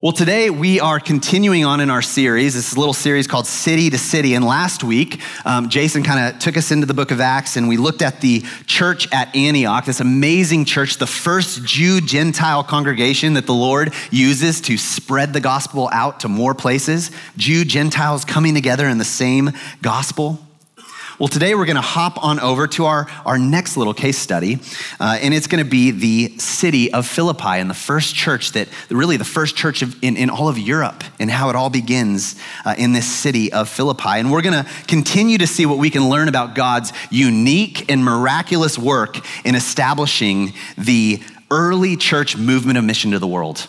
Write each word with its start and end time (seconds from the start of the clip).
Well, 0.00 0.12
today 0.12 0.48
we 0.48 0.78
are 0.78 1.00
continuing 1.00 1.64
on 1.64 1.80
in 1.80 1.90
our 1.90 2.02
series, 2.02 2.54
this 2.54 2.76
little 2.76 2.94
series 2.94 3.26
called 3.26 3.48
City 3.48 3.90
to 3.90 3.98
City. 3.98 4.34
And 4.34 4.44
last 4.44 4.84
week, 4.84 5.20
um, 5.44 5.68
Jason 5.68 6.04
kind 6.04 6.32
of 6.32 6.40
took 6.40 6.56
us 6.56 6.70
into 6.70 6.86
the 6.86 6.94
book 6.94 7.10
of 7.10 7.20
Acts 7.20 7.56
and 7.56 7.66
we 7.66 7.76
looked 7.76 8.00
at 8.00 8.20
the 8.20 8.44
church 8.64 9.12
at 9.12 9.34
Antioch, 9.34 9.86
this 9.86 9.98
amazing 9.98 10.66
church, 10.66 10.98
the 10.98 11.06
first 11.08 11.64
Jew 11.64 12.00
Gentile 12.00 12.62
congregation 12.62 13.34
that 13.34 13.46
the 13.46 13.54
Lord 13.54 13.92
uses 14.12 14.60
to 14.60 14.78
spread 14.78 15.32
the 15.32 15.40
gospel 15.40 15.90
out 15.92 16.20
to 16.20 16.28
more 16.28 16.54
places. 16.54 17.10
Jew 17.36 17.64
Gentiles 17.64 18.24
coming 18.24 18.54
together 18.54 18.86
in 18.86 18.98
the 18.98 19.04
same 19.04 19.50
gospel. 19.82 20.38
Well, 21.18 21.26
today 21.26 21.56
we're 21.56 21.64
going 21.64 21.74
to 21.74 21.82
hop 21.82 22.22
on 22.22 22.38
over 22.38 22.68
to 22.68 22.84
our, 22.84 23.08
our 23.26 23.40
next 23.40 23.76
little 23.76 23.92
case 23.92 24.16
study, 24.16 24.60
uh, 25.00 25.18
and 25.20 25.34
it's 25.34 25.48
going 25.48 25.64
to 25.64 25.68
be 25.68 25.90
the 25.90 26.38
city 26.38 26.92
of 26.92 27.08
Philippi 27.08 27.58
and 27.58 27.68
the 27.68 27.74
first 27.74 28.14
church 28.14 28.52
that, 28.52 28.68
really, 28.88 29.16
the 29.16 29.24
first 29.24 29.56
church 29.56 29.82
of, 29.82 30.00
in, 30.00 30.16
in 30.16 30.30
all 30.30 30.48
of 30.48 30.56
Europe, 30.56 31.02
and 31.18 31.28
how 31.28 31.50
it 31.50 31.56
all 31.56 31.70
begins 31.70 32.36
uh, 32.64 32.76
in 32.78 32.92
this 32.92 33.04
city 33.04 33.52
of 33.52 33.68
Philippi. 33.68 34.10
And 34.10 34.30
we're 34.30 34.42
going 34.42 34.64
to 34.64 34.70
continue 34.86 35.38
to 35.38 35.46
see 35.48 35.66
what 35.66 35.78
we 35.78 35.90
can 35.90 36.08
learn 36.08 36.28
about 36.28 36.54
God's 36.54 36.92
unique 37.10 37.90
and 37.90 38.04
miraculous 38.04 38.78
work 38.78 39.18
in 39.44 39.56
establishing 39.56 40.52
the 40.76 41.20
early 41.50 41.96
church 41.96 42.36
movement 42.36 42.78
of 42.78 42.84
mission 42.84 43.10
to 43.10 43.18
the 43.18 43.26
world. 43.26 43.66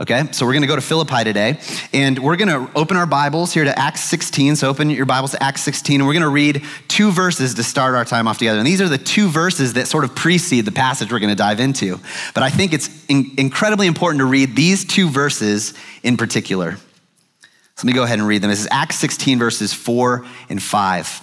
Okay, 0.00 0.28
so 0.30 0.46
we're 0.46 0.52
going 0.52 0.62
to 0.62 0.68
go 0.68 0.76
to 0.76 0.80
Philippi 0.80 1.24
today, 1.24 1.58
and 1.92 2.20
we're 2.20 2.36
going 2.36 2.48
to 2.50 2.70
open 2.78 2.96
our 2.96 3.04
Bibles 3.04 3.52
here 3.52 3.64
to 3.64 3.76
Acts 3.76 4.02
16. 4.02 4.54
So 4.54 4.68
open 4.68 4.90
your 4.90 5.06
Bibles 5.06 5.32
to 5.32 5.42
Acts 5.42 5.62
16, 5.62 6.00
and 6.00 6.06
we're 6.06 6.12
going 6.12 6.22
to 6.22 6.28
read 6.28 6.62
two 6.86 7.10
verses 7.10 7.54
to 7.54 7.64
start 7.64 7.96
our 7.96 8.04
time 8.04 8.28
off 8.28 8.38
together. 8.38 8.58
And 8.58 8.66
these 8.66 8.80
are 8.80 8.88
the 8.88 8.96
two 8.96 9.26
verses 9.26 9.72
that 9.72 9.88
sort 9.88 10.04
of 10.04 10.14
precede 10.14 10.66
the 10.66 10.70
passage 10.70 11.10
we're 11.10 11.18
going 11.18 11.30
to 11.30 11.34
dive 11.34 11.58
into. 11.58 11.98
But 12.32 12.44
I 12.44 12.48
think 12.48 12.74
it's 12.74 12.88
in- 13.08 13.32
incredibly 13.38 13.88
important 13.88 14.20
to 14.20 14.24
read 14.24 14.54
these 14.54 14.84
two 14.84 15.08
verses 15.08 15.74
in 16.04 16.16
particular. 16.16 16.76
So 16.76 16.80
let 17.78 17.86
me 17.86 17.92
go 17.92 18.04
ahead 18.04 18.20
and 18.20 18.28
read 18.28 18.40
them. 18.40 18.50
This 18.50 18.60
is 18.60 18.68
Acts 18.70 19.00
16, 19.00 19.40
verses 19.40 19.74
4 19.74 20.24
and 20.48 20.62
5. 20.62 21.22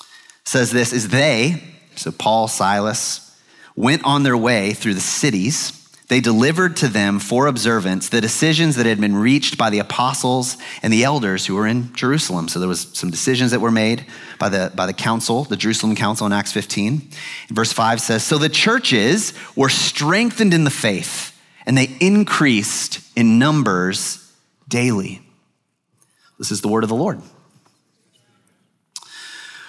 It 0.00 0.06
says 0.44 0.70
this 0.70 0.92
is 0.92 1.08
they, 1.08 1.64
so 1.96 2.12
Paul, 2.12 2.46
Silas, 2.46 3.34
went 3.74 4.04
on 4.04 4.22
their 4.22 4.36
way 4.36 4.74
through 4.74 4.92
the 4.92 5.00
cities 5.00 5.80
they 6.08 6.20
delivered 6.20 6.76
to 6.76 6.88
them 6.88 7.18
for 7.18 7.46
observance 7.46 8.10
the 8.10 8.20
decisions 8.20 8.76
that 8.76 8.84
had 8.84 9.00
been 9.00 9.16
reached 9.16 9.56
by 9.56 9.70
the 9.70 9.78
apostles 9.78 10.58
and 10.82 10.92
the 10.92 11.02
elders 11.02 11.46
who 11.46 11.54
were 11.54 11.66
in 11.66 11.94
Jerusalem. 11.94 12.48
So 12.48 12.58
there 12.58 12.68
was 12.68 12.88
some 12.92 13.10
decisions 13.10 13.52
that 13.52 13.60
were 13.60 13.70
made 13.70 14.04
by 14.38 14.50
the, 14.50 14.70
by 14.74 14.84
the 14.84 14.92
council, 14.92 15.44
the 15.44 15.56
Jerusalem 15.56 15.96
council 15.96 16.26
in 16.26 16.32
Acts 16.32 16.52
15. 16.52 17.08
Verse 17.48 17.72
5 17.72 18.00
says, 18.02 18.22
So 18.22 18.36
the 18.36 18.50
churches 18.50 19.32
were 19.56 19.70
strengthened 19.70 20.52
in 20.52 20.64
the 20.64 20.70
faith, 20.70 21.38
and 21.64 21.76
they 21.76 21.96
increased 22.00 23.00
in 23.16 23.38
numbers 23.38 24.30
daily. 24.68 25.22
This 26.38 26.50
is 26.50 26.60
the 26.60 26.68
word 26.68 26.84
of 26.84 26.90
the 26.90 26.96
Lord. 26.96 27.22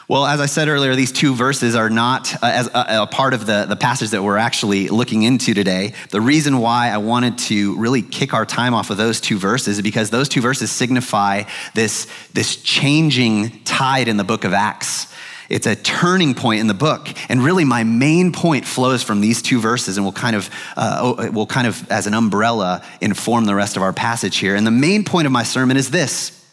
Well, 0.07 0.27
as 0.27 0.39
I 0.39 0.45
said 0.45 0.67
earlier, 0.67 0.95
these 0.95 1.11
two 1.11 1.33
verses 1.33 1.73
are 1.75 1.89
not 1.89 2.31
uh, 2.35 2.37
as 2.45 2.67
a, 2.67 3.01
a, 3.01 3.07
part 3.07 3.33
of 3.33 3.47
the, 3.47 3.65
the 3.67 3.75
passage 3.75 4.11
that 4.11 4.21
we're 4.21 4.37
actually 4.37 4.87
looking 4.87 5.23
into 5.23 5.55
today. 5.55 5.93
The 6.11 6.21
reason 6.21 6.59
why 6.59 6.89
I 6.89 6.97
wanted 6.97 7.39
to 7.39 7.75
really 7.77 8.03
kick 8.03 8.31
our 8.31 8.45
time 8.45 8.75
off 8.75 8.91
of 8.91 8.97
those 8.97 9.19
two 9.19 9.39
verses 9.39 9.77
is 9.77 9.81
because 9.81 10.11
those 10.11 10.29
two 10.29 10.41
verses 10.41 10.69
signify 10.69 11.45
this, 11.73 12.07
this 12.33 12.57
changing 12.57 13.63
tide 13.63 14.07
in 14.07 14.17
the 14.17 14.23
book 14.23 14.43
of 14.43 14.53
Acts. 14.53 15.11
It's 15.49 15.65
a 15.65 15.75
turning 15.75 16.35
point 16.35 16.59
in 16.59 16.67
the 16.67 16.75
book. 16.75 17.07
And 17.27 17.43
really, 17.43 17.65
my 17.65 17.83
main 17.83 18.31
point 18.31 18.67
flows 18.67 19.01
from 19.01 19.21
these 19.21 19.41
two 19.41 19.59
verses 19.59 19.97
and 19.97 20.05
will 20.05 20.13
kind 20.13 20.35
of, 20.35 20.51
uh, 20.77 21.29
will 21.33 21.47
kind 21.47 21.65
of, 21.65 21.91
as 21.91 22.05
an 22.05 22.13
umbrella, 22.13 22.83
inform 23.01 23.45
the 23.45 23.55
rest 23.55 23.75
of 23.75 23.81
our 23.81 23.93
passage 23.93 24.37
here. 24.37 24.55
And 24.55 24.67
the 24.67 24.71
main 24.71 25.03
point 25.03 25.25
of 25.25 25.31
my 25.31 25.43
sermon 25.43 25.77
is 25.77 25.89
this 25.89 26.45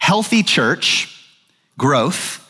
healthy 0.00 0.42
church 0.42 1.08
growth 1.78 2.41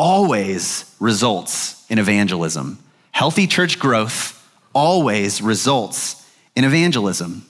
always 0.00 0.96
results 0.98 1.84
in 1.90 1.98
evangelism. 1.98 2.78
Healthy 3.12 3.46
church 3.46 3.78
growth 3.78 4.34
always 4.72 5.42
results 5.42 6.26
in 6.56 6.64
evangelism. 6.64 7.44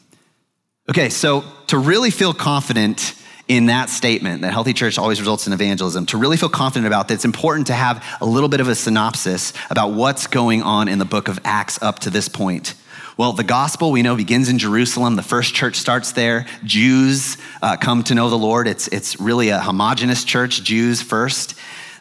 Okay, 0.90 1.10
so 1.10 1.44
to 1.68 1.78
really 1.78 2.10
feel 2.10 2.34
confident 2.34 3.14
in 3.46 3.66
that 3.66 3.88
statement 3.88 4.42
that 4.42 4.52
healthy 4.52 4.72
church 4.72 4.98
always 4.98 5.20
results 5.20 5.46
in 5.46 5.52
evangelism, 5.52 6.06
to 6.06 6.18
really 6.18 6.36
feel 6.36 6.48
confident 6.48 6.88
about 6.88 7.06
that, 7.06 7.14
it's 7.14 7.24
important 7.24 7.68
to 7.68 7.72
have 7.72 8.04
a 8.20 8.26
little 8.26 8.48
bit 8.48 8.60
of 8.60 8.66
a 8.66 8.74
synopsis 8.74 9.52
about 9.70 9.92
what's 9.92 10.26
going 10.26 10.60
on 10.60 10.88
in 10.88 10.98
the 10.98 11.04
book 11.04 11.28
of 11.28 11.38
Acts 11.44 11.80
up 11.80 12.00
to 12.00 12.10
this 12.10 12.28
point. 12.28 12.74
Well, 13.16 13.32
the 13.32 13.44
gospel 13.44 13.92
we 13.92 14.02
know 14.02 14.16
begins 14.16 14.48
in 14.48 14.58
Jerusalem. 14.58 15.14
The 15.14 15.22
first 15.22 15.54
church 15.54 15.76
starts 15.76 16.12
there. 16.12 16.46
Jews 16.64 17.36
uh, 17.60 17.76
come 17.76 18.02
to 18.04 18.14
know 18.14 18.30
the 18.30 18.38
Lord. 18.38 18.66
It's, 18.66 18.88
it's 18.88 19.20
really 19.20 19.50
a 19.50 19.60
homogenous 19.60 20.24
church, 20.24 20.64
Jews 20.64 21.02
first. 21.02 21.54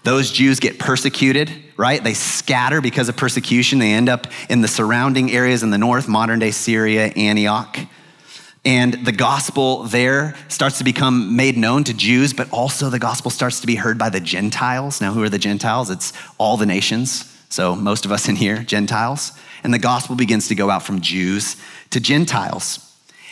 Those 0.03 0.31
Jews 0.31 0.59
get 0.59 0.79
persecuted, 0.79 1.51
right? 1.77 2.03
They 2.03 2.13
scatter 2.13 2.81
because 2.81 3.09
of 3.09 3.17
persecution. 3.17 3.79
They 3.79 3.91
end 3.91 4.09
up 4.09 4.27
in 4.49 4.61
the 4.61 4.67
surrounding 4.67 5.31
areas 5.31 5.61
in 5.61 5.71
the 5.71 5.77
north, 5.77 6.07
modern 6.07 6.39
day 6.39 6.51
Syria, 6.51 7.07
Antioch. 7.07 7.77
And 8.65 9.05
the 9.05 9.11
gospel 9.11 9.83
there 9.83 10.35
starts 10.47 10.79
to 10.79 10.83
become 10.83 11.35
made 11.35 11.57
known 11.57 11.83
to 11.85 11.93
Jews, 11.93 12.33
but 12.33 12.51
also 12.51 12.89
the 12.89 12.99
gospel 12.99 13.31
starts 13.31 13.61
to 13.61 13.67
be 13.67 13.75
heard 13.75 13.97
by 13.97 14.09
the 14.09 14.19
Gentiles. 14.19 14.99
Now, 15.01 15.13
who 15.13 15.23
are 15.23 15.29
the 15.29 15.39
Gentiles? 15.39 15.89
It's 15.89 16.13
all 16.37 16.57
the 16.57 16.66
nations. 16.66 17.35
So, 17.49 17.75
most 17.75 18.05
of 18.05 18.11
us 18.11 18.27
in 18.27 18.35
here, 18.35 18.63
Gentiles. 18.63 19.31
And 19.63 19.73
the 19.73 19.79
gospel 19.79 20.16
begins 20.16 20.47
to 20.49 20.55
go 20.55 20.69
out 20.69 20.83
from 20.83 21.01
Jews 21.01 21.55
to 21.89 21.99
Gentiles. 21.99 22.85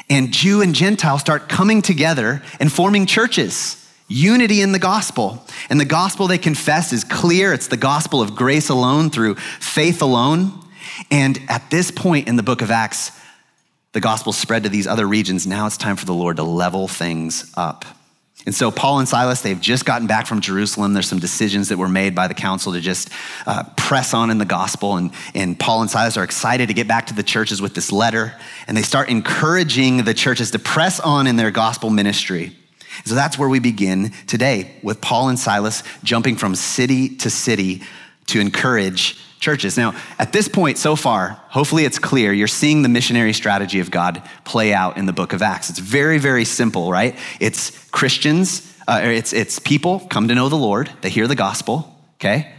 And 0.10 0.32
Jew 0.32 0.62
and 0.62 0.74
Gentile 0.74 1.20
start 1.20 1.50
coming 1.50 1.82
together 1.82 2.42
and 2.60 2.72
forming 2.72 3.06
churches 3.06 3.87
unity 4.08 4.62
in 4.62 4.72
the 4.72 4.80
gospel. 4.80 5.44
And 5.70 5.80
the 5.80 5.86
gospel 5.86 6.28
they 6.28 6.38
confess 6.38 6.94
is 6.94 7.04
clear. 7.04 7.54
It's 7.54 7.68
the 7.68 7.78
gospel 7.78 8.22
of 8.22 8.36
grace 8.36 8.70
alone 8.70 9.10
through 9.10 9.36
faith 9.36 10.02
alone. 10.02 10.52
And 11.12 11.40
at 11.50 11.70
this 11.70 11.92
point 11.92 12.28
in 12.28 12.36
the 12.36 12.44
book 12.44 12.62
of 12.62 12.72
Acts, 12.72 13.12
the 13.94 14.00
gospel 14.00 14.34
spread 14.34 14.64
to 14.64 14.70
these 14.70 14.88
other 14.88 15.08
regions. 15.08 15.48
Now 15.48 15.66
it's 15.68 15.78
time 15.78 15.96
for 15.96 16.06
the 16.06 16.14
Lord 16.14 16.38
to 16.38 16.44
level 16.44 16.88
things 16.88 17.52
up. 17.56 17.86
And 18.46 18.56
so, 18.56 18.72
Paul 18.72 19.00
and 19.00 19.10
Silas, 19.10 19.42
they've 19.42 19.60
just 19.60 19.84
gotten 19.84 20.08
back 20.08 20.26
from 20.26 20.40
Jerusalem. 20.40 20.94
There's 20.94 21.08
some 21.08 21.20
decisions 21.20 21.68
that 21.68 21.78
were 21.78 21.90
made 21.90 22.16
by 22.16 22.30
the 22.30 22.34
council 22.34 22.72
to 22.72 22.80
just 22.80 23.10
uh, 23.46 23.64
press 23.76 24.14
on 24.14 24.30
in 24.30 24.38
the 24.38 24.46
gospel. 24.46 24.96
And, 24.96 25.12
and 25.36 25.60
Paul 25.60 25.82
and 25.82 25.92
Silas 25.92 26.16
are 26.16 26.24
excited 26.24 26.70
to 26.70 26.74
get 26.74 26.88
back 26.88 27.08
to 27.08 27.14
the 27.14 27.24
churches 27.24 27.62
with 27.62 27.76
this 27.76 27.92
letter. 27.92 28.34
And 28.66 28.78
they 28.78 28.84
start 28.84 29.10
encouraging 29.10 30.06
the 30.06 30.14
churches 30.14 30.52
to 30.52 30.60
press 30.60 31.02
on 31.02 31.28
in 31.28 31.36
their 31.36 31.52
gospel 31.52 31.90
ministry. 31.90 32.56
So 33.06 33.16
that's 33.16 33.38
where 33.38 33.50
we 33.50 33.60
begin 33.60 34.12
today 34.28 34.76
with 34.84 35.02
Paul 35.02 35.30
and 35.30 35.40
Silas 35.40 35.84
jumping 36.04 36.36
from 36.36 36.56
city 36.56 37.16
to 37.18 37.30
city 37.30 37.82
to 38.28 38.40
encourage 38.40 39.18
churches. 39.40 39.78
Now, 39.78 39.96
at 40.20 40.34
this 40.34 40.48
point 40.48 40.78
so 40.78 40.96
far, 40.96 41.40
hopefully 41.50 41.86
it's 41.86 42.00
clear, 42.00 42.34
you're 42.34 42.48
seeing 42.48 42.82
the 42.82 42.90
missionary 42.90 43.34
strategy 43.34 43.80
of 43.80 43.92
God 43.92 44.22
play 44.46 44.74
out 44.74 44.98
in 44.98 45.06
the 45.06 45.14
book 45.14 45.34
of 45.34 45.42
Acts. 45.42 45.70
It's 45.70 45.80
very, 45.80 46.18
very 46.18 46.44
simple, 46.44 46.92
right? 46.92 47.16
It's 47.40 47.88
Christians, 47.90 48.74
uh, 48.88 49.02
it's, 49.04 49.34
it's 49.34 49.60
people 49.60 50.00
come 50.10 50.28
to 50.28 50.36
know 50.36 50.50
the 50.50 50.56
Lord, 50.56 50.92
they 51.02 51.10
hear 51.10 51.28
the 51.28 51.36
gospel, 51.36 51.96
okay? 52.16 52.52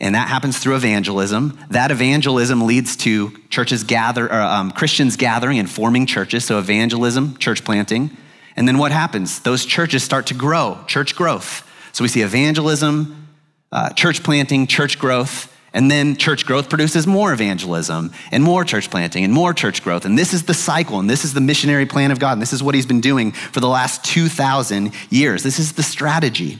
And 0.00 0.16
that 0.16 0.28
happens 0.28 0.58
through 0.58 0.74
evangelism. 0.74 1.58
That 1.70 1.90
evangelism 1.92 2.66
leads 2.66 2.96
to 2.96 3.30
churches 3.48 3.84
gather, 3.84 4.26
or, 4.26 4.40
um, 4.40 4.72
Christians 4.72 5.16
gathering 5.16 5.58
and 5.60 5.70
forming 5.70 6.04
churches. 6.04 6.44
So 6.44 6.58
evangelism, 6.58 7.36
church 7.36 7.64
planting. 7.64 8.14
And 8.56 8.68
then 8.68 8.78
what 8.78 8.92
happens? 8.92 9.40
Those 9.40 9.64
churches 9.64 10.02
start 10.02 10.26
to 10.26 10.34
grow, 10.34 10.78
church 10.86 11.16
growth. 11.16 11.68
So 11.92 12.04
we 12.04 12.08
see 12.08 12.22
evangelism, 12.22 13.28
uh, 13.72 13.90
church 13.90 14.22
planting, 14.22 14.66
church 14.66 14.98
growth, 14.98 15.52
and 15.72 15.90
then 15.90 16.16
church 16.16 16.46
growth 16.46 16.68
produces 16.68 17.06
more 17.06 17.32
evangelism 17.32 18.12
and 18.30 18.44
more 18.44 18.64
church 18.64 18.90
planting 18.90 19.24
and 19.24 19.32
more 19.32 19.52
church 19.52 19.82
growth. 19.82 20.04
And 20.04 20.16
this 20.16 20.32
is 20.32 20.44
the 20.44 20.54
cycle, 20.54 21.00
and 21.00 21.10
this 21.10 21.24
is 21.24 21.34
the 21.34 21.40
missionary 21.40 21.84
plan 21.84 22.12
of 22.12 22.20
God, 22.20 22.34
and 22.34 22.42
this 22.42 22.52
is 22.52 22.62
what 22.62 22.76
He's 22.76 22.86
been 22.86 23.00
doing 23.00 23.32
for 23.32 23.58
the 23.58 23.68
last 23.68 24.04
2,000 24.04 24.92
years. 25.10 25.42
This 25.42 25.58
is 25.58 25.72
the 25.72 25.82
strategy. 25.82 26.58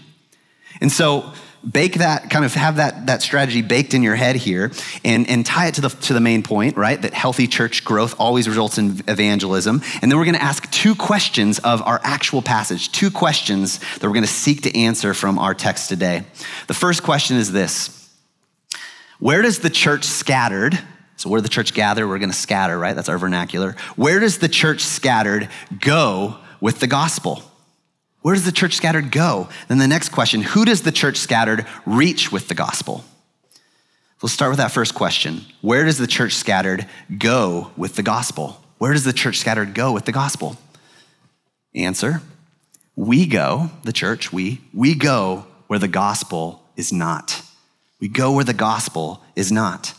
And 0.81 0.91
so 0.91 1.33
bake 1.71 1.95
that, 1.95 2.31
kind 2.31 2.45
of 2.45 2.55
have 2.55 2.77
that, 2.77 3.07
that 3.07 3.23
strategy 3.23 3.63
baked 3.63 3.95
in 3.95 4.03
your 4.03 4.17
head 4.17 4.37
here 4.37 4.71
and, 5.05 5.29
and 5.29 5.45
tie 5.47 5.69
it 5.69 5.75
to 5.75 5.81
the, 5.81 5.89
to 5.89 6.13
the 6.13 6.21
main 6.21 6.43
point, 6.43 6.77
right? 6.77 7.01
That 7.01 7.15
healthy 7.15 7.47
church 7.47 7.85
growth 7.85 8.15
always 8.19 8.49
results 8.49 8.79
in 8.79 9.03
evangelism. 9.09 9.83
And 10.03 10.11
then 10.11 10.19
we're 10.19 10.25
going 10.25 10.37
to 10.37 10.43
ask 10.43 10.71
two 10.71 10.95
questions 10.95 11.59
of 11.61 11.83
our 11.83 12.01
actual 12.03 12.43
passage, 12.43 12.93
two 12.93 13.11
questions 13.11 13.79
that 13.79 14.03
we're 14.03 14.15
going 14.15 14.23
to 14.23 14.29
seek 14.29 14.63
to 14.63 14.79
answer 14.79 15.15
from 15.15 15.39
our 15.39 15.55
text 15.55 15.89
today. 15.89 16.25
The 16.67 16.75
first 16.75 17.03
question 17.03 17.37
is 17.37 17.53
this 17.53 18.11
Where 19.19 19.43
does 19.43 19.61
the 19.61 19.71
church 19.71 20.05
scattered, 20.05 20.79
so 21.17 21.31
where 21.31 21.41
the 21.41 21.49
church 21.49 21.75
gathered, 21.75 22.09
we're 22.09 22.19
going 22.19 22.31
to 22.31 22.37
scatter, 22.37 22.79
right? 22.79 22.95
That's 22.95 23.09
our 23.09 23.19
vernacular. 23.19 23.77
Where 23.97 24.21
does 24.21 24.39
the 24.39 24.49
church 24.49 24.83
scattered 24.83 25.49
go 25.81 26.39
with 26.61 26.81
the 26.81 26.87
gospel? 26.87 27.43
Where 28.25 28.35
does 28.35 28.47
the 28.47 28.53
church 28.53 28.73
scattered 28.73 29.11
go? 29.11 29.51
Then 29.69 29.77
the 29.77 29.87
next 29.87 30.09
question 30.09 30.41
who 30.41 30.65
does 30.65 30.81
the 30.81 30.91
church 30.91 31.19
scattered 31.19 31.67
reach 31.85 32.33
with 32.33 32.49
the 32.49 32.55
gospel? 32.55 33.05
Let's 34.23 34.33
start 34.33 34.51
with 34.51 34.57
that 34.57 34.71
first 34.71 34.95
question. 34.95 35.43
Where 35.61 35.85
does 35.85 35.99
the 35.99 36.07
church 36.07 36.33
scattered 36.33 36.87
go 37.19 37.71
with 37.77 37.97
the 37.97 38.03
gospel? 38.03 38.65
Where 38.79 38.95
does 38.95 39.05
the 39.05 39.13
church 39.13 39.37
scattered 39.37 39.75
go 39.75 39.93
with 39.93 40.07
the 40.07 40.13
gospel? 40.13 40.57
Answer 41.75 42.23
We 42.97 43.27
go, 43.27 43.71
the 43.83 43.93
church, 43.93 44.33
we, 44.33 44.63
we 44.73 44.95
go 44.95 45.45
where 45.67 45.79
the 45.79 45.87
gospel 45.87 46.63
is 46.77 46.95
not. 46.95 47.43
We 48.01 48.09
go 48.09 48.33
where 48.33 48.45
the 48.45 48.55
gospel 48.55 49.23
is 49.37 49.53
not. 49.53 49.93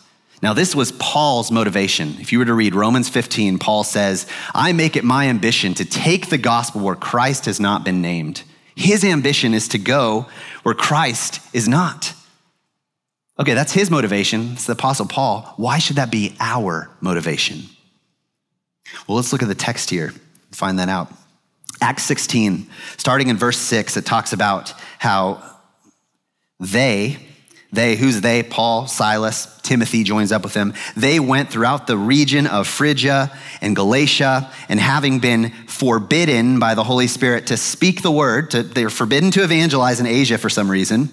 Now, 0.45 0.53
this 0.53 0.75
was 0.75 0.91
Paul's 0.91 1.49
motivation. 1.49 2.17
If 2.19 2.31
you 2.31 2.37
were 2.37 2.45
to 2.45 2.53
read 2.53 2.75
Romans 2.75 3.09
15, 3.09 3.57
Paul 3.57 3.83
says, 3.83 4.27
I 4.53 4.73
make 4.73 4.95
it 4.95 5.03
my 5.03 5.27
ambition 5.27 5.73
to 5.73 5.85
take 5.85 6.29
the 6.29 6.37
gospel 6.37 6.81
where 6.81 6.93
Christ 6.93 7.45
has 7.45 7.59
not 7.59 7.83
been 7.83 7.99
named. 7.99 8.43
His 8.75 9.03
ambition 9.03 9.55
is 9.55 9.67
to 9.69 9.79
go 9.79 10.27
where 10.61 10.75
Christ 10.75 11.41
is 11.51 11.67
not. 11.67 12.13
Okay, 13.39 13.55
that's 13.55 13.73
his 13.73 13.89
motivation. 13.89 14.51
It's 14.51 14.67
the 14.67 14.73
Apostle 14.73 15.07
Paul. 15.07 15.51
Why 15.57 15.79
should 15.79 15.95
that 15.95 16.11
be 16.11 16.35
our 16.39 16.91
motivation? 17.01 17.63
Well, 19.07 19.15
let's 19.15 19.33
look 19.33 19.41
at 19.41 19.47
the 19.47 19.55
text 19.55 19.89
here 19.89 20.09
and 20.09 20.15
find 20.51 20.77
that 20.77 20.89
out. 20.89 21.11
Acts 21.81 22.03
16, 22.03 22.69
starting 22.97 23.29
in 23.29 23.37
verse 23.37 23.57
6, 23.57 23.97
it 23.97 24.05
talks 24.05 24.31
about 24.31 24.75
how 24.99 25.41
they, 26.59 27.17
they, 27.71 27.95
who's 27.95 28.21
they? 28.21 28.41
Paul, 28.43 28.87
Silas, 28.87 29.47
Timothy 29.61 30.03
joins 30.03 30.31
up 30.31 30.43
with 30.43 30.53
them. 30.53 30.73
They 30.95 31.19
went 31.19 31.49
throughout 31.49 31.87
the 31.87 31.97
region 31.97 32.47
of 32.47 32.67
Phrygia 32.67 33.31
and 33.61 33.75
Galatia, 33.75 34.51
and 34.69 34.79
having 34.79 35.19
been 35.19 35.49
forbidden 35.67 36.59
by 36.59 36.75
the 36.75 36.83
Holy 36.83 37.07
Spirit 37.07 37.47
to 37.47 37.57
speak 37.57 38.01
the 38.01 38.11
word, 38.11 38.51
to, 38.51 38.63
they're 38.63 38.89
forbidden 38.89 39.31
to 39.31 39.43
evangelize 39.43 39.99
in 39.99 40.05
Asia 40.05 40.37
for 40.37 40.49
some 40.49 40.71
reason. 40.71 41.09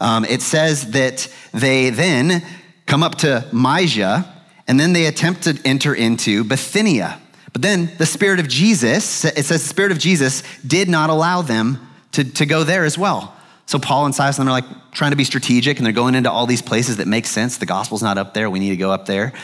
Um, 0.00 0.24
it 0.24 0.42
says 0.42 0.92
that 0.92 1.28
they 1.52 1.90
then 1.90 2.42
come 2.86 3.02
up 3.02 3.16
to 3.16 3.46
Mysia, 3.52 4.34
and 4.66 4.78
then 4.78 4.92
they 4.92 5.06
attempt 5.06 5.42
to 5.42 5.58
enter 5.64 5.94
into 5.94 6.44
Bithynia. 6.44 7.20
But 7.52 7.62
then 7.62 7.90
the 7.98 8.06
Spirit 8.06 8.40
of 8.40 8.48
Jesus, 8.48 9.24
it 9.24 9.44
says 9.44 9.62
the 9.62 9.68
Spirit 9.68 9.92
of 9.92 9.98
Jesus 9.98 10.42
did 10.66 10.88
not 10.88 11.10
allow 11.10 11.42
them 11.42 11.86
to, 12.12 12.24
to 12.24 12.46
go 12.46 12.64
there 12.64 12.84
as 12.84 12.96
well. 12.96 13.34
So 13.68 13.78
Paul 13.78 14.06
and 14.06 14.14
Silas 14.14 14.38
and 14.38 14.48
them 14.48 14.54
are 14.54 14.62
like 14.62 14.92
trying 14.92 15.10
to 15.10 15.16
be 15.18 15.24
strategic 15.24 15.76
and 15.76 15.84
they're 15.84 15.92
going 15.92 16.14
into 16.14 16.30
all 16.30 16.46
these 16.46 16.62
places 16.62 16.96
that 16.96 17.06
make 17.06 17.26
sense. 17.26 17.58
The 17.58 17.66
gospel's 17.66 18.02
not 18.02 18.16
up 18.16 18.32
there. 18.32 18.48
We 18.48 18.60
need 18.60 18.70
to 18.70 18.78
go 18.78 18.90
up 18.90 19.04
there. 19.04 19.34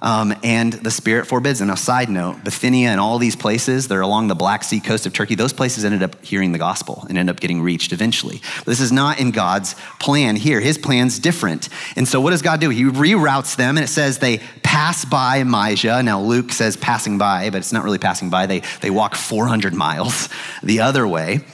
Um, 0.00 0.34
and 0.42 0.72
the 0.72 0.90
Spirit 0.90 1.26
forbids. 1.26 1.60
And 1.60 1.70
a 1.70 1.76
side 1.76 2.08
note, 2.08 2.42
Bithynia 2.44 2.88
and 2.88 2.98
all 2.98 3.18
these 3.18 3.36
places, 3.36 3.86
they're 3.86 4.00
along 4.00 4.28
the 4.28 4.34
Black 4.34 4.64
Sea 4.64 4.80
coast 4.80 5.04
of 5.04 5.12
Turkey, 5.12 5.34
those 5.34 5.52
places 5.52 5.84
ended 5.84 6.02
up 6.02 6.24
hearing 6.24 6.52
the 6.52 6.58
gospel 6.58 7.04
and 7.10 7.18
ended 7.18 7.36
up 7.36 7.40
getting 7.40 7.60
reached 7.60 7.92
eventually. 7.92 8.40
But 8.58 8.64
this 8.64 8.80
is 8.80 8.90
not 8.90 9.20
in 9.20 9.32
God's 9.32 9.74
plan 10.00 10.36
here. 10.36 10.60
His 10.60 10.78
plan's 10.78 11.18
different. 11.18 11.68
And 11.94 12.08
so 12.08 12.22
what 12.22 12.30
does 12.30 12.40
God 12.40 12.60
do? 12.60 12.70
He 12.70 12.84
reroutes 12.84 13.56
them 13.56 13.76
and 13.76 13.84
it 13.84 13.88
says 13.88 14.18
they 14.18 14.38
pass 14.62 15.04
by 15.04 15.44
Mysia. 15.44 16.02
Now 16.02 16.22
Luke 16.22 16.52
says 16.52 16.78
passing 16.78 17.18
by, 17.18 17.50
but 17.50 17.58
it's 17.58 17.72
not 17.72 17.84
really 17.84 17.98
passing 17.98 18.30
by. 18.30 18.46
They, 18.46 18.62
they 18.80 18.88
walk 18.88 19.14
400 19.14 19.74
miles 19.74 20.30
the 20.62 20.80
other 20.80 21.06
way 21.06 21.44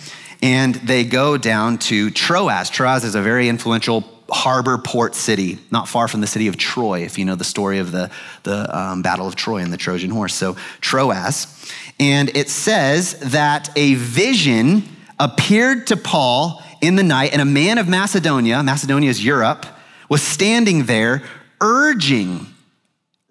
and 0.42 0.74
they 0.76 1.04
go 1.04 1.36
down 1.36 1.78
to 1.78 2.10
Troas. 2.10 2.70
Troas 2.70 3.04
is 3.04 3.14
a 3.14 3.22
very 3.22 3.48
influential 3.48 4.04
harbor 4.30 4.78
port 4.78 5.14
city, 5.14 5.58
not 5.70 5.88
far 5.88 6.08
from 6.08 6.20
the 6.20 6.26
city 6.26 6.46
of 6.46 6.56
Troy, 6.56 7.00
if 7.00 7.18
you 7.18 7.24
know 7.24 7.34
the 7.34 7.44
story 7.44 7.78
of 7.78 7.92
the, 7.92 8.10
the 8.44 8.76
um, 8.76 9.02
Battle 9.02 9.26
of 9.26 9.36
Troy 9.36 9.58
and 9.58 9.72
the 9.72 9.76
Trojan 9.76 10.10
horse. 10.10 10.34
So, 10.34 10.56
Troas. 10.80 11.72
And 11.98 12.34
it 12.36 12.48
says 12.48 13.18
that 13.32 13.70
a 13.76 13.94
vision 13.94 14.84
appeared 15.18 15.88
to 15.88 15.96
Paul 15.96 16.62
in 16.80 16.96
the 16.96 17.02
night, 17.02 17.32
and 17.32 17.42
a 17.42 17.46
man 17.46 17.76
of 17.78 17.88
Macedonia, 17.88 18.62
Macedonia 18.62 19.10
is 19.10 19.22
Europe, 19.22 19.66
was 20.08 20.22
standing 20.22 20.84
there 20.84 21.22
urging, 21.60 22.46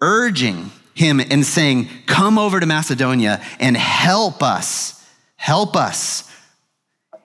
urging 0.00 0.70
him 0.94 1.20
and 1.20 1.44
saying, 1.44 1.88
Come 2.06 2.38
over 2.38 2.60
to 2.60 2.66
Macedonia 2.66 3.42
and 3.58 3.76
help 3.76 4.42
us, 4.42 5.04
help 5.36 5.74
us 5.74 6.29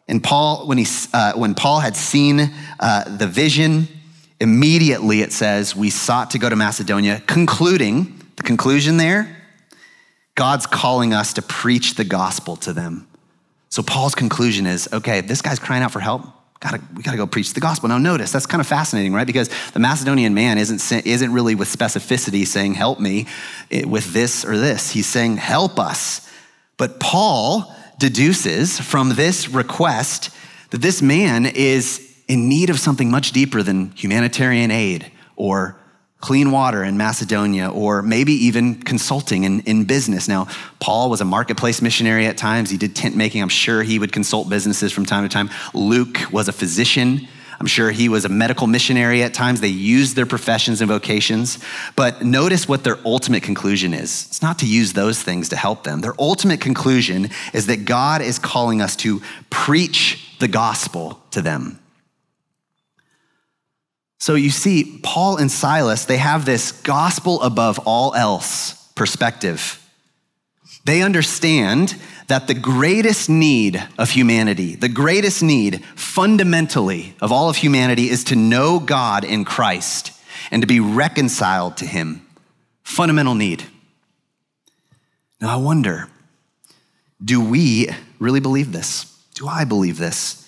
and 0.08 0.24
Paul, 0.24 0.68
when, 0.68 0.78
he, 0.78 0.86
uh, 1.14 1.34
when 1.34 1.56
Paul 1.56 1.80
had 1.80 1.96
seen 1.96 2.52
uh, 2.80 3.18
the 3.18 3.28
vision, 3.28 3.88
immediately 4.40 5.22
it 5.22 5.34
says, 5.34 5.76
we 5.76 5.90
sought 5.90 6.32
to 6.32 6.40
go 6.40 6.50
to 6.50 6.56
Macedonia, 6.56 7.22
concluding, 7.26 8.22
the 8.36 8.44
conclusion 8.44 8.98
there, 8.98 9.36
God's 10.36 10.68
calling 10.68 11.14
us 11.14 11.34
to 11.34 11.42
preach 11.42 11.96
the 11.96 12.04
gospel 12.04 12.56
to 12.58 12.74
them. 12.74 13.08
So 13.70 13.82
Paul's 13.82 14.16
conclusion 14.16 14.68
is, 14.68 14.88
okay, 14.94 15.22
this 15.22 15.42
guy's 15.42 15.60
crying 15.60 15.82
out 15.82 15.92
for 15.92 16.00
help. 16.00 16.24
Gotta, 16.60 16.82
we 16.96 17.04
gotta 17.04 17.18
go 17.18 17.28
preach 17.28 17.54
the 17.54 17.60
gospel. 17.60 17.90
Now 17.90 17.98
notice, 17.98 18.32
that's 18.32 18.46
kind 18.46 18.62
of 18.62 18.68
fascinating, 18.68 19.14
right? 19.14 19.28
Because 19.28 19.50
the 19.74 19.80
Macedonian 19.80 20.34
man 20.34 20.58
isn't, 20.58 21.06
isn't 21.06 21.34
really 21.34 21.56
with 21.56 21.68
specificity 21.68 22.46
saying, 22.46 22.76
help 22.76 23.00
me 23.00 23.28
eh, 23.72 23.86
with 23.86 24.14
this 24.14 24.46
or 24.46 24.58
this. 24.58 24.92
He's 24.92 25.08
saying, 25.08 25.38
help 25.38 25.80
us. 25.80 26.30
But 26.78 27.00
Paul 27.00 27.74
deduces 27.98 28.80
from 28.80 29.16
this 29.16 29.50
request 29.50 30.30
that 30.72 30.82
this 30.82 31.02
man 31.02 31.46
is 31.46 32.02
in 32.28 32.50
need 32.50 32.70
of 32.70 32.80
something 32.80 33.10
much 33.10 33.32
deeper 33.32 33.62
than 33.64 33.92
humanitarian 33.92 34.72
aid 34.72 35.12
or 35.36 35.80
clean 36.20 36.50
water 36.50 36.84
in 36.84 36.98
Macedonia, 36.98 37.70
or 37.70 38.02
maybe 38.02 38.34
even 38.34 38.74
consulting 38.74 39.44
in, 39.44 39.60
in 39.62 39.86
business. 39.86 40.28
Now, 40.28 40.48
Paul 40.80 41.12
was 41.12 41.22
a 41.22 41.26
marketplace 41.26 41.84
missionary 41.84 42.26
at 42.26 42.36
times. 42.36 42.72
He 42.72 42.78
did 42.78 42.96
tent 42.96 43.16
making. 43.16 43.44
I'm 43.44 43.50
sure 43.50 43.84
he 43.84 44.00
would 44.00 44.12
consult 44.12 44.50
businesses 44.50 44.92
from 44.92 45.06
time 45.06 45.24
to 45.24 45.30
time. 45.30 45.52
Luke 45.76 46.18
was 46.32 46.48
a 46.48 46.52
physician. 46.52 47.28
I'm 47.66 47.70
sure 47.70 47.90
he 47.90 48.10
was 48.10 48.26
a 48.26 48.30
medical 48.30 48.68
missionary 48.68 49.24
at 49.24 49.34
times. 49.34 49.60
They 49.60 49.70
used 49.70 50.16
their 50.16 50.28
professions 50.28 50.82
and 50.82 50.88
vocations. 50.88 51.58
But 51.96 52.22
notice 52.22 52.68
what 52.68 52.84
their 52.84 53.00
ultimate 53.04 53.42
conclusion 53.42 53.92
is. 53.92 54.28
It's 54.28 54.44
not 54.44 54.60
to 54.60 54.68
use 54.68 54.94
those 54.94 55.24
things 55.24 55.50
to 55.50 55.56
help 55.56 55.84
them. 55.84 56.02
Their 56.02 56.14
ultimate 56.20 56.62
conclusion 56.62 57.32
is 57.56 57.66
that 57.66 57.86
God 57.86 58.22
is 58.22 58.38
calling 58.38 58.84
us 58.84 58.96
to 58.98 59.20
preach 59.50 60.38
the 60.38 60.48
gospel 60.48 61.20
to 61.32 61.42
them. 61.42 61.80
So 64.20 64.36
you 64.36 64.52
see, 64.52 65.00
Paul 65.02 65.38
and 65.38 65.52
Silas, 65.52 66.06
they 66.06 66.18
have 66.18 66.46
this 66.46 66.72
gospel 66.72 67.42
above 67.42 67.80
all 67.88 68.14
else 68.14 68.76
perspective. 68.94 69.82
They 70.84 71.02
understand 71.02 71.96
that 72.28 72.48
the 72.48 72.54
greatest 72.54 73.30
need 73.30 73.88
of 73.98 74.10
humanity, 74.10 74.76
the 74.76 74.90
greatest 74.90 75.44
need 75.44 75.84
fundamentally 75.96 77.16
of 77.22 77.32
all 77.32 77.50
of 77.50 77.58
humanity 77.58 78.10
is 78.10 78.24
to 78.26 78.36
know 78.36 78.80
God 78.80 79.24
in 79.24 79.46
Christ 79.46 80.12
and 80.52 80.62
to 80.62 80.68
be 80.68 80.80
reconciled 80.80 81.78
to 81.78 81.86
Him. 81.86 82.26
Fundamental 82.84 83.36
need. 83.36 83.64
Now, 85.42 85.54
I 85.54 85.62
wonder 85.62 86.10
do 87.24 87.44
we 87.44 87.88
really 88.20 88.40
believe 88.40 88.72
this? 88.72 89.12
Do 89.36 89.48
I 89.48 89.64
believe 89.64 89.98
this? 89.98 90.42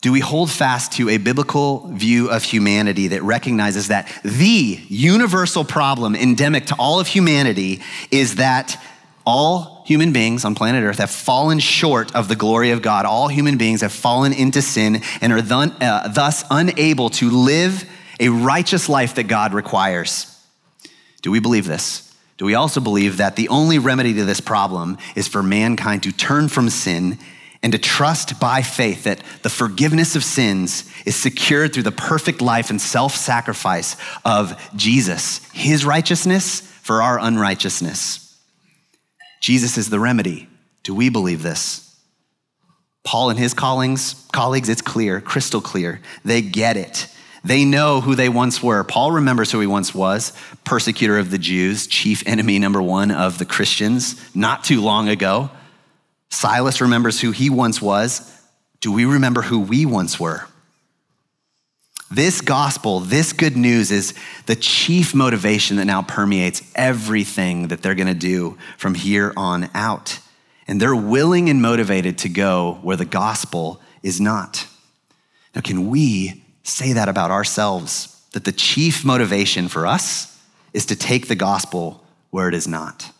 Do 0.00 0.12
we 0.12 0.20
hold 0.20 0.50
fast 0.50 0.92
to 0.92 1.08
a 1.08 1.18
biblical 1.18 1.88
view 1.88 2.30
of 2.30 2.44
humanity 2.44 3.08
that 3.08 3.22
recognizes 3.22 3.88
that 3.88 4.08
the 4.24 4.80
universal 4.88 5.64
problem 5.64 6.14
endemic 6.14 6.66
to 6.66 6.76
all 6.78 7.00
of 7.00 7.08
humanity 7.08 7.82
is 8.10 8.36
that 8.36 8.80
all 9.28 9.82
human 9.84 10.10
beings 10.10 10.46
on 10.46 10.54
planet 10.54 10.82
Earth 10.82 10.96
have 10.96 11.10
fallen 11.10 11.58
short 11.58 12.14
of 12.14 12.28
the 12.28 12.34
glory 12.34 12.70
of 12.70 12.80
God. 12.80 13.04
All 13.04 13.28
human 13.28 13.58
beings 13.58 13.82
have 13.82 13.92
fallen 13.92 14.32
into 14.32 14.62
sin 14.62 15.02
and 15.20 15.34
are 15.34 15.42
thun, 15.42 15.70
uh, 15.82 16.08
thus 16.08 16.44
unable 16.50 17.10
to 17.10 17.28
live 17.28 17.84
a 18.18 18.30
righteous 18.30 18.88
life 18.88 19.16
that 19.16 19.24
God 19.24 19.52
requires. 19.52 20.34
Do 21.20 21.30
we 21.30 21.40
believe 21.40 21.66
this? 21.66 22.10
Do 22.38 22.46
we 22.46 22.54
also 22.54 22.80
believe 22.80 23.18
that 23.18 23.36
the 23.36 23.50
only 23.50 23.78
remedy 23.78 24.14
to 24.14 24.24
this 24.24 24.40
problem 24.40 24.96
is 25.14 25.28
for 25.28 25.42
mankind 25.42 26.04
to 26.04 26.12
turn 26.12 26.48
from 26.48 26.70
sin 26.70 27.18
and 27.62 27.72
to 27.72 27.78
trust 27.78 28.40
by 28.40 28.62
faith 28.62 29.04
that 29.04 29.22
the 29.42 29.50
forgiveness 29.50 30.16
of 30.16 30.24
sins 30.24 30.90
is 31.04 31.16
secured 31.16 31.74
through 31.74 31.82
the 31.82 31.92
perfect 31.92 32.40
life 32.40 32.70
and 32.70 32.80
self 32.80 33.14
sacrifice 33.14 33.94
of 34.24 34.58
Jesus, 34.74 35.46
his 35.52 35.84
righteousness 35.84 36.60
for 36.60 37.02
our 37.02 37.20
unrighteousness? 37.20 38.27
Jesus 39.40 39.78
is 39.78 39.90
the 39.90 40.00
remedy. 40.00 40.48
Do 40.82 40.94
we 40.94 41.08
believe 41.08 41.42
this? 41.42 41.84
Paul 43.04 43.30
and 43.30 43.38
his 43.38 43.54
callings, 43.54 44.26
colleagues, 44.32 44.68
it's 44.68 44.82
clear, 44.82 45.20
crystal 45.20 45.60
clear. 45.60 46.00
They 46.24 46.42
get 46.42 46.76
it. 46.76 47.08
They 47.44 47.64
know 47.64 48.00
who 48.00 48.14
they 48.14 48.28
once 48.28 48.62
were. 48.62 48.84
Paul 48.84 49.12
remembers 49.12 49.50
who 49.50 49.60
he 49.60 49.66
once 49.66 49.94
was 49.94 50.32
persecutor 50.64 51.18
of 51.18 51.30
the 51.30 51.38
Jews, 51.38 51.86
chief 51.86 52.22
enemy 52.26 52.58
number 52.58 52.82
one 52.82 53.10
of 53.10 53.38
the 53.38 53.46
Christians, 53.46 54.20
not 54.34 54.64
too 54.64 54.82
long 54.82 55.08
ago. 55.08 55.50
Silas 56.30 56.80
remembers 56.80 57.20
who 57.20 57.30
he 57.30 57.48
once 57.48 57.80
was. 57.80 58.30
Do 58.80 58.92
we 58.92 59.04
remember 59.04 59.42
who 59.42 59.60
we 59.60 59.86
once 59.86 60.20
were? 60.20 60.46
This 62.10 62.40
gospel, 62.40 63.00
this 63.00 63.34
good 63.34 63.56
news 63.56 63.90
is 63.90 64.14
the 64.46 64.56
chief 64.56 65.14
motivation 65.14 65.76
that 65.76 65.84
now 65.84 66.00
permeates 66.00 66.62
everything 66.74 67.68
that 67.68 67.82
they're 67.82 67.94
going 67.94 68.08
to 68.08 68.14
do 68.14 68.56
from 68.78 68.94
here 68.94 69.32
on 69.36 69.68
out. 69.74 70.18
And 70.66 70.80
they're 70.80 70.96
willing 70.96 71.50
and 71.50 71.60
motivated 71.60 72.18
to 72.18 72.28
go 72.30 72.78
where 72.82 72.96
the 72.96 73.04
gospel 73.04 73.80
is 74.02 74.20
not. 74.20 74.66
Now, 75.54 75.60
can 75.60 75.88
we 75.88 76.44
say 76.62 76.94
that 76.94 77.08
about 77.08 77.30
ourselves? 77.30 78.14
That 78.32 78.44
the 78.44 78.52
chief 78.52 79.04
motivation 79.04 79.68
for 79.68 79.86
us 79.86 80.38
is 80.72 80.86
to 80.86 80.96
take 80.96 81.28
the 81.28 81.34
gospel 81.34 82.04
where 82.30 82.48
it 82.48 82.54
is 82.54 82.68
not? 82.68 83.12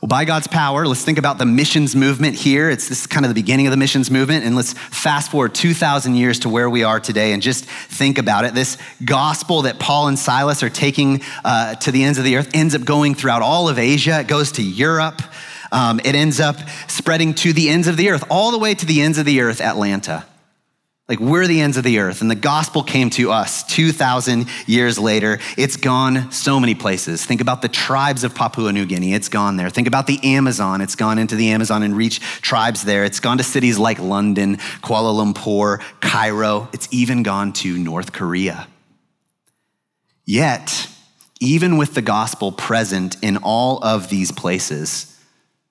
Well, 0.00 0.08
by 0.08 0.24
God's 0.24 0.46
power, 0.46 0.86
let's 0.86 1.04
think 1.04 1.18
about 1.18 1.36
the 1.36 1.44
missions 1.44 1.94
movement 1.94 2.34
here. 2.34 2.70
It's 2.70 2.88
this 2.88 3.06
kind 3.06 3.26
of 3.26 3.28
the 3.28 3.34
beginning 3.34 3.66
of 3.66 3.70
the 3.70 3.76
missions 3.76 4.10
movement. 4.10 4.46
And 4.46 4.56
let's 4.56 4.72
fast 4.72 5.30
forward 5.30 5.54
2,000 5.54 6.14
years 6.14 6.38
to 6.38 6.48
where 6.48 6.70
we 6.70 6.84
are 6.84 6.98
today 6.98 7.34
and 7.34 7.42
just 7.42 7.66
think 7.66 8.16
about 8.16 8.46
it. 8.46 8.54
This 8.54 8.78
gospel 9.04 9.62
that 9.62 9.78
Paul 9.78 10.08
and 10.08 10.18
Silas 10.18 10.62
are 10.62 10.70
taking 10.70 11.20
uh, 11.44 11.74
to 11.74 11.92
the 11.92 12.02
ends 12.02 12.16
of 12.16 12.24
the 12.24 12.38
earth 12.38 12.48
ends 12.54 12.74
up 12.74 12.86
going 12.86 13.14
throughout 13.14 13.42
all 13.42 13.68
of 13.68 13.78
Asia. 13.78 14.20
It 14.20 14.26
goes 14.26 14.52
to 14.52 14.62
Europe. 14.62 15.20
Um, 15.70 16.00
it 16.02 16.14
ends 16.14 16.40
up 16.40 16.56
spreading 16.88 17.34
to 17.34 17.52
the 17.52 17.68
ends 17.68 17.86
of 17.86 17.98
the 17.98 18.08
earth, 18.08 18.24
all 18.30 18.52
the 18.52 18.58
way 18.58 18.74
to 18.74 18.86
the 18.86 19.02
ends 19.02 19.18
of 19.18 19.26
the 19.26 19.42
earth, 19.42 19.60
Atlanta. 19.60 20.24
Like 21.10 21.18
we're 21.18 21.48
the 21.48 21.60
ends 21.60 21.76
of 21.76 21.82
the 21.82 21.98
earth, 21.98 22.20
and 22.20 22.30
the 22.30 22.36
gospel 22.36 22.84
came 22.84 23.10
to 23.10 23.32
us 23.32 23.64
2,000 23.64 24.46
years 24.66 24.96
later. 24.96 25.40
It's 25.58 25.76
gone 25.76 26.30
so 26.30 26.60
many 26.60 26.76
places. 26.76 27.26
Think 27.26 27.40
about 27.40 27.62
the 27.62 27.68
tribes 27.68 28.22
of 28.22 28.32
Papua 28.32 28.72
New 28.72 28.86
Guinea, 28.86 29.12
it's 29.14 29.28
gone 29.28 29.56
there. 29.56 29.70
Think 29.70 29.88
about 29.88 30.06
the 30.06 30.20
Amazon, 30.22 30.80
it's 30.80 30.94
gone 30.94 31.18
into 31.18 31.34
the 31.34 31.50
Amazon 31.50 31.82
and 31.82 31.96
reached 31.96 32.22
tribes 32.22 32.84
there. 32.84 33.04
It's 33.04 33.18
gone 33.18 33.38
to 33.38 33.42
cities 33.42 33.76
like 33.76 33.98
London, 33.98 34.58
Kuala 34.84 35.12
Lumpur, 35.12 35.82
Cairo. 35.98 36.68
It's 36.72 36.86
even 36.92 37.24
gone 37.24 37.54
to 37.54 37.76
North 37.76 38.12
Korea. 38.12 38.68
Yet, 40.24 40.86
even 41.40 41.76
with 41.76 41.94
the 41.94 42.02
gospel 42.02 42.52
present 42.52 43.16
in 43.20 43.38
all 43.38 43.82
of 43.82 44.10
these 44.10 44.30
places, 44.30 45.18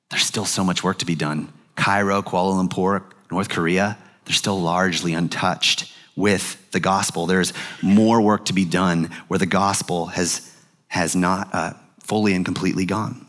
there's 0.10 0.24
still 0.24 0.44
so 0.44 0.66
much 0.66 0.84
work 0.84 0.98
to 0.98 1.06
be 1.06 1.16
done. 1.16 1.54
Cairo, 1.78 2.22
Kuala 2.22 2.62
Lumpur, 2.62 3.04
North 3.32 3.48
Korea 3.48 3.98
they're 4.30 4.36
still 4.36 4.62
largely 4.62 5.16
untouched 5.16 5.92
with 6.16 6.70
the 6.70 6.80
gospel. 6.80 7.26
There's 7.26 7.52
more 7.82 8.22
work 8.22 8.46
to 8.46 8.54
be 8.54 8.64
done 8.64 9.10
where 9.28 9.40
the 9.40 9.48
gospel 9.48 10.06
has, 10.06 10.56
has 10.88 11.16
not 11.16 11.50
uh, 11.52 11.74
fully 12.02 12.36
and 12.36 12.46
completely 12.46 12.86
gone. 12.86 13.26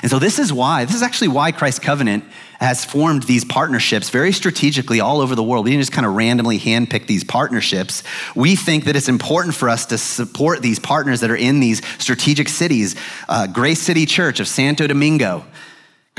And 0.00 0.10
so, 0.10 0.18
this 0.18 0.38
is 0.38 0.54
why, 0.54 0.86
this 0.86 0.94
is 0.94 1.02
actually 1.02 1.28
why 1.28 1.52
Christ 1.52 1.82
Covenant 1.82 2.24
has 2.60 2.82
formed 2.82 3.24
these 3.24 3.44
partnerships 3.44 4.08
very 4.08 4.32
strategically 4.32 5.00
all 5.00 5.20
over 5.20 5.34
the 5.34 5.42
world. 5.42 5.66
We 5.66 5.72
didn't 5.72 5.82
just 5.82 5.92
kind 5.92 6.06
of 6.06 6.14
randomly 6.14 6.58
handpick 6.58 7.06
these 7.06 7.24
partnerships. 7.24 8.02
We 8.34 8.56
think 8.56 8.84
that 8.84 8.96
it's 8.96 9.08
important 9.08 9.54
for 9.54 9.68
us 9.68 9.84
to 9.86 9.98
support 9.98 10.62
these 10.62 10.78
partners 10.78 11.20
that 11.20 11.30
are 11.30 11.36
in 11.36 11.60
these 11.60 11.82
strategic 11.98 12.48
cities. 12.48 12.96
Uh, 13.28 13.46
Grace 13.48 13.82
City 13.82 14.06
Church 14.06 14.40
of 14.40 14.48
Santo 14.48 14.86
Domingo, 14.86 15.44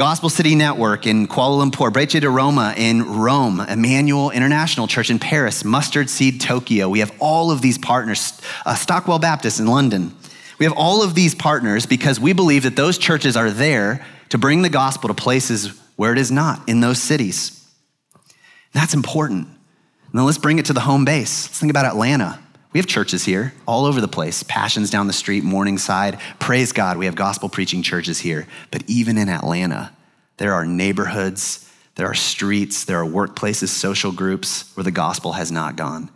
Gospel 0.01 0.29
City 0.29 0.55
Network 0.55 1.05
in 1.05 1.27
Kuala 1.27 1.63
Lumpur, 1.63 1.93
Breccia 1.93 2.19
di 2.19 2.25
Roma 2.25 2.73
in 2.75 3.03
Rome, 3.03 3.59
Emmanuel 3.59 4.31
International 4.31 4.87
Church 4.87 5.11
in 5.11 5.19
Paris, 5.19 5.63
Mustard 5.63 6.09
Seed 6.09 6.41
Tokyo. 6.41 6.89
We 6.89 7.01
have 7.01 7.13
all 7.19 7.51
of 7.51 7.61
these 7.61 7.77
partners, 7.77 8.41
uh, 8.65 8.73
Stockwell 8.73 9.19
Baptist 9.19 9.59
in 9.59 9.67
London. 9.67 10.11
We 10.57 10.65
have 10.65 10.73
all 10.75 11.03
of 11.03 11.13
these 11.13 11.35
partners 11.35 11.85
because 11.85 12.19
we 12.19 12.33
believe 12.33 12.63
that 12.63 12.75
those 12.75 12.97
churches 12.97 13.37
are 13.37 13.51
there 13.51 14.03
to 14.29 14.39
bring 14.39 14.63
the 14.63 14.69
gospel 14.69 15.07
to 15.07 15.13
places 15.13 15.79
where 15.97 16.11
it 16.11 16.17
is 16.17 16.31
not, 16.31 16.67
in 16.67 16.79
those 16.79 16.99
cities. 16.99 17.63
That's 18.73 18.95
important. 18.95 19.49
Now 20.13 20.25
let's 20.25 20.39
bring 20.39 20.57
it 20.57 20.65
to 20.65 20.73
the 20.73 20.79
home 20.79 21.05
base. 21.05 21.45
Let's 21.45 21.59
think 21.59 21.69
about 21.69 21.85
Atlanta. 21.85 22.39
We 22.73 22.79
have 22.79 22.87
churches 22.87 23.25
here 23.25 23.53
all 23.67 23.85
over 23.85 23.99
the 23.99 24.07
place. 24.07 24.43
Passions 24.43 24.89
down 24.89 25.07
the 25.07 25.13
street, 25.13 25.43
Morningside. 25.43 26.19
Praise 26.39 26.71
God, 26.71 26.97
we 26.97 27.05
have 27.05 27.15
gospel 27.15 27.49
preaching 27.49 27.83
churches 27.83 28.19
here. 28.19 28.47
But 28.71 28.83
even 28.87 29.17
in 29.17 29.27
Atlanta, 29.27 29.91
there 30.37 30.53
are 30.53 30.65
neighborhoods, 30.65 31.69
there 31.95 32.07
are 32.07 32.13
streets, 32.13 32.85
there 32.85 33.01
are 33.01 33.05
workplaces, 33.05 33.67
social 33.67 34.11
groups 34.13 34.71
where 34.75 34.85
the 34.85 34.91
gospel 34.91 35.33
has 35.33 35.51
not 35.51 35.75
gone. 35.75 36.09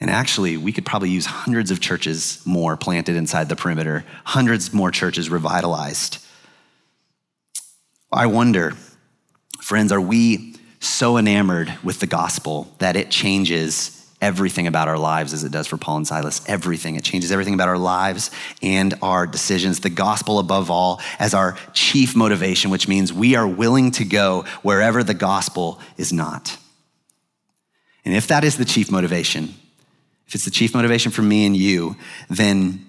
And 0.00 0.10
actually, 0.10 0.56
we 0.56 0.72
could 0.72 0.86
probably 0.86 1.10
use 1.10 1.26
hundreds 1.26 1.70
of 1.70 1.80
churches 1.80 2.40
more 2.44 2.76
planted 2.76 3.16
inside 3.16 3.48
the 3.48 3.56
perimeter, 3.56 4.04
hundreds 4.24 4.72
more 4.72 4.90
churches 4.90 5.30
revitalized. 5.30 6.24
I 8.12 8.26
wonder, 8.26 8.74
friends, 9.60 9.90
are 9.90 10.00
we 10.00 10.54
so 10.80 11.16
enamored 11.16 11.74
with 11.82 11.98
the 12.00 12.06
gospel 12.06 12.72
that 12.78 12.94
it 12.94 13.10
changes 13.10 13.97
everything 14.20 14.66
about 14.66 14.88
our 14.88 14.98
lives 14.98 15.32
as 15.32 15.44
it 15.44 15.52
does 15.52 15.66
for 15.66 15.76
Paul 15.76 15.98
and 15.98 16.06
Silas. 16.06 16.42
Everything. 16.46 16.96
It 16.96 17.04
changes 17.04 17.30
everything 17.30 17.54
about 17.54 17.68
our 17.68 17.78
lives 17.78 18.30
and 18.62 18.94
our 19.02 19.26
decisions. 19.26 19.80
The 19.80 19.90
gospel, 19.90 20.38
above 20.38 20.70
all, 20.70 21.00
as 21.18 21.34
our 21.34 21.56
chief 21.72 22.16
motivation, 22.16 22.70
which 22.70 22.88
means 22.88 23.12
we 23.12 23.36
are 23.36 23.46
willing 23.46 23.90
to 23.92 24.04
go 24.04 24.44
wherever 24.62 25.02
the 25.02 25.14
gospel 25.14 25.80
is 25.96 26.12
not. 26.12 26.56
And 28.04 28.14
if 28.14 28.26
that 28.28 28.44
is 28.44 28.56
the 28.56 28.64
chief 28.64 28.90
motivation, 28.90 29.54
if 30.26 30.34
it's 30.34 30.44
the 30.44 30.50
chief 30.50 30.74
motivation 30.74 31.12
for 31.12 31.22
me 31.22 31.46
and 31.46 31.56
you, 31.56 31.96
then 32.28 32.86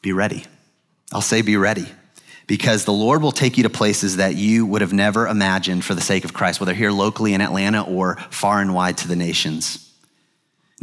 be 0.00 0.12
ready. 0.12 0.44
I'll 1.12 1.20
say 1.20 1.42
be 1.42 1.56
ready 1.56 1.86
because 2.46 2.84
the 2.84 2.92
Lord 2.92 3.22
will 3.22 3.32
take 3.32 3.56
you 3.56 3.62
to 3.62 3.70
places 3.70 4.16
that 4.16 4.36
you 4.36 4.66
would 4.66 4.80
have 4.80 4.92
never 4.92 5.26
imagined 5.26 5.84
for 5.84 5.94
the 5.94 6.00
sake 6.00 6.24
of 6.24 6.34
Christ, 6.34 6.60
whether 6.60 6.74
here 6.74 6.90
locally 6.90 7.34
in 7.34 7.40
Atlanta 7.40 7.82
or 7.82 8.16
far 8.30 8.60
and 8.60 8.74
wide 8.74 8.98
to 8.98 9.08
the 9.08 9.16
nations. 9.16 9.93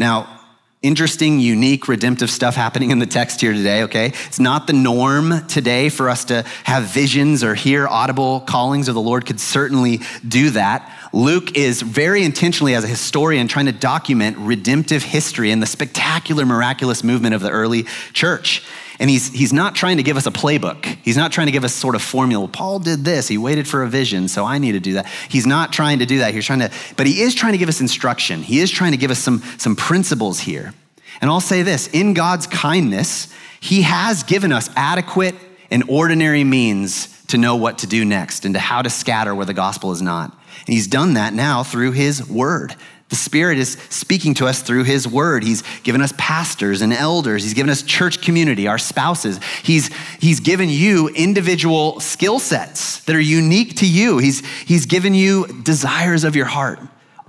Now, 0.02 0.40
interesting, 0.82 1.40
unique, 1.40 1.88
redemptive 1.88 2.32
stuff 2.32 2.56
happening 2.56 2.90
in 2.90 2.98
the 2.98 3.06
text 3.06 3.40
here 3.40 3.54
today, 3.54 3.84
okay? 3.84 4.08
It's 4.08 4.40
not 4.40 4.66
the 4.66 4.74
norm 4.74 5.46
today 5.46 5.90
for 5.90 6.10
us 6.10 6.26
to 6.26 6.44
have 6.64 6.86
visions 6.86 7.44
or 7.44 7.54
hear 7.54 7.88
audible 7.88 8.40
callings 8.40 8.88
of 8.88 8.96
the 8.96 9.02
Lord, 9.02 9.28
could 9.28 9.40
certainly 9.40 10.00
do 10.28 10.50
that. 10.50 10.92
Luke 11.14 11.56
is 11.56 11.84
very 11.84 12.24
intentionally, 12.24 12.74
as 12.74 12.84
a 12.84 12.88
historian, 12.88 13.48
trying 13.48 13.68
to 13.68 13.72
document 13.72 14.38
redemptive 14.40 15.04
history 15.04 15.52
and 15.52 15.62
the 15.62 15.68
spectacular, 15.68 16.48
miraculous 16.48 17.04
movement 17.04 17.36
of 17.36 17.42
the 17.42 17.52
early 17.52 17.84
church. 18.12 18.64
And 19.02 19.10
he's, 19.10 19.30
he's 19.30 19.52
not 19.52 19.74
trying 19.74 19.98
to 19.98 20.04
give 20.04 20.16
us 20.16 20.28
a 20.28 20.32
playbook. 20.32 20.86
He's 21.02 21.18
not 21.18 21.32
trying 21.32 21.48
to 21.48 21.52
give 21.52 21.64
us 21.64 21.74
sort 21.74 21.96
of 21.96 22.04
formula. 22.04 22.48
Paul 22.48 22.78
did 22.78 23.04
this. 23.04 23.28
He 23.28 23.36
waited 23.36 23.68
for 23.68 23.82
a 23.82 23.90
vision, 23.90 24.28
so 24.28 24.46
I 24.46 24.60
need 24.60 24.74
to 24.74 24.80
do 24.80 24.94
that. 24.94 25.08
He's 25.28 25.48
not 25.48 25.74
trying 25.74 26.00
to 26.00 26.06
do 26.06 26.20
that. 26.20 26.36
He's 26.36 26.46
trying 26.46 26.60
to, 26.60 26.72
but 26.98 27.08
he 27.08 27.20
is 27.22 27.34
trying 27.34 27.54
to 27.54 27.58
give 27.58 27.68
us 27.68 27.82
instruction. 27.82 28.44
He 28.44 28.60
is 28.60 28.70
trying 28.70 28.92
to 28.92 28.98
give 28.98 29.10
us 29.10 29.18
some, 29.18 29.40
some 29.58 29.76
principles 29.76 30.40
here. 30.40 30.76
And 31.20 31.32
I'll 31.32 31.42
say 31.42 31.64
this 31.64 31.88
in 31.88 32.14
God's 32.14 32.46
kindness, 32.46 33.34
he 33.60 33.82
has 33.82 34.22
given 34.22 34.52
us 34.52 34.70
adequate 34.76 35.34
and 35.72 35.84
ordinary 35.90 36.44
means 36.44 37.26
to 37.26 37.40
know 37.40 37.56
what 37.56 37.80
to 37.80 37.88
do 37.88 38.06
next 38.06 38.46
and 38.46 38.54
to 38.54 38.60
how 38.60 38.84
to 38.84 38.90
scatter 38.92 39.34
where 39.34 39.48
the 39.48 39.54
gospel 39.56 39.92
is 39.92 40.04
not. 40.04 40.32
And 40.68 40.76
he's 40.76 40.88
done 40.88 41.16
that 41.16 41.34
now 41.34 41.64
through 41.64 41.94
his 41.94 42.30
word. 42.30 42.76
The 43.12 43.18
Spirit 43.18 43.58
is 43.58 43.74
speaking 43.90 44.36
to 44.36 44.48
us 44.48 44.62
through 44.62 44.86
His 44.86 45.06
Word. 45.06 45.44
He's 45.44 45.64
given 45.84 46.02
us 46.02 46.14
pastors 46.18 46.82
and 46.82 46.94
elders. 46.94 47.44
He's 47.44 47.54
given 47.54 47.70
us 47.70 47.84
church 47.84 48.22
community, 48.22 48.68
our 48.70 48.78
spouses. 48.78 49.38
He's, 49.64 49.94
he's 50.22 50.40
given 50.40 50.70
you 50.70 51.10
individual 51.10 52.00
skill 52.00 52.40
sets 52.40 53.02
that 53.02 53.14
are 53.14 53.20
unique 53.20 53.76
to 53.76 53.86
you. 53.86 54.18
He's, 54.18 54.46
he's 54.62 54.86
given 54.86 55.14
you 55.14 55.46
desires 55.64 56.24
of 56.24 56.38
your 56.38 56.46
heart. 56.46 56.80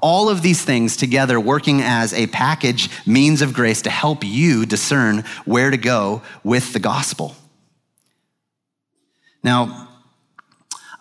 All 0.01 0.29
of 0.29 0.41
these 0.41 0.65
things 0.65 0.97
together 0.97 1.41
working 1.41 1.81
as 1.81 2.15
a 2.15 2.29
package 2.29 2.89
means 3.05 3.43
of 3.43 3.53
grace 3.53 3.83
to 3.83 3.91
help 3.91 4.23
you 4.23 4.65
discern 4.65 5.25
where 5.47 5.73
to 5.73 5.77
go 5.77 6.23
with 6.45 6.73
the 6.73 6.79
gospel. 6.79 7.35
Now, 9.43 9.89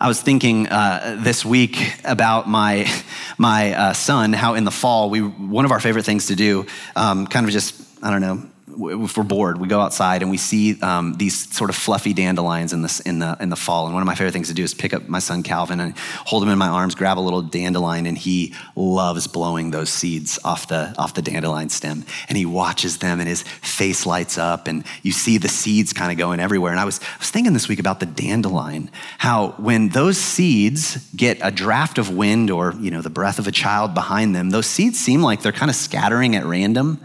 I 0.02 0.08
was 0.08 0.20
thinking 0.20 0.66
uh, 0.68 1.18
this 1.20 1.44
week 1.44 1.94
about 2.02 2.48
my 2.48 2.90
my 3.38 3.72
uh, 3.72 3.92
son. 3.92 4.32
How 4.32 4.54
in 4.54 4.64
the 4.64 4.72
fall 4.72 5.10
we 5.10 5.20
one 5.20 5.64
of 5.64 5.70
our 5.70 5.78
favorite 5.78 6.04
things 6.04 6.26
to 6.26 6.34
do, 6.34 6.66
um, 6.96 7.28
kind 7.28 7.46
of 7.46 7.52
just 7.52 7.80
I 8.02 8.10
don't 8.10 8.20
know 8.20 8.42
if 8.78 9.16
we're 9.16 9.24
bored, 9.24 9.58
we 9.58 9.68
go 9.68 9.80
outside 9.80 10.22
and 10.22 10.30
we 10.30 10.36
see 10.36 10.80
um, 10.80 11.14
these 11.14 11.54
sort 11.54 11.70
of 11.70 11.76
fluffy 11.76 12.12
dandelions 12.12 12.72
in 12.72 12.82
the, 12.82 13.02
in, 13.04 13.18
the, 13.18 13.36
in 13.40 13.48
the 13.48 13.56
fall. 13.56 13.86
And 13.86 13.94
one 13.94 14.02
of 14.02 14.06
my 14.06 14.14
favorite 14.14 14.32
things 14.32 14.48
to 14.48 14.54
do 14.54 14.62
is 14.62 14.74
pick 14.74 14.94
up 14.94 15.08
my 15.08 15.18
son 15.18 15.42
Calvin 15.42 15.80
and 15.80 15.96
hold 15.98 16.42
him 16.42 16.48
in 16.48 16.58
my 16.58 16.68
arms, 16.68 16.94
grab 16.94 17.18
a 17.18 17.20
little 17.20 17.42
dandelion, 17.42 18.06
and 18.06 18.16
he 18.16 18.54
loves 18.76 19.26
blowing 19.26 19.70
those 19.70 19.90
seeds 19.90 20.38
off 20.44 20.68
the, 20.68 20.94
off 20.98 21.14
the 21.14 21.22
dandelion 21.22 21.68
stem. 21.68 22.04
And 22.28 22.38
he 22.38 22.46
watches 22.46 22.98
them 22.98 23.20
and 23.20 23.28
his 23.28 23.42
face 23.42 24.06
lights 24.06 24.38
up 24.38 24.66
and 24.66 24.84
you 25.02 25.12
see 25.12 25.38
the 25.38 25.48
seeds 25.48 25.92
kind 25.92 26.10
of 26.12 26.18
going 26.18 26.40
everywhere. 26.40 26.70
And 26.70 26.80
I 26.80 26.84
was, 26.84 27.00
I 27.00 27.18
was 27.18 27.30
thinking 27.30 27.52
this 27.52 27.68
week 27.68 27.78
about 27.78 28.00
the 28.00 28.06
dandelion, 28.06 28.90
how 29.18 29.48
when 29.58 29.90
those 29.90 30.18
seeds 30.18 30.96
get 31.14 31.38
a 31.42 31.50
draft 31.50 31.98
of 31.98 32.10
wind 32.10 32.50
or, 32.50 32.74
you 32.80 32.90
know, 32.90 33.02
the 33.02 33.10
breath 33.10 33.38
of 33.38 33.46
a 33.46 33.52
child 33.52 33.94
behind 33.94 34.34
them, 34.34 34.50
those 34.50 34.66
seeds 34.66 34.98
seem 34.98 35.22
like 35.22 35.42
they're 35.42 35.52
kind 35.52 35.70
of 35.70 35.76
scattering 35.76 36.36
at 36.36 36.44
random 36.44 37.04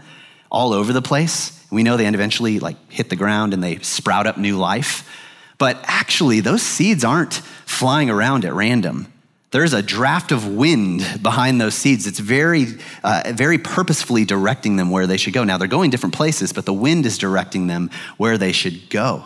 all 0.50 0.72
over 0.72 0.92
the 0.92 1.02
place. 1.02 1.57
We 1.70 1.82
know 1.82 1.96
they 1.96 2.06
eventually 2.06 2.58
like 2.60 2.76
hit 2.90 3.10
the 3.10 3.16
ground 3.16 3.54
and 3.54 3.62
they 3.62 3.78
sprout 3.78 4.26
up 4.26 4.38
new 4.38 4.56
life. 4.56 5.08
But 5.58 5.78
actually, 5.84 6.40
those 6.40 6.62
seeds 6.62 7.04
aren't 7.04 7.34
flying 7.66 8.10
around 8.10 8.44
at 8.44 8.54
random. 8.54 9.12
There's 9.50 9.72
a 9.72 9.82
draft 9.82 10.30
of 10.30 10.46
wind 10.46 11.20
behind 11.22 11.60
those 11.60 11.74
seeds. 11.74 12.06
It's 12.06 12.18
very, 12.18 12.66
uh, 13.02 13.32
very 13.34 13.56
purposefully 13.56 14.24
directing 14.26 14.76
them 14.76 14.90
where 14.90 15.06
they 15.06 15.16
should 15.16 15.32
go. 15.32 15.42
Now, 15.42 15.56
they're 15.56 15.68
going 15.68 15.90
different 15.90 16.14
places, 16.14 16.52
but 16.52 16.66
the 16.66 16.72
wind 16.72 17.06
is 17.06 17.16
directing 17.16 17.66
them 17.66 17.90
where 18.18 18.36
they 18.36 18.52
should 18.52 18.90
go. 18.90 19.24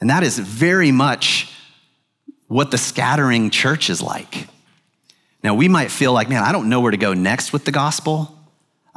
And 0.00 0.08
that 0.08 0.22
is 0.22 0.38
very 0.38 0.92
much 0.92 1.52
what 2.46 2.70
the 2.70 2.78
scattering 2.78 3.50
church 3.50 3.90
is 3.90 4.00
like. 4.00 4.48
Now, 5.42 5.54
we 5.54 5.68
might 5.68 5.90
feel 5.90 6.12
like, 6.12 6.30
man, 6.30 6.42
I 6.42 6.50
don't 6.50 6.70
know 6.70 6.80
where 6.80 6.90
to 6.90 6.96
go 6.96 7.12
next 7.12 7.52
with 7.52 7.66
the 7.66 7.72
gospel. 7.72 8.37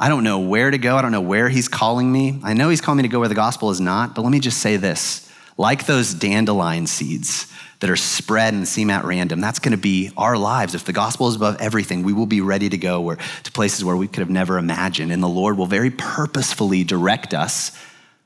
I 0.02 0.08
don't 0.08 0.24
know 0.24 0.40
where 0.40 0.68
to 0.68 0.78
go. 0.78 0.96
I 0.96 1.02
don't 1.02 1.12
know 1.12 1.20
where 1.20 1.48
he's 1.48 1.68
calling 1.68 2.10
me. 2.10 2.40
I 2.42 2.54
know 2.54 2.70
he's 2.70 2.80
calling 2.80 2.96
me 2.96 3.02
to 3.04 3.08
go 3.08 3.20
where 3.20 3.28
the 3.28 3.36
gospel 3.36 3.70
is 3.70 3.80
not, 3.80 4.16
but 4.16 4.22
let 4.22 4.32
me 4.32 4.40
just 4.40 4.58
say 4.58 4.76
this 4.76 5.30
like 5.56 5.86
those 5.86 6.12
dandelion 6.12 6.88
seeds 6.88 7.46
that 7.78 7.88
are 7.88 7.94
spread 7.94 8.52
and 8.52 8.66
seem 8.66 8.90
at 8.90 9.04
random, 9.04 9.40
that's 9.40 9.60
going 9.60 9.70
to 9.70 9.78
be 9.78 10.10
our 10.16 10.36
lives. 10.36 10.74
If 10.74 10.84
the 10.84 10.92
gospel 10.92 11.28
is 11.28 11.36
above 11.36 11.60
everything, 11.60 12.02
we 12.02 12.12
will 12.12 12.26
be 12.26 12.40
ready 12.40 12.68
to 12.68 12.76
go 12.76 13.00
where, 13.00 13.18
to 13.44 13.52
places 13.52 13.84
where 13.84 13.96
we 13.96 14.08
could 14.08 14.18
have 14.18 14.30
never 14.30 14.58
imagined. 14.58 15.12
And 15.12 15.22
the 15.22 15.28
Lord 15.28 15.56
will 15.56 15.66
very 15.66 15.90
purposefully 15.90 16.82
direct 16.82 17.32
us. 17.32 17.70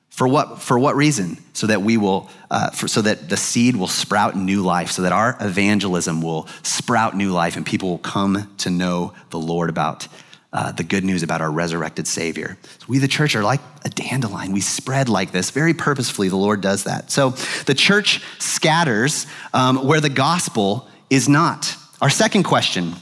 For 0.09 0.27
what, 0.27 0.63
for 0.63 0.79
what 0.79 0.97
reason? 0.97 1.37
So 1.53 1.67
that 1.67 1.83
we 1.83 1.99
will, 1.99 2.31
uh, 2.51 2.71
for, 2.71 2.89
so 2.89 3.03
that 3.03 3.29
the 3.29 3.37
seed 3.37 3.77
will 3.77 3.87
sprout 3.87 4.35
new 4.35 4.63
life, 4.63 4.93
so 4.93 5.03
that 5.03 5.13
our 5.13 5.37
evangelism 5.41 6.23
will 6.23 6.49
sprout 6.63 7.15
new 7.15 7.33
life 7.33 7.59
and 7.59 7.67
people 7.67 7.91
will 7.91 7.99
come 7.99 8.51
to 8.59 8.71
know 8.71 9.13
the 9.29 9.39
Lord 9.39 9.69
about 9.69 10.09
uh, 10.57 10.73
the 10.73 10.83
good 10.83 11.05
news 11.05 11.23
about 11.23 11.43
our 11.43 11.51
resurrected 11.51 12.07
Savior. 12.07 12.57
So 12.79 12.87
we, 12.89 12.99
the 12.99 13.09
church, 13.09 13.37
are 13.37 13.43
like 13.43 13.61
a 13.85 13.91
dandelion. 13.91 14.53
We 14.53 14.63
spread 14.63 15.11
like 15.11 15.31
this 15.31 15.51
very 15.51 15.75
purposefully. 15.75 16.31
The 16.31 16.37
Lord 16.37 16.63
does 16.63 16.85
that. 16.85 17.11
So 17.11 17.31
the 17.67 17.75
church 17.75 18.23
scatters 18.39 19.27
um, 19.53 19.87
where 19.87 20.01
the 20.01 20.09
gospel 20.09 20.89
is 21.11 21.29
not. 21.29 21.77
Our 22.01 22.09
second 22.09 22.45
question 22.45 22.95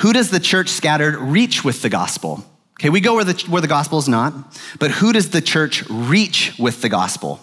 Who 0.00 0.12
does 0.12 0.30
the 0.30 0.38
church 0.38 0.68
scattered 0.68 1.16
reach 1.16 1.64
with 1.64 1.80
the 1.80 1.88
gospel? 1.88 2.44
Okay, 2.78 2.90
we 2.90 3.00
go 3.00 3.14
where 3.14 3.24
the, 3.24 3.42
where 3.48 3.62
the 3.62 3.68
gospel 3.68 3.98
is 3.98 4.08
not, 4.08 4.34
but 4.78 4.90
who 4.90 5.14
does 5.14 5.30
the 5.30 5.40
church 5.40 5.88
reach 5.88 6.58
with 6.58 6.82
the 6.82 6.90
gospel? 6.90 7.40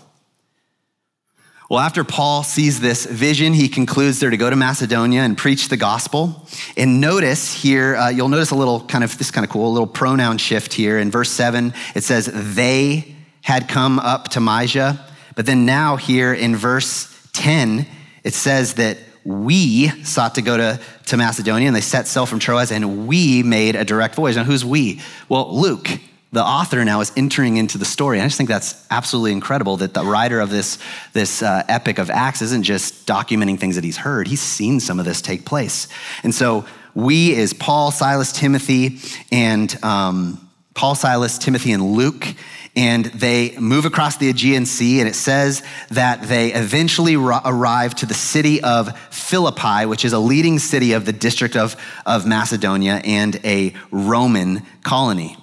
Well, 1.72 1.80
after 1.80 2.04
Paul 2.04 2.44
sees 2.44 2.82
this 2.82 3.06
vision, 3.06 3.54
he 3.54 3.70
concludes 3.70 4.20
there 4.20 4.30
to 4.30 4.36
go 4.36 4.50
to 4.50 4.58
Macedonia 4.58 5.22
and 5.22 5.38
preach 5.38 5.70
the 5.70 5.78
gospel. 5.78 6.46
And 6.76 7.00
notice 7.00 7.54
here, 7.54 7.96
uh, 7.96 8.10
you'll 8.10 8.28
notice 8.28 8.52
a 8.52 8.56
little 8.56 8.82
kind 8.82 9.06
of, 9.06 9.18
this 9.18 9.32
kind 9.32 9.46
of 9.46 9.50
cool, 9.50 9.70
a 9.70 9.72
little 9.72 9.88
pronoun 9.88 10.38
shift 10.38 10.74
here. 10.74 11.00
In 11.00 11.10
verse 11.10 11.30
7, 11.32 11.74
it 11.96 12.04
says, 12.04 12.30
they 12.34 13.16
had 13.42 13.70
come 13.70 14.00
up 14.00 14.28
to 14.32 14.42
Mysia. 14.42 15.00
But 15.38 15.46
then 15.46 15.66
now 15.66 15.96
here 15.96 16.34
in 16.34 16.58
verse 16.58 17.08
10, 17.32 17.88
it 18.26 18.34
says 18.34 18.74
that 18.74 18.98
we 19.24 19.88
sought 20.04 20.36
to 20.36 20.42
go 20.42 20.58
to, 20.58 20.78
to 21.06 21.16
Macedonia 21.16 21.68
and 21.68 21.76
they 21.76 21.80
set 21.80 22.06
sail 22.06 22.26
from 22.26 22.40
Troas 22.40 22.74
and 22.74 23.08
we 23.08 23.44
made 23.44 23.78
a 23.78 23.86
direct 23.86 24.16
voyage. 24.16 24.36
Now, 24.36 24.44
who's 24.44 24.66
we? 24.66 25.00
Well, 25.30 25.58
Luke 25.58 25.88
the 26.34 26.44
author 26.44 26.84
now 26.86 27.02
is 27.02 27.12
entering 27.18 27.58
into 27.58 27.78
the 27.78 27.86
story. 27.86 28.18
And 28.18 28.24
I 28.24 28.28
just 28.28 28.38
think 28.38 28.50
that's 28.50 28.86
absolutely 28.90 29.34
incredible 29.34 29.78
that 29.78 29.94
the 29.94 30.04
writer 30.04 30.40
of 30.40 30.50
this, 30.50 30.78
this 31.14 31.44
uh, 31.44 31.64
epic 31.68 32.00
of 32.00 32.10
Acts 32.10 32.42
isn't 32.42 32.64
just 32.64 33.06
documenting 33.06 33.60
things 33.60 33.76
that 33.76 33.84
he's 33.84 33.98
heard, 33.98 34.28
he's 34.28 34.42
seen 34.42 34.80
some 34.80 35.00
of 35.00 35.06
this 35.06 35.22
take 35.22 35.46
place. 35.46 35.88
And 36.24 36.34
so 36.34 36.66
we, 36.94 37.34
is 37.34 37.54
Paul, 37.54 37.92
Silas, 37.92 38.32
Timothy, 38.32 39.00
and 39.32 39.78
um, 39.84 40.50
Paul, 40.74 40.96
Silas, 40.96 41.38
Timothy, 41.38 41.74
and 41.74 41.92
Luke. 41.92 42.28
And 42.74 43.06
they 43.08 43.58
move 43.58 43.84
across 43.84 44.16
the 44.16 44.30
Aegean 44.30 44.66
Sea, 44.66 45.02
and 45.02 45.10
it 45.10 45.16
says 45.16 45.62
that 45.90 46.22
they 46.24 46.54
eventually 46.54 47.16
arrive 47.16 47.96
to 47.96 48.06
the 48.06 48.14
city 48.14 48.64
of 48.64 48.98
Philippi, 49.10 49.86
which 49.86 50.06
is 50.06 50.14
a 50.14 50.20
leading 50.20 50.58
city 50.58 50.94
of 50.94 51.06
the 51.06 51.12
district 51.12 51.58
of, 51.58 51.76
of 52.06 52.26
Macedonia 52.26 53.02
and 53.04 53.38
a 53.44 53.74
Roman 53.92 54.62
colony. 54.84 55.36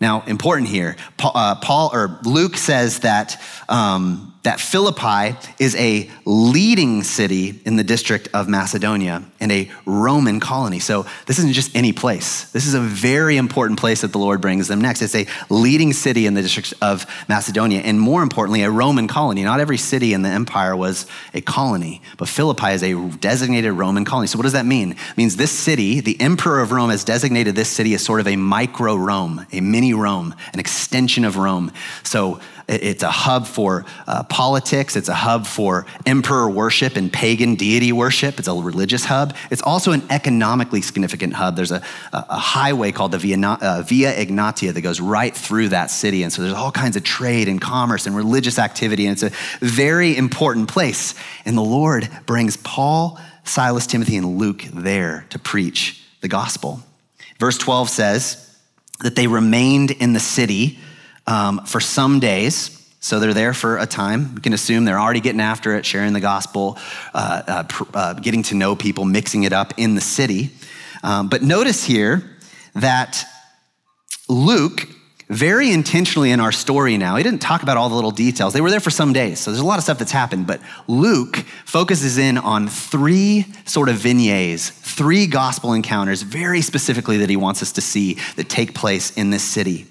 Now, 0.00 0.22
important 0.26 0.68
here, 0.68 0.96
Paul, 1.16 1.32
uh, 1.34 1.54
Paul 1.56 1.90
or 1.92 2.20
Luke 2.24 2.56
says 2.56 3.00
that 3.00 3.40
um, 3.68 4.33
that 4.44 4.60
Philippi 4.60 5.36
is 5.58 5.74
a 5.76 6.08
leading 6.24 7.02
city 7.02 7.60
in 7.64 7.76
the 7.76 7.84
district 7.84 8.28
of 8.34 8.46
Macedonia 8.46 9.24
and 9.40 9.50
a 9.50 9.70
Roman 9.86 10.38
colony. 10.38 10.78
So 10.78 11.06
this 11.26 11.38
isn't 11.38 11.54
just 11.54 11.74
any 11.74 11.92
place. 11.92 12.50
This 12.52 12.66
is 12.66 12.74
a 12.74 12.80
very 12.80 13.38
important 13.38 13.80
place 13.80 14.02
that 14.02 14.12
the 14.12 14.18
Lord 14.18 14.40
brings 14.40 14.68
them 14.68 14.80
next. 14.80 15.00
It's 15.00 15.14
a 15.14 15.26
leading 15.48 15.94
city 15.94 16.26
in 16.26 16.34
the 16.34 16.42
district 16.42 16.74
of 16.82 17.06
Macedonia, 17.26 17.80
and 17.80 17.98
more 17.98 18.22
importantly, 18.22 18.62
a 18.62 18.70
Roman 18.70 19.08
colony. 19.08 19.44
Not 19.44 19.60
every 19.60 19.78
city 19.78 20.12
in 20.12 20.22
the 20.22 20.28
empire 20.28 20.76
was 20.76 21.06
a 21.32 21.40
colony, 21.40 22.02
but 22.18 22.28
Philippi 22.28 22.72
is 22.72 22.82
a 22.82 22.94
designated 23.18 23.72
Roman 23.72 24.04
colony. 24.04 24.26
So 24.26 24.36
what 24.38 24.44
does 24.44 24.52
that 24.52 24.66
mean? 24.66 24.92
It 24.92 25.16
means 25.16 25.36
this 25.36 25.52
city, 25.52 26.00
the 26.00 26.20
emperor 26.20 26.60
of 26.60 26.70
Rome 26.70 26.90
has 26.90 27.02
designated 27.02 27.56
this 27.56 27.70
city 27.70 27.94
as 27.94 28.04
sort 28.04 28.20
of 28.20 28.28
a 28.28 28.36
micro 28.36 28.94
Rome, 28.94 29.46
a 29.52 29.60
mini 29.62 29.94
Rome, 29.94 30.34
an 30.52 30.60
extension 30.60 31.24
of 31.24 31.38
Rome. 31.38 31.72
So 32.02 32.40
it's 32.66 33.02
a 33.02 33.10
hub 33.10 33.46
for 33.46 33.84
uh, 34.06 34.22
politics. 34.24 34.96
It's 34.96 35.08
a 35.08 35.14
hub 35.14 35.46
for 35.46 35.86
emperor 36.06 36.48
worship 36.48 36.96
and 36.96 37.12
pagan 37.12 37.56
deity 37.56 37.92
worship. 37.92 38.38
It's 38.38 38.48
a 38.48 38.54
religious 38.54 39.04
hub. 39.04 39.36
It's 39.50 39.62
also 39.62 39.92
an 39.92 40.02
economically 40.10 40.80
significant 40.80 41.34
hub. 41.34 41.56
There's 41.56 41.72
a, 41.72 41.82
a 42.12 42.38
highway 42.38 42.92
called 42.92 43.12
the 43.12 43.18
Via, 43.18 43.38
uh, 43.38 43.82
Via 43.86 44.14
Egnatia 44.14 44.72
that 44.72 44.80
goes 44.80 45.00
right 45.00 45.34
through 45.34 45.68
that 45.70 45.90
city. 45.90 46.22
And 46.22 46.32
so 46.32 46.42
there's 46.42 46.54
all 46.54 46.72
kinds 46.72 46.96
of 46.96 47.04
trade 47.04 47.48
and 47.48 47.60
commerce 47.60 48.06
and 48.06 48.16
religious 48.16 48.58
activity. 48.58 49.06
And 49.06 49.12
it's 49.12 49.22
a 49.22 49.64
very 49.64 50.16
important 50.16 50.68
place. 50.68 51.14
And 51.44 51.56
the 51.56 51.62
Lord 51.62 52.08
brings 52.24 52.56
Paul, 52.56 53.18
Silas, 53.44 53.86
Timothy, 53.86 54.16
and 54.16 54.38
Luke 54.38 54.62
there 54.72 55.26
to 55.30 55.38
preach 55.38 56.02
the 56.22 56.28
gospel. 56.28 56.80
Verse 57.38 57.58
12 57.58 57.90
says 57.90 58.58
that 59.00 59.16
they 59.16 59.26
remained 59.26 59.90
in 59.90 60.14
the 60.14 60.20
city 60.20 60.78
um, 61.26 61.64
for 61.66 61.80
some 61.80 62.20
days. 62.20 62.80
So 63.00 63.20
they're 63.20 63.34
there 63.34 63.52
for 63.52 63.76
a 63.76 63.86
time. 63.86 64.34
We 64.34 64.40
can 64.40 64.54
assume 64.54 64.86
they're 64.86 64.98
already 64.98 65.20
getting 65.20 65.40
after 65.40 65.76
it, 65.76 65.84
sharing 65.84 66.14
the 66.14 66.20
gospel, 66.20 66.78
uh, 67.12 67.42
uh, 67.46 67.62
pr- 67.64 67.84
uh, 67.92 68.14
getting 68.14 68.42
to 68.44 68.54
know 68.54 68.74
people, 68.74 69.04
mixing 69.04 69.42
it 69.42 69.52
up 69.52 69.74
in 69.76 69.94
the 69.94 70.00
city. 70.00 70.50
Um, 71.02 71.28
but 71.28 71.42
notice 71.42 71.84
here 71.84 72.22
that 72.74 73.26
Luke, 74.26 74.88
very 75.28 75.70
intentionally 75.70 76.30
in 76.30 76.40
our 76.40 76.50
story 76.50 76.96
now, 76.96 77.16
he 77.16 77.22
didn't 77.22 77.42
talk 77.42 77.62
about 77.62 77.76
all 77.76 77.90
the 77.90 77.94
little 77.94 78.10
details. 78.10 78.54
They 78.54 78.62
were 78.62 78.70
there 78.70 78.80
for 78.80 78.90
some 78.90 79.12
days, 79.12 79.38
so 79.38 79.50
there's 79.50 79.60
a 79.60 79.66
lot 79.66 79.76
of 79.76 79.84
stuff 79.84 79.98
that's 79.98 80.12
happened. 80.12 80.46
But 80.46 80.62
Luke 80.88 81.36
focuses 81.66 82.16
in 82.16 82.38
on 82.38 82.68
three 82.68 83.44
sort 83.66 83.90
of 83.90 83.96
vignettes, 83.96 84.70
three 84.70 85.26
gospel 85.26 85.74
encounters, 85.74 86.22
very 86.22 86.62
specifically 86.62 87.18
that 87.18 87.28
he 87.28 87.36
wants 87.36 87.60
us 87.60 87.72
to 87.72 87.82
see 87.82 88.14
that 88.36 88.48
take 88.48 88.74
place 88.74 89.10
in 89.10 89.28
this 89.28 89.42
city. 89.42 89.86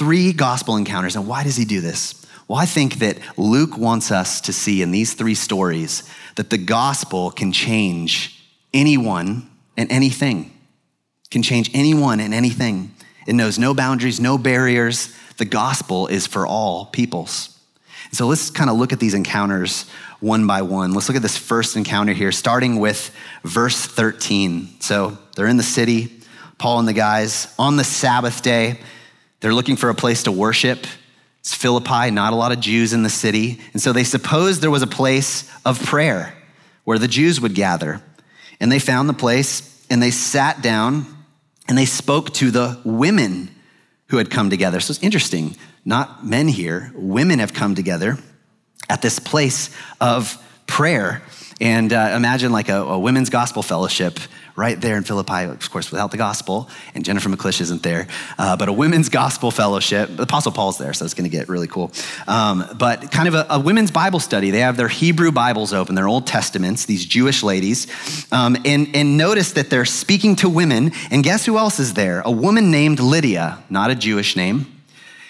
Three 0.00 0.32
gospel 0.32 0.76
encounters. 0.76 1.14
And 1.14 1.26
why 1.26 1.44
does 1.44 1.56
he 1.56 1.66
do 1.66 1.82
this? 1.82 2.24
Well, 2.48 2.58
I 2.58 2.64
think 2.64 3.00
that 3.00 3.18
Luke 3.36 3.76
wants 3.76 4.10
us 4.10 4.40
to 4.40 4.52
see 4.54 4.80
in 4.80 4.92
these 4.92 5.12
three 5.12 5.34
stories 5.34 6.04
that 6.36 6.48
the 6.48 6.56
gospel 6.56 7.30
can 7.30 7.52
change 7.52 8.42
anyone 8.72 9.50
and 9.76 9.92
anything, 9.92 10.58
can 11.30 11.42
change 11.42 11.70
anyone 11.74 12.18
and 12.18 12.32
anything. 12.32 12.94
It 13.26 13.34
knows 13.34 13.58
no 13.58 13.74
boundaries, 13.74 14.20
no 14.20 14.38
barriers. 14.38 15.14
The 15.36 15.44
gospel 15.44 16.06
is 16.06 16.26
for 16.26 16.46
all 16.46 16.86
peoples. 16.86 17.60
So 18.10 18.26
let's 18.26 18.48
kind 18.48 18.70
of 18.70 18.78
look 18.78 18.94
at 18.94 19.00
these 19.00 19.12
encounters 19.12 19.84
one 20.20 20.46
by 20.46 20.62
one. 20.62 20.94
Let's 20.94 21.10
look 21.10 21.16
at 21.16 21.22
this 21.22 21.36
first 21.36 21.76
encounter 21.76 22.14
here, 22.14 22.32
starting 22.32 22.78
with 22.78 23.14
verse 23.44 23.84
13. 23.84 24.80
So 24.80 25.18
they're 25.36 25.46
in 25.46 25.58
the 25.58 25.62
city, 25.62 26.22
Paul 26.56 26.78
and 26.78 26.88
the 26.88 26.94
guys, 26.94 27.54
on 27.58 27.76
the 27.76 27.84
Sabbath 27.84 28.40
day. 28.40 28.78
They're 29.40 29.54
looking 29.54 29.76
for 29.76 29.90
a 29.90 29.94
place 29.94 30.24
to 30.24 30.32
worship. 30.32 30.86
It's 31.40 31.54
Philippi, 31.54 32.10
not 32.10 32.32
a 32.32 32.36
lot 32.36 32.52
of 32.52 32.60
Jews 32.60 32.92
in 32.92 33.02
the 33.02 33.10
city. 33.10 33.60
And 33.72 33.80
so 33.80 33.92
they 33.92 34.04
supposed 34.04 34.60
there 34.60 34.70
was 34.70 34.82
a 34.82 34.86
place 34.86 35.50
of 35.64 35.82
prayer 35.82 36.36
where 36.84 36.98
the 36.98 37.08
Jews 37.08 37.40
would 37.40 37.54
gather. 37.54 38.02
And 38.60 38.70
they 38.70 38.78
found 38.78 39.08
the 39.08 39.14
place 39.14 39.86
and 39.90 40.02
they 40.02 40.10
sat 40.10 40.62
down 40.62 41.06
and 41.66 41.78
they 41.78 41.86
spoke 41.86 42.32
to 42.34 42.50
the 42.50 42.80
women 42.84 43.50
who 44.08 44.18
had 44.18 44.30
come 44.30 44.50
together. 44.50 44.80
So 44.80 44.92
it's 44.92 45.02
interesting. 45.02 45.56
Not 45.84 46.26
men 46.26 46.48
here, 46.48 46.92
women 46.94 47.38
have 47.38 47.54
come 47.54 47.74
together 47.74 48.18
at 48.88 49.00
this 49.00 49.18
place 49.18 49.70
of 50.00 50.36
prayer. 50.66 51.22
And 51.60 51.92
uh, 51.92 52.12
imagine 52.14 52.52
like 52.52 52.68
a, 52.68 52.82
a 52.82 52.98
women's 52.98 53.30
gospel 53.30 53.62
fellowship 53.62 54.18
right 54.56 54.80
there 54.80 54.96
in 54.96 55.04
Philippi, 55.04 55.44
of 55.44 55.70
course, 55.70 55.90
without 55.90 56.10
the 56.10 56.16
gospel, 56.16 56.68
and 56.94 57.04
Jennifer 57.04 57.28
McClish 57.28 57.60
isn't 57.60 57.82
there, 57.82 58.06
uh, 58.38 58.56
but 58.56 58.68
a 58.68 58.72
women's 58.72 59.08
gospel 59.08 59.50
fellowship. 59.50 60.16
The 60.16 60.24
Apostle 60.24 60.52
Paul's 60.52 60.78
there, 60.78 60.92
so 60.92 61.04
it's 61.04 61.14
going 61.14 61.30
to 61.30 61.36
get 61.36 61.48
really 61.48 61.66
cool. 61.66 61.92
Um, 62.26 62.64
but 62.78 63.10
kind 63.10 63.28
of 63.28 63.34
a, 63.34 63.46
a, 63.50 63.60
women's 63.60 63.90
Bible 63.90 64.20
study. 64.20 64.50
They 64.50 64.60
have 64.60 64.76
their 64.76 64.88
Hebrew 64.88 65.32
Bibles 65.32 65.72
open, 65.72 65.94
their 65.94 66.08
Old 66.08 66.26
Testaments, 66.26 66.84
these 66.84 67.04
Jewish 67.06 67.42
ladies. 67.42 67.86
Um, 68.32 68.56
and, 68.64 68.94
and 68.94 69.16
notice 69.16 69.52
that 69.52 69.70
they're 69.70 69.84
speaking 69.84 70.36
to 70.36 70.48
women, 70.48 70.92
and 71.10 71.22
guess 71.24 71.46
who 71.46 71.58
else 71.58 71.78
is 71.78 71.94
there? 71.94 72.22
A 72.24 72.30
woman 72.30 72.70
named 72.70 73.00
Lydia, 73.00 73.62
not 73.70 73.90
a 73.90 73.94
Jewish 73.94 74.36
name. 74.36 74.80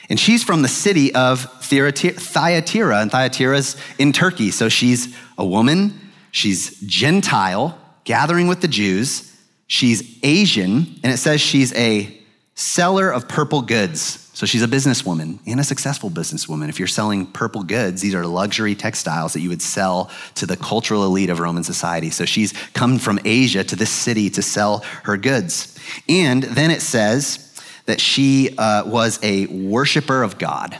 And 0.09 0.18
she's 0.18 0.42
from 0.42 0.62
the 0.62 0.68
city 0.68 1.14
of 1.14 1.42
Thyatira, 1.62 3.00
and 3.00 3.11
Thyatira's 3.12 3.76
in 3.98 4.12
Turkey. 4.12 4.50
So 4.50 4.68
she's 4.68 5.16
a 5.38 5.46
woman, 5.46 6.11
she's 6.33 6.80
Gentile, 6.80 7.78
gathering 8.04 8.48
with 8.48 8.60
the 8.60 8.68
Jews. 8.68 9.36
She's 9.66 10.18
Asian, 10.22 10.98
and 11.02 11.12
it 11.12 11.18
says 11.18 11.40
she's 11.40 11.72
a 11.74 12.16
seller 12.54 13.10
of 13.10 13.28
purple 13.28 13.62
goods. 13.62 14.28
So 14.32 14.46
she's 14.46 14.62
a 14.62 14.68
businesswoman 14.68 15.38
and 15.46 15.60
a 15.60 15.64
successful 15.64 16.10
businesswoman. 16.10 16.68
If 16.68 16.78
you're 16.78 16.88
selling 16.88 17.26
purple 17.26 17.62
goods, 17.62 18.00
these 18.00 18.14
are 18.14 18.24
luxury 18.26 18.74
textiles 18.74 19.34
that 19.34 19.40
you 19.40 19.50
would 19.50 19.62
sell 19.62 20.10
to 20.36 20.46
the 20.46 20.56
cultural 20.56 21.04
elite 21.04 21.30
of 21.30 21.40
Roman 21.40 21.62
society. 21.62 22.10
So 22.10 22.24
she's 22.24 22.52
come 22.72 22.98
from 22.98 23.18
Asia 23.24 23.64
to 23.64 23.76
this 23.76 23.90
city 23.90 24.30
to 24.30 24.42
sell 24.42 24.78
her 25.04 25.16
goods. 25.16 25.78
And 26.08 26.42
then 26.42 26.70
it 26.70 26.80
says 26.80 27.46
that 27.86 28.00
she 28.00 28.56
uh, 28.56 28.84
was 28.86 29.18
a 29.22 29.46
worshiper 29.46 30.22
of 30.22 30.38
God. 30.38 30.78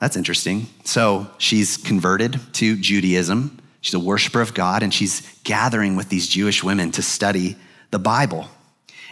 That's 0.00 0.16
interesting. 0.16 0.66
So 0.84 1.28
she's 1.38 1.76
converted 1.76 2.40
to 2.54 2.76
Judaism. 2.76 3.58
She's 3.80 3.94
a 3.94 4.00
worshiper 4.00 4.40
of 4.40 4.54
God, 4.54 4.82
and 4.82 4.92
she's 4.92 5.20
gathering 5.44 5.96
with 5.96 6.08
these 6.08 6.26
Jewish 6.26 6.64
women 6.64 6.90
to 6.92 7.02
study 7.02 7.56
the 7.90 7.98
Bible. 7.98 8.48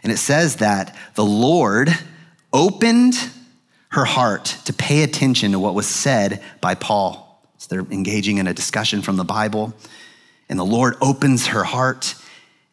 And 0.02 0.12
it 0.12 0.18
says 0.18 0.56
that 0.56 0.96
the 1.14 1.24
Lord 1.24 1.90
opened 2.52 3.14
her 3.90 4.04
heart 4.04 4.56
to 4.64 4.72
pay 4.72 5.02
attention 5.02 5.52
to 5.52 5.58
what 5.58 5.74
was 5.74 5.86
said 5.86 6.42
by 6.60 6.74
Paul. 6.74 7.42
So 7.58 7.68
they're 7.70 7.92
engaging 7.92 8.38
in 8.38 8.46
a 8.46 8.54
discussion 8.54 9.02
from 9.02 9.16
the 9.16 9.24
Bible, 9.24 9.72
and 10.48 10.58
the 10.58 10.64
Lord 10.64 10.96
opens 11.00 11.46
her 11.48 11.64
heart. 11.64 12.14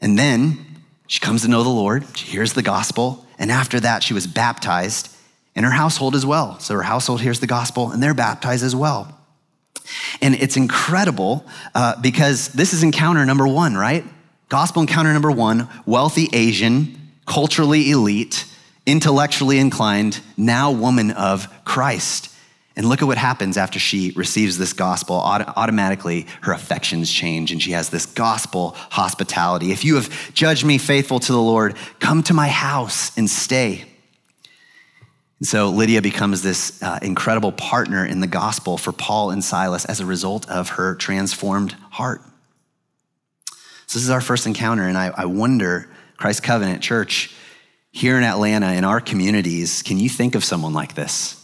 And 0.02 0.18
then 0.18 0.66
she 1.08 1.20
comes 1.20 1.44
to 1.44 1.48
know 1.48 1.64
the 1.64 1.70
Lord, 1.70 2.06
she 2.18 2.28
hears 2.28 2.54
the 2.54 2.64
gospel, 2.64 3.26
and 3.38 3.52
after 3.52 3.80
that, 3.80 4.04
she 4.04 4.14
was 4.14 4.28
baptized 4.28 5.16
in 5.56 5.64
her 5.64 5.72
household 5.72 6.16
as 6.16 6.26
well. 6.26 6.60
So 6.60 6.74
her 6.76 6.84
household 6.84 7.22
hears 7.22 7.40
the 7.40 7.48
gospel, 7.48 7.92
and 7.92 8.02
they're 8.02 8.14
baptized 8.14 8.64
as 8.64 8.76
well. 8.76 9.21
And 10.22 10.36
it's 10.36 10.58
incredible 10.58 11.46
uh, 11.74 12.00
because 12.02 12.50
this 12.50 12.74
is 12.74 12.84
encounter 12.84 13.26
number 13.26 13.48
one, 13.48 13.76
right? 13.76 14.06
Gospel 14.50 14.82
encounter 14.82 15.14
number 15.14 15.32
one 15.32 15.70
wealthy 15.86 16.30
Asian, 16.34 17.12
culturally 17.26 17.90
elite, 17.92 18.46
intellectually 18.86 19.60
inclined, 19.60 20.20
now 20.38 20.72
woman 20.72 21.12
of 21.12 21.48
Christ. 21.66 22.30
And 22.76 22.88
look 22.88 23.02
at 23.02 23.06
what 23.06 23.18
happens 23.18 23.58
after 23.58 23.80
she 23.80 24.12
receives 24.16 24.58
this 24.58 24.74
gospel. 24.74 25.16
automatically, 25.16 26.26
her 26.42 26.54
affections 26.54 27.12
change 27.12 27.52
and 27.52 27.62
she 27.62 27.72
has 27.72 27.90
this 27.90 28.06
gospel 28.06 28.72
hospitality. 28.90 29.72
If 29.72 29.84
you 29.84 29.96
have 29.96 30.34
judged 30.34 30.66
me 30.66 30.78
faithful 30.78 31.20
to 31.20 31.32
the 31.32 31.42
Lord, 31.42 31.76
come 32.00 32.24
to 32.24 32.34
my 32.34 32.48
house 32.48 33.16
and 33.18 33.30
stay. 33.30 33.91
So 35.44 35.70
Lydia 35.70 36.04
becomes 36.04 36.44
this 36.44 36.82
uh, 36.84 37.00
incredible 37.02 37.52
partner 37.52 38.06
in 38.06 38.20
the 38.20 38.28
gospel 38.28 38.78
for 38.78 38.92
Paul 38.92 39.32
and 39.32 39.44
Silas 39.44 39.86
as 39.86 40.00
a 40.00 40.06
result 40.06 40.48
of 40.48 40.70
her 40.70 40.94
transformed 40.94 41.74
heart. 41.90 42.22
So 43.88 43.98
this 43.98 44.04
is 44.04 44.12
our 44.12 44.22
first 44.22 44.46
encounter, 44.46 44.88
and 44.88 44.98
I, 44.98 45.12
I 45.18 45.26
wonder, 45.26 45.90
Christ 46.16 46.44
Covenant 46.44 46.84
Church, 46.84 47.34
here 47.92 48.18
in 48.18 48.24
Atlanta, 48.24 48.72
in 48.74 48.86
our 48.86 49.02
communities, 49.02 49.82
can 49.82 49.98
you 49.98 50.10
think 50.10 50.36
of 50.36 50.44
someone 50.44 50.74
like 50.74 50.94
this? 50.94 51.38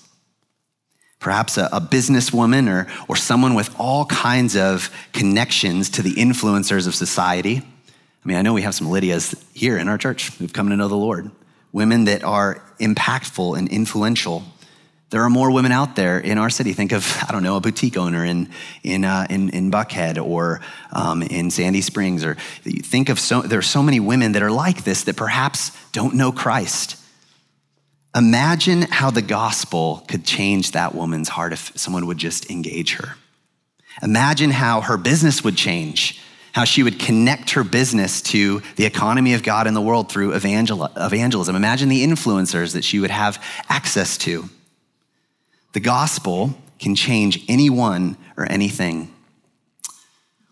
Perhaps 1.19 1.57
a, 1.57 1.67
a 1.73 1.81
businesswoman 1.81 2.69
or, 2.69 2.87
or 3.07 3.15
someone 3.15 3.55
with 3.55 3.75
all 3.79 4.05
kinds 4.05 4.55
of 4.55 4.91
connections 5.11 5.89
to 5.89 6.03
the 6.03 6.13
influencers 6.13 6.87
of 6.87 6.93
society. 6.93 7.57
I 7.57 8.27
mean, 8.27 8.37
I 8.37 8.43
know 8.43 8.53
we 8.53 8.61
have 8.61 8.75
some 8.75 8.87
Lydias 8.87 9.35
here 9.53 9.77
in 9.77 9.87
our 9.87 9.97
church 9.97 10.29
who've 10.37 10.53
come 10.53 10.69
to 10.69 10.75
know 10.75 10.87
the 10.87 10.95
Lord 10.95 11.31
women 11.77 12.05
that 12.05 12.23
are 12.23 12.59
impactful 12.79 13.55
and 13.55 13.69
influential. 13.69 14.43
There 15.11 15.21
are 15.21 15.29
more 15.29 15.51
women 15.51 15.71
out 15.71 15.95
there 15.95 16.17
in 16.17 16.39
our 16.39 16.49
city. 16.49 16.73
Think 16.73 16.91
of, 16.91 17.23
I 17.29 17.31
don't 17.31 17.43
know, 17.43 17.55
a 17.55 17.61
boutique 17.61 17.97
owner 17.97 18.25
in, 18.25 18.49
in, 18.81 19.05
uh, 19.05 19.27
in, 19.29 19.49
in, 19.49 19.69
Buckhead 19.69 20.17
or 20.17 20.59
um, 20.91 21.21
in 21.21 21.51
Sandy 21.51 21.81
Springs. 21.81 22.25
Or 22.25 22.35
think 22.63 23.09
of 23.09 23.19
so, 23.19 23.43
there 23.43 23.59
are 23.59 23.73
so 23.77 23.83
many 23.83 23.99
women 23.99 24.31
that 24.31 24.41
are 24.41 24.49
like 24.49 24.85
this 24.85 25.03
that 25.03 25.15
perhaps 25.15 25.71
don't 25.91 26.15
know 26.15 26.31
Christ. 26.31 26.97
Imagine 28.15 28.81
how 28.81 29.11
the 29.11 29.21
gospel 29.21 30.03
could 30.07 30.25
change 30.25 30.71
that 30.71 30.95
woman's 30.95 31.29
heart 31.29 31.53
if 31.53 31.71
someone 31.75 32.07
would 32.07 32.17
just 32.17 32.49
engage 32.49 32.95
her. 32.95 33.17
Imagine 34.01 34.49
how 34.49 34.81
her 34.81 34.97
business 34.97 35.43
would 35.43 35.55
change 35.55 36.19
how 36.57 36.63
she 36.63 36.81
would 36.81 36.97
connect 36.97 37.51
her 37.51 37.63
business 37.63 38.19
to 38.19 38.63
the 38.77 38.85
economy 38.85 39.35
of 39.35 39.43
God 39.43 39.67
in 39.67 39.75
the 39.75 39.81
world 39.81 40.11
through 40.11 40.33
evangel- 40.33 40.89
evangelism. 40.97 41.55
Imagine 41.55 41.87
the 41.87 42.03
influencers 42.03 42.73
that 42.73 42.83
she 42.83 42.97
would 42.97 43.11
have 43.11 43.39
access 43.69 44.17
to. 44.17 44.49
The 45.73 45.79
gospel 45.79 46.57
can 46.79 46.95
change 46.95 47.45
anyone 47.47 48.17
or 48.37 48.51
anything. 48.51 49.13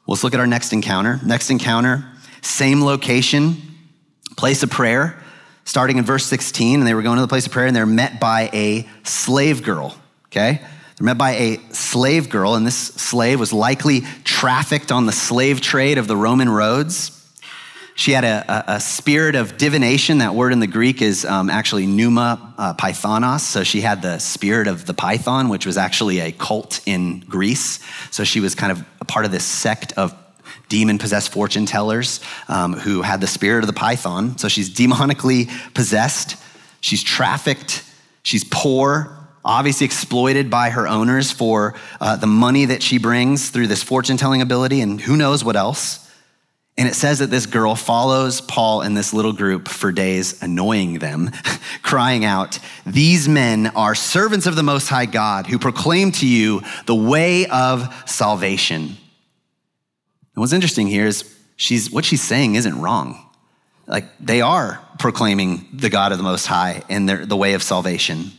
Well, 0.06 0.14
let's 0.14 0.24
look 0.24 0.36
at 0.36 0.40
our 0.40 0.46
next 0.46 0.74
encounter. 0.74 1.20
Next 1.26 1.50
encounter, 1.50 2.06
same 2.44 2.84
location, 2.84 3.58
place 4.38 4.62
of 4.62 4.70
prayer, 4.70 5.20
starting 5.64 5.98
in 5.98 6.06
verse 6.06 6.28
16. 6.28 6.82
And 6.82 6.88
they 6.88 6.94
were 6.94 7.02
going 7.02 7.16
to 7.16 7.24
the 7.24 7.28
place 7.28 7.48
of 7.48 7.52
prayer 7.52 7.66
and 7.66 7.76
they're 7.76 7.88
met 7.88 8.20
by 8.20 8.52
a 8.54 8.88
slave 9.02 9.64
girl, 9.64 9.98
okay? 10.28 10.62
They're 10.98 11.06
met 11.06 11.18
by 11.18 11.32
a 11.32 11.60
slave 11.74 12.30
girl, 12.30 12.56
and 12.56 12.66
this 12.66 12.78
slave 12.78 13.40
was 13.40 13.52
likely 13.52 14.02
trafficked 14.24 14.92
on 14.94 15.06
the 15.06 15.12
slave 15.12 15.60
trade 15.60 15.98
of 15.98 16.08
the 16.08 16.16
Roman 16.16 16.48
roads. 16.48 17.12
She 17.96 18.12
had 18.12 18.24
a, 18.24 18.46
a, 18.48 18.76
a 18.76 18.80
spirit 18.80 19.36
of 19.36 19.58
divination. 19.58 20.20
That 20.20 20.36
word 20.36 20.54
in 20.54 20.60
the 20.60 20.68
Greek 20.68 21.02
is 21.02 21.26
um, 21.26 21.50
actually 21.50 21.86
pneuma 21.86 22.54
uh, 22.58 22.74
pythonos. 22.76 23.42
So 23.42 23.64
she 23.64 23.82
had 23.82 24.02
the 24.02 24.20
spirit 24.20 24.68
of 24.68 24.86
the 24.86 24.94
python, 24.94 25.50
which 25.50 25.66
was 25.66 25.78
actually 25.78 26.20
a 26.20 26.32
cult 26.32 26.82
in 26.86 27.22
Greece. 27.22 27.80
So 28.12 28.24
she 28.24 28.40
was 28.40 28.54
kind 28.54 28.72
of 28.72 28.86
a 29.00 29.06
part 29.06 29.26
of 29.26 29.32
this 29.32 29.46
sect 29.46 29.94
of 29.94 30.14
demon 30.68 30.98
possessed 30.98 31.32
fortune 31.32 31.66
tellers 31.66 32.20
um, 32.50 32.74
who 32.74 33.02
had 33.02 33.22
the 33.22 33.28
spirit 33.28 33.64
of 33.64 33.68
the 33.68 33.74
python. 33.74 34.38
So 34.38 34.50
she's 34.50 34.70
demonically 34.70 35.50
possessed. 35.74 36.38
She's 36.82 37.04
trafficked. 37.04 37.84
She's 38.24 38.44
poor 38.44 39.15
obviously 39.46 39.86
exploited 39.86 40.50
by 40.50 40.72
her 40.72 40.88
owners 40.88 41.32
for 41.32 41.76
uh, 42.02 42.16
the 42.16 42.28
money 42.28 42.66
that 42.66 42.82
she 42.82 42.98
brings 42.98 43.52
through 43.52 43.68
this 43.68 43.84
fortune 43.84 44.18
telling 44.18 44.42
ability 44.42 44.82
and 44.82 45.00
who 45.00 45.16
knows 45.16 45.44
what 45.44 45.56
else. 45.56 46.02
And 46.78 46.90
it 46.90 46.96
says 46.96 47.20
that 47.20 47.30
this 47.30 47.46
girl 47.46 47.76
follows 47.76 48.42
Paul 48.42 48.82
and 48.82 48.98
this 48.98 49.14
little 49.14 49.32
group 49.32 49.70
for 49.70 49.94
days, 49.94 50.42
annoying 50.42 51.00
them, 51.00 51.32
crying 51.84 52.26
out, 52.26 52.60
These 52.86 53.30
men 53.30 53.68
are 53.68 53.96
servants 53.96 54.46
of 54.46 54.58
the 54.58 54.64
Most 54.64 54.90
High 54.90 55.06
God 55.06 55.48
who 55.48 55.58
proclaim 55.58 56.12
to 56.14 56.28
you 56.28 56.62
the 56.86 56.96
way 56.96 57.46
of 57.46 58.04
salvation. 58.06 58.82
And 58.82 58.98
what's 60.42 60.52
interesting 60.52 60.88
here 60.88 61.06
is 61.06 61.34
she's, 61.56 61.90
what 61.92 62.04
she's 62.04 62.22
saying 62.22 62.56
isn't 62.56 62.82
wrong. 62.82 63.22
Like 63.88 64.06
they 64.20 64.42
are 64.42 64.86
proclaiming 65.00 65.68
the 65.72 65.90
God 65.90 66.12
of 66.12 66.18
the 66.18 66.26
Most 66.26 66.46
High 66.46 66.84
and 66.90 67.08
the 67.08 67.38
way 67.38 67.54
of 67.54 67.64
salvation. 67.64 68.32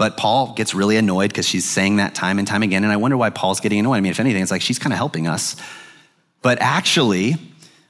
But 0.00 0.16
Paul 0.16 0.54
gets 0.54 0.74
really 0.74 0.96
annoyed 0.96 1.28
because 1.28 1.46
she's 1.46 1.66
saying 1.66 1.96
that 1.96 2.14
time 2.14 2.38
and 2.38 2.48
time 2.48 2.62
again. 2.62 2.84
And 2.84 2.90
I 2.90 2.96
wonder 2.96 3.18
why 3.18 3.28
Paul's 3.28 3.60
getting 3.60 3.80
annoyed. 3.80 3.96
I 3.96 4.00
mean, 4.00 4.10
if 4.10 4.18
anything, 4.18 4.40
it's 4.40 4.50
like 4.50 4.62
she's 4.62 4.78
kind 4.78 4.94
of 4.94 4.96
helping 4.96 5.26
us. 5.26 5.56
But 6.40 6.56
actually, 6.62 7.36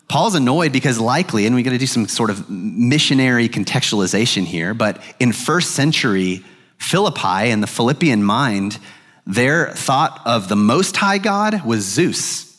Paul's 0.09 0.35
annoyed 0.35 0.73
because 0.73 0.99
likely, 0.99 1.47
and 1.47 1.55
we 1.55 1.63
got 1.63 1.71
to 1.71 1.79
do 1.79 1.87
some 1.87 2.09
sort 2.09 2.31
of 2.31 2.51
missionary 2.51 3.49
contextualization 3.49 4.43
here, 4.43 4.75
but 4.75 5.01
in 5.21 5.33
first 5.33 5.71
century 5.71 6.45
Philippi 6.79 7.53
and 7.53 7.63
the 7.63 7.69
Philippian 7.69 8.25
mind, 8.25 8.81
their 9.25 9.71
thought 9.71 10.21
of 10.25 10.49
the 10.49 10.57
Most 10.57 10.97
High 10.97 11.19
God 11.19 11.65
was 11.65 11.85
Zeus. 11.85 12.50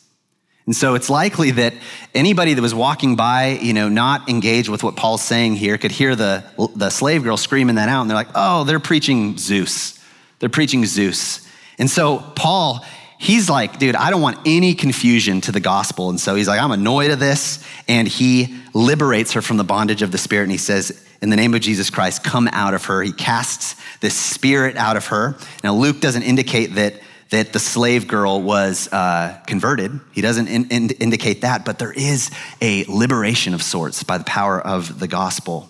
And 0.65 0.76
so 0.76 0.93
it's 0.95 1.10
likely 1.10 1.52
that 1.52 1.74
anybody 2.13 2.54
that 2.54 2.62
was 2.62 2.74
walking 2.74 3.15
by, 3.15 3.60
you 3.62 3.74
know, 3.74 3.89
not 3.89 4.30
engaged 4.30 4.69
with 4.69 4.84
what 4.84 4.95
Paul's 4.95 5.24
saying 5.24 5.56
here, 5.56 5.78
could 5.78 5.91
hear 5.91 6.15
the, 6.15 6.43
the 6.76 6.89
slave 6.89 7.24
girl 7.24 7.38
screaming 7.38 7.76
that 7.76 7.89
out. 7.89 8.02
And 8.02 8.10
they're 8.10 8.17
like, 8.17 8.30
oh, 8.36 8.63
they're 8.63 8.80
preaching 8.80 9.38
Zeus. 9.38 10.00
They're 10.39 10.50
preaching 10.50 10.86
Zeus. 10.86 11.47
And 11.80 11.89
so 11.89 12.19
Paul, 12.36 12.86
he's 13.17 13.50
like, 13.50 13.80
dude, 13.80 13.95
I 13.95 14.12
don't 14.12 14.21
want 14.21 14.38
any 14.45 14.76
confusion 14.76 15.41
to 15.41 15.52
the 15.52 15.60
gospel. 15.60 16.10
And 16.10 16.19
so 16.19 16.36
he's 16.36 16.47
like, 16.47 16.62
I'm 16.62 16.71
annoyed 16.71 17.12
at 17.12 17.19
this. 17.19 17.65
And 17.88 18.08
he 18.08 18.56
liberates 18.74 19.34
her 19.34 19.41
from 19.41 19.58
the 19.58 19.63
bondage 19.63 20.04
of 20.04 20.12
the 20.12 20.17
spirit. 20.19 20.43
And 20.43 20.52
he 20.52 20.58
says, 20.60 21.06
in 21.21 21.30
the 21.30 21.36
name 21.36 21.54
of 21.54 21.62
Jesus 21.62 21.89
Christ, 21.89 22.24
come 22.24 22.47
out 22.52 22.74
of 22.74 22.86
her. 22.86 23.02
He 23.02 23.12
casts 23.12 23.76
this 24.00 24.15
spirit 24.15 24.76
out 24.78 24.97
of 24.97 25.08
her. 25.08 25.36
Now, 25.63 25.74
Luke 25.74 26.02
doesn't 26.02 26.24
indicate 26.24 26.76
that 26.76 26.95
that 27.32 27.54
the 27.54 27.60
slave 27.60 28.08
girl 28.08 28.41
was 28.41 28.91
uh, 28.91 29.38
converted. 29.48 30.00
He 30.12 30.22
doesn't 30.22 30.48
in, 30.48 30.67
in, 30.70 30.89
indicate 30.91 31.41
that, 31.41 31.65
but 31.65 31.80
there 31.80 31.91
is 31.91 32.30
a 32.62 32.84
liberation 32.86 33.54
of 33.54 33.63
sorts 33.63 34.04
by 34.04 34.17
the 34.17 34.24
power 34.26 34.60
of 34.60 35.00
the 35.00 35.08
gospel. 35.08 35.70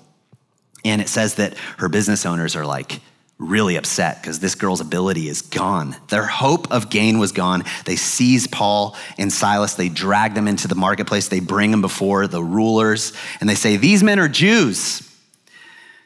And 0.84 1.02
it 1.02 1.08
says 1.08 1.36
that 1.36 1.56
her 1.78 1.88
business 1.88 2.26
owners 2.26 2.56
are 2.56 2.65
like 2.65 3.00
really 3.38 3.76
upset 3.76 4.21
because 4.21 4.39
this 4.39 4.56
girl's 4.56 4.82
ability 4.82 5.28
is 5.28 5.43
gone. 5.43 5.95
Their 6.10 6.26
hope 6.26 6.71
of 6.71 6.89
gain 6.89 7.19
was 7.19 7.32
gone. 7.32 7.63
They 7.86 7.95
seize 7.95 8.47
Paul 8.47 8.95
and 9.19 9.32
Silas, 9.32 9.76
they 9.76 9.89
drag 9.89 10.34
them 10.34 10.47
into 10.47 10.67
the 10.67 10.76
marketplace, 10.76 11.28
they 11.28 11.39
bring 11.39 11.71
them 11.71 11.82
before 11.82 12.28
the 12.28 12.43
rulers, 12.43 13.13
and 13.39 13.50
they 13.50 13.56
say, 13.56 13.78
These 13.78 14.04
men 14.04 14.19
are 14.19 14.28
Jews. 14.28 15.08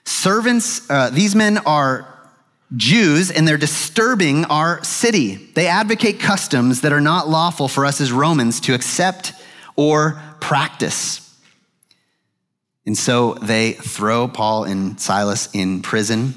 Servants, 0.05 0.89
uh, 0.89 1.09
these 1.09 1.35
men 1.35 1.57
are 1.59 2.14
Jews 2.75 3.31
and 3.31 3.47
they're 3.47 3.57
disturbing 3.57 4.45
our 4.45 4.83
city. 4.83 5.35
They 5.35 5.67
advocate 5.67 6.19
customs 6.19 6.81
that 6.81 6.91
are 6.91 7.01
not 7.01 7.27
lawful 7.29 7.67
for 7.67 7.85
us 7.85 8.01
as 8.01 8.11
Romans 8.11 8.59
to 8.61 8.73
accept 8.73 9.33
or 9.75 10.21
practice. 10.39 11.21
And 12.85 12.97
so 12.97 13.33
they 13.35 13.73
throw 13.73 14.27
Paul 14.27 14.63
and 14.63 14.99
Silas 14.99 15.49
in 15.53 15.81
prison. 15.81 16.33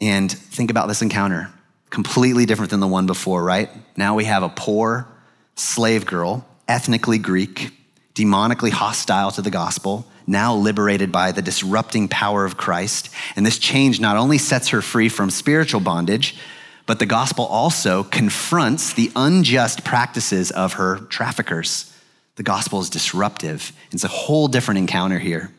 And 0.00 0.30
think 0.30 0.70
about 0.70 0.88
this 0.88 1.02
encounter 1.02 1.50
completely 1.90 2.46
different 2.46 2.70
than 2.70 2.80
the 2.80 2.88
one 2.88 3.06
before, 3.06 3.42
right? 3.44 3.70
Now 3.96 4.14
we 4.14 4.24
have 4.24 4.42
a 4.42 4.48
poor 4.48 5.06
slave 5.54 6.06
girl, 6.06 6.46
ethnically 6.66 7.18
Greek, 7.18 7.72
demonically 8.14 8.70
hostile 8.70 9.30
to 9.32 9.42
the 9.42 9.50
gospel, 9.50 10.06
now 10.26 10.54
liberated 10.54 11.10
by 11.10 11.32
the 11.32 11.42
disrupting 11.42 12.08
power 12.08 12.44
of 12.44 12.56
Christ. 12.56 13.10
And 13.36 13.44
this 13.44 13.58
change 13.58 14.00
not 14.00 14.16
only 14.16 14.38
sets 14.38 14.68
her 14.68 14.82
free 14.82 15.08
from 15.08 15.30
spiritual 15.30 15.80
bondage, 15.80 16.36
but 16.86 16.98
the 16.98 17.06
gospel 17.06 17.46
also 17.46 18.02
confronts 18.02 18.92
the 18.92 19.10
unjust 19.16 19.84
practices 19.84 20.50
of 20.50 20.74
her 20.74 20.98
traffickers. 21.08 21.88
The 22.36 22.42
gospel 22.42 22.80
is 22.80 22.90
disruptive. 22.90 23.72
It's 23.92 24.04
a 24.04 24.08
whole 24.08 24.48
different 24.48 24.78
encounter 24.78 25.18
here. 25.18 25.52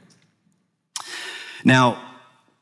Now, 1.64 2.02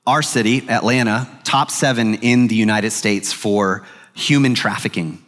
our 0.05 0.21
city, 0.21 0.69
Atlanta, 0.69 1.27
top 1.43 1.71
seven 1.71 2.15
in 2.15 2.47
the 2.47 2.55
United 2.55 2.91
States 2.91 3.31
for 3.33 3.85
human 4.13 4.55
trafficking. 4.55 5.23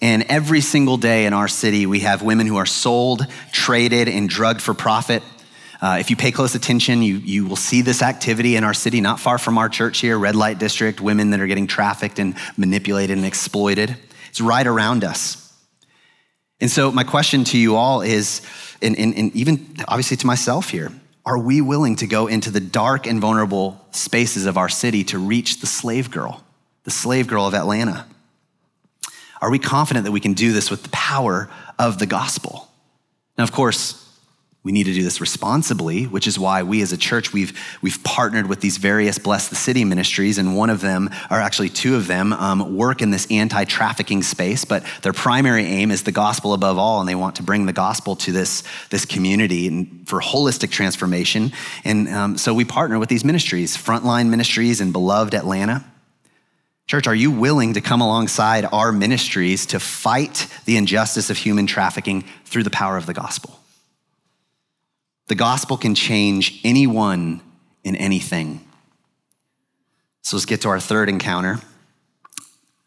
And 0.00 0.24
every 0.24 0.60
single 0.60 0.98
day 0.98 1.24
in 1.26 1.32
our 1.32 1.48
city, 1.48 1.86
we 1.86 2.00
have 2.00 2.22
women 2.22 2.46
who 2.46 2.56
are 2.56 2.66
sold, 2.66 3.26
traded, 3.52 4.08
and 4.08 4.28
drugged 4.28 4.60
for 4.60 4.74
profit. 4.74 5.22
Uh, 5.80 5.96
if 6.00 6.10
you 6.10 6.16
pay 6.16 6.30
close 6.30 6.54
attention, 6.54 7.02
you, 7.02 7.16
you 7.16 7.46
will 7.46 7.56
see 7.56 7.80
this 7.80 8.02
activity 8.02 8.56
in 8.56 8.64
our 8.64 8.74
city, 8.74 9.00
not 9.00 9.20
far 9.20 9.38
from 9.38 9.58
our 9.58 9.68
church 9.68 9.98
here, 9.98 10.18
Red 10.18 10.36
Light 10.36 10.58
District, 10.58 11.00
women 11.00 11.30
that 11.30 11.40
are 11.40 11.46
getting 11.46 11.66
trafficked 11.66 12.18
and 12.18 12.34
manipulated 12.56 13.16
and 13.16 13.26
exploited. 13.26 13.96
It's 14.28 14.40
right 14.40 14.66
around 14.66 15.02
us. 15.02 15.42
And 16.60 16.70
so, 16.70 16.90
my 16.90 17.04
question 17.04 17.44
to 17.44 17.58
you 17.58 17.76
all 17.76 18.00
is, 18.00 18.40
and, 18.80 18.98
and, 18.98 19.14
and 19.14 19.34
even 19.36 19.76
obviously 19.88 20.16
to 20.18 20.26
myself 20.26 20.70
here, 20.70 20.90
are 21.26 21.38
we 21.38 21.60
willing 21.60 21.96
to 21.96 22.06
go 22.06 22.26
into 22.26 22.50
the 22.50 22.60
dark 22.60 23.06
and 23.06 23.20
vulnerable 23.20 23.84
spaces 23.90 24.46
of 24.46 24.56
our 24.56 24.68
city 24.68 25.04
to 25.04 25.18
reach 25.18 25.60
the 25.60 25.66
slave 25.66 26.10
girl, 26.10 26.42
the 26.84 26.90
slave 26.90 27.26
girl 27.26 27.46
of 27.46 27.54
Atlanta? 27.54 28.06
Are 29.40 29.50
we 29.50 29.58
confident 29.58 30.04
that 30.04 30.12
we 30.12 30.20
can 30.20 30.34
do 30.34 30.52
this 30.52 30.70
with 30.70 30.82
the 30.82 30.88
power 30.90 31.50
of 31.78 31.98
the 31.98 32.06
gospel? 32.06 32.68
Now, 33.36 33.44
of 33.44 33.52
course, 33.52 34.02
we 34.66 34.72
need 34.72 34.86
to 34.86 34.92
do 34.92 35.04
this 35.04 35.20
responsibly, 35.20 36.06
which 36.06 36.26
is 36.26 36.40
why 36.40 36.64
we 36.64 36.82
as 36.82 36.90
a 36.90 36.96
church, 36.96 37.32
we've, 37.32 37.56
we've 37.82 38.02
partnered 38.02 38.48
with 38.48 38.60
these 38.60 38.78
various 38.78 39.16
Bless 39.16 39.46
the 39.46 39.54
City 39.54 39.84
ministries, 39.84 40.38
and 40.38 40.56
one 40.56 40.70
of 40.70 40.80
them, 40.80 41.08
or 41.30 41.36
actually 41.36 41.68
two 41.68 41.94
of 41.94 42.08
them, 42.08 42.32
um, 42.32 42.76
work 42.76 43.00
in 43.00 43.12
this 43.12 43.30
anti 43.30 43.62
trafficking 43.62 44.24
space, 44.24 44.64
but 44.64 44.84
their 45.02 45.12
primary 45.12 45.64
aim 45.66 45.92
is 45.92 46.02
the 46.02 46.10
gospel 46.10 46.52
above 46.52 46.78
all, 46.78 46.98
and 46.98 47.08
they 47.08 47.14
want 47.14 47.36
to 47.36 47.44
bring 47.44 47.66
the 47.66 47.72
gospel 47.72 48.16
to 48.16 48.32
this, 48.32 48.64
this 48.90 49.04
community 49.04 49.68
and 49.68 50.08
for 50.08 50.20
holistic 50.20 50.72
transformation. 50.72 51.52
And 51.84 52.08
um, 52.08 52.36
so 52.36 52.52
we 52.52 52.64
partner 52.64 52.98
with 52.98 53.08
these 53.08 53.24
ministries, 53.24 53.76
Frontline 53.76 54.30
Ministries 54.30 54.80
and 54.80 54.92
Beloved 54.92 55.32
Atlanta. 55.32 55.84
Church, 56.86 57.08
are 57.08 57.14
you 57.14 57.32
willing 57.32 57.74
to 57.74 57.80
come 57.80 58.00
alongside 58.00 58.64
our 58.70 58.92
ministries 58.92 59.66
to 59.66 59.80
fight 59.80 60.46
the 60.66 60.76
injustice 60.76 61.30
of 61.30 61.36
human 61.36 61.66
trafficking 61.66 62.24
through 62.44 62.62
the 62.62 62.70
power 62.70 62.96
of 62.96 63.06
the 63.06 63.14
gospel? 63.14 63.58
The 65.26 65.34
gospel 65.34 65.76
can 65.76 65.96
change 65.96 66.60
anyone 66.62 67.40
in 67.82 67.96
anything. 67.96 68.64
So 70.22 70.36
let's 70.36 70.46
get 70.46 70.60
to 70.60 70.68
our 70.68 70.78
third 70.78 71.08
encounter. 71.08 71.60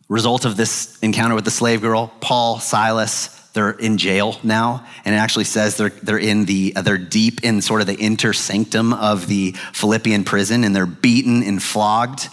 Result 0.07 0.45
of 0.45 0.55
this 0.55 0.97
encounter 1.01 1.35
with 1.35 1.45
the 1.45 1.51
slave 1.51 1.81
girl, 1.81 2.11
Paul, 2.21 2.59
Silas, 2.59 3.27
they're 3.53 3.71
in 3.71 3.97
jail 3.97 4.39
now, 4.43 4.85
and 5.03 5.13
it 5.13 5.17
actually 5.17 5.43
says 5.43 5.75
they're, 5.75 5.89
they're 5.89 6.17
in 6.17 6.45
the 6.45 6.73
uh, 6.75 6.81
they're 6.81 6.97
deep 6.97 7.43
in 7.43 7.61
sort 7.61 7.81
of 7.81 7.87
the 7.87 7.99
inter 7.99 8.31
sanctum 8.31 8.93
of 8.93 9.27
the 9.27 9.51
Philippian 9.73 10.23
prison, 10.23 10.63
and 10.63 10.75
they're 10.75 10.85
beaten 10.85 11.43
and 11.43 11.61
flogged 11.61 12.29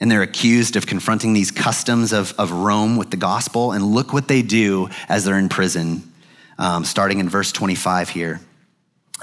and 0.00 0.10
they're 0.10 0.22
accused 0.22 0.76
of 0.76 0.86
confronting 0.86 1.32
these 1.32 1.50
customs 1.50 2.12
of, 2.12 2.32
of 2.38 2.52
Rome 2.52 2.96
with 2.96 3.10
the 3.10 3.16
gospel. 3.16 3.72
And 3.72 3.84
look 3.84 4.12
what 4.12 4.28
they 4.28 4.42
do 4.42 4.88
as 5.08 5.24
they're 5.24 5.38
in 5.38 5.48
prison, 5.48 6.12
um, 6.58 6.84
starting 6.84 7.18
in 7.18 7.28
verse 7.28 7.50
25 7.52 8.10
here. 8.10 8.40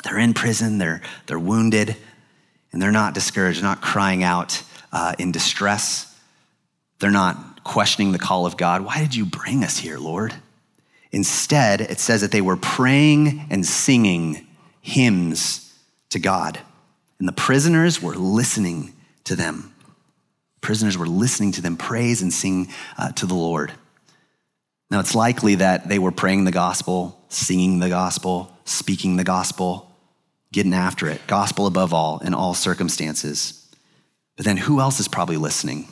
They're 0.04 0.20
in 0.20 0.34
prison, 0.34 0.78
they're, 0.78 1.02
they're 1.28 1.40
wounded, 1.40 1.96
and 2.72 2.82
they're 2.82 2.92
not 2.92 3.14
discouraged, 3.14 3.64
not 3.64 3.82
crying 3.82 4.24
out 4.24 4.62
uh, 4.92 5.16
in 5.18 5.32
distress. 5.32 6.14
They're 7.00 7.12
not 7.12 7.64
questioning 7.64 8.12
the 8.12 8.20
call 8.20 8.46
of 8.46 8.58
God. 8.58 8.82
Why 8.84 9.00
did 9.00 9.16
you 9.16 9.26
bring 9.26 9.64
us 9.64 9.78
here, 9.78 9.98
Lord? 9.98 10.34
Instead, 11.12 11.80
it 11.80 12.00
says 12.00 12.22
that 12.22 12.32
they 12.32 12.42
were 12.42 12.58
praying 12.58 13.48
and 13.50 13.66
singing 13.66 14.46
hymns 14.82 15.74
to 16.10 16.20
God, 16.20 16.60
and 17.20 17.28
the 17.28 17.34
prisoners 17.34 18.02
were 18.02 18.16
listening 18.16 18.94
to 19.24 19.36
them 19.36 19.75
prisoners 20.66 20.98
were 20.98 21.06
listening 21.06 21.52
to 21.52 21.62
them 21.62 21.78
praise 21.78 22.24
and 22.24 22.34
sing 22.34 22.68
uh, 22.98 23.12
to 23.12 23.28
the 23.28 23.36
Lord. 23.36 23.72
Now, 24.90 25.00
it's 25.00 25.14
likely 25.14 25.56
that 25.56 25.88
they 25.88 26.00
were 26.00 26.12
praying 26.12 26.44
the 26.44 26.52
gospel, 26.52 27.24
singing 27.30 27.78
the 27.78 27.90
gospel, 27.90 28.52
speaking 28.66 29.16
the 29.16 29.24
gospel, 29.24 29.96
getting 30.52 30.74
after 30.74 31.08
it, 31.08 31.22
gospel 31.28 31.68
above 31.68 31.94
all, 31.94 32.18
in 32.18 32.34
all 32.34 32.56
circumstances. 32.56 33.64
But 34.38 34.46
then 34.46 34.58
who 34.58 34.80
else 34.80 35.00
is 35.00 35.08
probably 35.08 35.38
listening? 35.38 35.88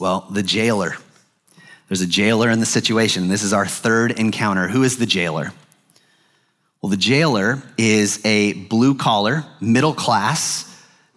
Well, 0.00 0.26
the 0.28 0.42
jailer. 0.42 0.96
There's 1.86 2.00
a 2.00 2.06
jailer 2.06 2.50
in 2.50 2.58
the 2.58 2.66
situation. 2.66 3.28
This 3.28 3.44
is 3.44 3.52
our 3.52 3.66
third 3.66 4.10
encounter. 4.10 4.66
Who 4.66 4.82
is 4.82 4.98
the 4.98 5.06
jailer? 5.06 5.52
Well, 6.82 6.90
the 6.90 6.96
jailer 6.96 7.62
is 7.76 8.20
a 8.24 8.54
blue 8.54 8.96
collar, 8.96 9.44
middle 9.60 9.94
class 9.94 10.64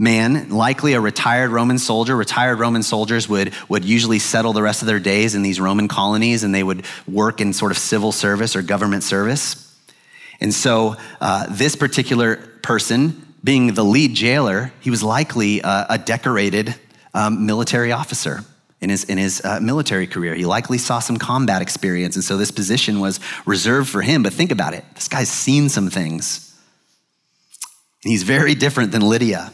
man, 0.01 0.49
likely 0.49 0.93
a 0.93 0.99
retired 0.99 1.51
Roman 1.51 1.77
soldier. 1.77 2.15
Retired 2.15 2.57
Roman 2.57 2.81
soldiers 2.81 3.29
would, 3.29 3.53
would 3.69 3.85
usually 3.85 4.17
settle 4.17 4.51
the 4.51 4.63
rest 4.63 4.81
of 4.81 4.87
their 4.87 4.99
days 4.99 5.35
in 5.35 5.43
these 5.43 5.61
Roman 5.61 5.87
colonies 5.87 6.43
and 6.43 6.55
they 6.55 6.63
would 6.63 6.83
work 7.07 7.39
in 7.39 7.53
sort 7.53 7.71
of 7.71 7.77
civil 7.77 8.11
service 8.11 8.55
or 8.55 8.63
government 8.63 9.03
service. 9.03 9.67
And 10.39 10.51
so, 10.51 10.95
uh, 11.21 11.45
this 11.51 11.75
particular 11.75 12.37
person, 12.63 13.35
being 13.43 13.75
the 13.75 13.83
lead 13.83 14.15
jailer, 14.15 14.73
he 14.79 14.89
was 14.89 15.03
likely 15.03 15.61
uh, 15.61 15.85
a 15.87 15.99
decorated 15.99 16.73
um, 17.13 17.45
military 17.45 17.91
officer 17.91 18.43
in 18.81 18.89
his, 18.89 19.03
in 19.03 19.19
his 19.19 19.45
uh, 19.45 19.59
military 19.61 20.07
career. 20.07 20.33
He 20.33 20.45
likely 20.45 20.79
saw 20.79 20.97
some 20.97 21.17
combat 21.17 21.61
experience, 21.61 22.15
and 22.15 22.25
so 22.25 22.37
this 22.37 22.49
position 22.49 22.99
was 22.99 23.19
reserved 23.45 23.87
for 23.87 24.01
him. 24.01 24.23
But 24.23 24.33
think 24.33 24.51
about 24.51 24.73
it 24.73 24.83
this 24.95 25.07
guy's 25.07 25.29
seen 25.29 25.69
some 25.69 25.91
things. 25.91 26.47
He's 28.01 28.23
very 28.23 28.55
different 28.55 28.91
than 28.91 29.03
Lydia. 29.03 29.51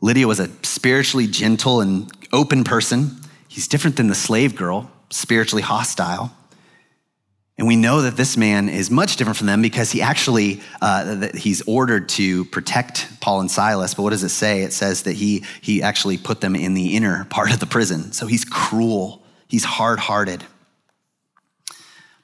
Lydia 0.00 0.26
was 0.26 0.40
a 0.40 0.48
spiritually 0.62 1.26
gentle 1.26 1.80
and 1.80 2.10
open 2.32 2.64
person. 2.64 3.16
He's 3.48 3.66
different 3.66 3.96
than 3.96 4.06
the 4.06 4.14
slave 4.14 4.54
girl, 4.54 4.90
spiritually 5.10 5.62
hostile. 5.62 6.32
And 7.56 7.66
we 7.66 7.74
know 7.74 8.02
that 8.02 8.16
this 8.16 8.36
man 8.36 8.68
is 8.68 8.88
much 8.88 9.16
different 9.16 9.36
from 9.36 9.48
them 9.48 9.60
because 9.60 9.90
he 9.90 10.00
actually, 10.00 10.60
uh, 10.80 11.28
he's 11.34 11.60
ordered 11.62 12.08
to 12.10 12.44
protect 12.46 13.08
Paul 13.20 13.40
and 13.40 13.50
Silas. 13.50 13.94
But 13.94 14.04
what 14.04 14.10
does 14.10 14.22
it 14.22 14.28
say? 14.28 14.62
It 14.62 14.72
says 14.72 15.02
that 15.02 15.14
he, 15.14 15.44
he 15.60 15.82
actually 15.82 16.18
put 16.18 16.40
them 16.40 16.54
in 16.54 16.74
the 16.74 16.94
inner 16.94 17.24
part 17.24 17.52
of 17.52 17.58
the 17.58 17.66
prison. 17.66 18.12
So 18.12 18.26
he's 18.26 18.44
cruel, 18.44 19.24
he's 19.48 19.64
hard 19.64 19.98
hearted. 19.98 20.44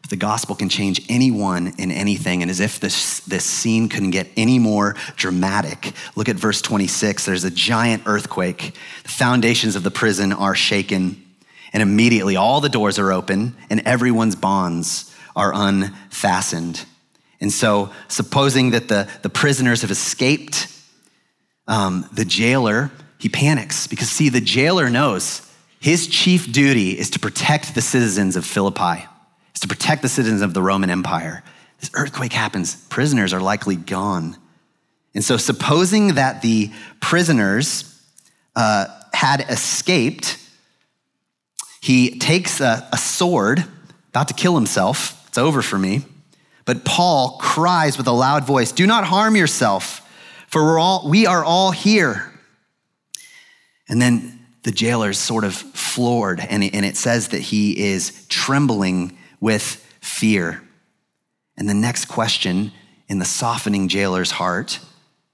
But 0.05 0.11
the 0.11 0.17
gospel 0.17 0.55
can 0.55 0.69
change 0.69 1.01
anyone 1.09 1.73
in 1.79 1.91
anything. 1.91 2.43
And 2.43 2.51
as 2.51 2.61
if 2.61 2.79
this, 2.79 3.21
this 3.21 3.43
scene 3.43 3.89
couldn't 3.89 4.11
get 4.11 4.29
any 4.37 4.59
more 4.59 4.97
dramatic, 5.17 5.95
look 6.15 6.29
at 6.29 6.37
verse 6.37 6.61
26. 6.61 7.25
There's 7.25 7.45
a 7.45 7.51
giant 7.51 8.03
earthquake. 8.05 8.75
The 9.05 9.09
foundations 9.09 9.77
of 9.77 9.83
the 9.83 9.91
prison 9.91 10.35
are 10.35 10.55
shaken. 10.55 11.25
And 11.73 11.83
immediately 11.83 12.37
all 12.37 12.61
the 12.61 12.69
doors 12.69 12.99
are 12.99 13.13
open 13.13 13.57
and 13.71 13.81
everyone's 13.87 14.37
bonds 14.37 15.11
are 15.35 15.53
unfastened. 15.55 16.85
And 17.41 17.51
so, 17.51 17.91
supposing 18.09 18.73
that 18.73 18.89
the, 18.89 19.09
the 19.23 19.31
prisoners 19.31 19.81
have 19.81 19.91
escaped, 19.91 20.69
um, 21.67 22.07
the 22.13 22.27
jailer, 22.27 22.91
he 23.17 23.31
panics 23.31 23.87
because, 23.87 24.11
see, 24.11 24.29
the 24.29 24.43
jailer 24.43 24.91
knows 24.91 25.51
his 25.81 26.09
chief 26.09 26.53
duty 26.53 26.91
is 26.91 27.09
to 27.11 27.19
protect 27.19 27.75
the 27.75 27.81
citizens 27.81 28.37
of 28.37 28.45
Philippi 28.45 29.07
is 29.55 29.61
to 29.61 29.69
protect 29.69 30.03
the 30.03 30.09
citizens 30.09 30.43
of 30.43 30.55
the 30.55 30.63
Roman 30.63 30.91
Empire. 30.91 31.43
This 31.81 31.91
earthquake 31.95 32.33
happens, 32.33 32.77
prisoners 32.87 33.33
are 33.33 33.41
likely 33.41 33.77
gone. 33.77 34.37
And 35.15 35.23
so, 35.23 35.37
supposing 35.37 36.15
that 36.15 36.43
the 36.43 36.73
prisoners 37.01 37.91
uh, 38.57 38.87
had 39.13 39.45
escaped, 39.49 40.39
he 41.81 42.19
takes 42.19 42.61
a, 42.61 42.89
a 42.93 42.97
sword, 42.97 43.65
about 44.09 44.29
to 44.29 44.35
kill 44.35 44.55
himself. 44.55 45.25
It's 45.29 45.39
over 45.39 45.63
for 45.63 45.79
me. 45.79 46.05
But 46.65 46.85
Paul 46.85 47.39
cries 47.39 47.99
with 47.99 48.07
a 48.07 48.13
loud 48.13 48.45
voice, 48.45 48.73
Do 48.73 48.87
not 48.87 49.05
harm 49.05 49.37
yourself, 49.37 50.01
for 50.49 50.65
we're 50.65 50.79
all, 50.79 51.09
we 51.09 51.27
are 51.27 51.45
all 51.45 51.71
here. 51.71 52.33
And 53.89 54.01
then 54.01 54.41
the 54.63 54.73
jailer's 54.73 55.19
sort 55.19 55.45
of 55.45 55.55
floored, 55.55 56.41
and 56.41 56.65
it, 56.65 56.75
and 56.75 56.85
it 56.85 56.97
says 56.97 57.29
that 57.29 57.41
he 57.41 57.79
is 57.93 58.27
trembling 58.29 59.19
with 59.45 59.87
fear. 60.01 60.63
And 61.59 61.69
the 61.69 61.75
next 61.75 62.07
question 62.07 62.73
in 63.09 63.19
the 63.19 63.27
softening 63.27 63.89
jailer's 63.89 64.31
heart, 64.31 64.81